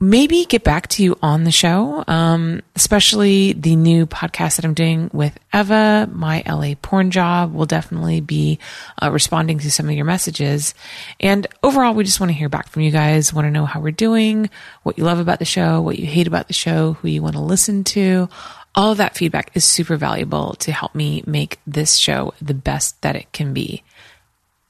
maybe 0.00 0.44
get 0.44 0.62
back 0.62 0.86
to 0.86 1.02
you 1.02 1.18
on 1.22 1.44
the 1.44 1.50
show, 1.50 2.04
um, 2.06 2.62
especially 2.76 3.52
the 3.52 3.74
new 3.74 4.06
podcast 4.06 4.56
that 4.56 4.64
I'm 4.64 4.74
doing 4.74 5.10
with 5.12 5.36
Eva, 5.52 6.08
my 6.12 6.42
LA 6.46 6.74
porn 6.80 7.10
job 7.10 7.52
will 7.52 7.66
definitely 7.66 8.20
be 8.20 8.58
uh, 9.02 9.10
responding 9.10 9.58
to 9.58 9.70
some 9.70 9.88
of 9.88 9.94
your 9.94 10.04
messages. 10.04 10.72
And 11.18 11.46
overall, 11.62 11.94
we 11.94 12.04
just 12.04 12.20
want 12.20 12.30
to 12.30 12.38
hear 12.38 12.48
back 12.48 12.68
from 12.68 12.82
you 12.82 12.92
guys, 12.92 13.34
want 13.34 13.46
to 13.46 13.50
know 13.50 13.66
how 13.66 13.80
we're 13.80 13.90
doing, 13.90 14.50
what 14.84 14.98
you 14.98 15.04
love 15.04 15.18
about 15.18 15.40
the 15.40 15.44
show, 15.44 15.80
what 15.80 15.98
you 15.98 16.06
hate 16.06 16.28
about 16.28 16.46
the 16.46 16.54
show, 16.54 16.92
who 16.94 17.08
you 17.08 17.20
want 17.20 17.34
to 17.34 17.42
listen 17.42 17.82
to. 17.84 18.28
All 18.78 18.92
of 18.92 18.98
that 18.98 19.16
feedback 19.16 19.50
is 19.54 19.64
super 19.64 19.96
valuable 19.96 20.54
to 20.60 20.70
help 20.70 20.94
me 20.94 21.24
make 21.26 21.58
this 21.66 21.96
show 21.96 22.32
the 22.40 22.54
best 22.54 23.02
that 23.02 23.16
it 23.16 23.32
can 23.32 23.52
be. 23.52 23.82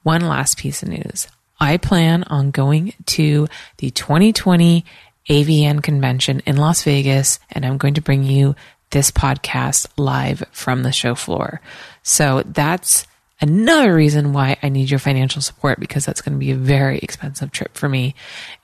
One 0.03 0.23
last 0.23 0.57
piece 0.57 0.83
of 0.83 0.89
news. 0.89 1.29
I 1.61 1.77
plan 1.77 2.23
on 2.23 2.51
going 2.51 2.95
to 3.05 3.49
the 3.77 3.91
2020 3.91 4.83
AVN 5.29 5.83
convention 5.83 6.41
in 6.47 6.57
Las 6.57 6.85
Vegas, 6.85 7.39
and 7.51 7.67
I'm 7.67 7.77
going 7.77 7.93
to 7.93 8.01
bring 8.01 8.25
you 8.25 8.57
this 8.93 9.11
podcast 9.11 9.87
live 9.99 10.43
from 10.53 10.85
the 10.85 10.93
show 10.93 11.15
floor. 11.15 11.61
So 12.03 12.43
that's 12.47 13.07
another 13.41 13.95
reason 13.95 14.33
why 14.33 14.57
I 14.63 14.69
need 14.69 14.91
your 14.91 14.99
financial 14.99 15.41
support 15.41 15.79
because 15.79 16.05
that's 16.05 16.21
going 16.21 16.35
to 16.35 16.39
be 16.39 16.51
a 16.51 16.57
very 16.57 16.99
expensive 16.99 17.53
trip 17.53 17.77
for 17.77 17.89
me. 17.89 18.15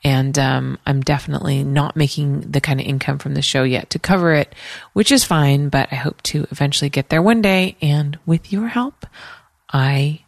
And 0.03 0.37
um, 0.37 0.79
I'm 0.85 1.01
definitely 1.01 1.63
not 1.63 1.95
making 1.95 2.41
the 2.51 2.61
kind 2.61 2.79
of 2.79 2.85
income 2.85 3.17
from 3.17 3.33
the 3.33 3.41
show 3.41 3.63
yet 3.63 3.89
to 3.91 3.99
cover 3.99 4.33
it, 4.33 4.53
which 4.93 5.11
is 5.11 5.23
fine, 5.23 5.69
but 5.69 5.87
I 5.91 5.95
hope 5.95 6.21
to 6.23 6.47
eventually 6.51 6.89
get 6.89 7.09
there 7.09 7.21
one 7.21 7.41
day. 7.41 7.77
And 7.81 8.17
with 8.25 8.51
your 8.51 8.67
help, 8.67 9.05
I 9.71 10.21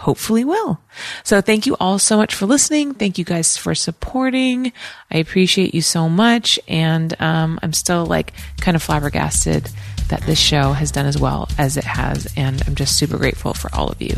hopefully 0.00 0.44
will. 0.44 0.80
So 1.24 1.42
thank 1.42 1.66
you 1.66 1.76
all 1.78 1.98
so 1.98 2.16
much 2.16 2.34
for 2.34 2.46
listening. 2.46 2.94
Thank 2.94 3.18
you 3.18 3.24
guys 3.24 3.58
for 3.58 3.74
supporting. 3.74 4.72
I 5.10 5.18
appreciate 5.18 5.74
you 5.74 5.82
so 5.82 6.08
much. 6.08 6.58
And 6.66 7.14
um, 7.20 7.58
I'm 7.62 7.74
still 7.74 8.06
like 8.06 8.32
kind 8.60 8.76
of 8.76 8.82
flabbergasted 8.82 9.68
that 10.10 10.22
this 10.22 10.38
show 10.38 10.72
has 10.72 10.92
done 10.92 11.06
as 11.06 11.18
well 11.18 11.48
as 11.58 11.76
it 11.76 11.84
has. 11.84 12.32
And 12.36 12.62
I'm 12.66 12.74
just 12.74 12.96
super 12.98 13.16
grateful 13.16 13.54
for 13.54 13.74
all 13.74 13.88
of 13.88 14.00
you. 14.00 14.14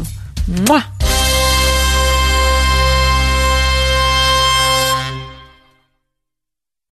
Mwah! 0.46 1.21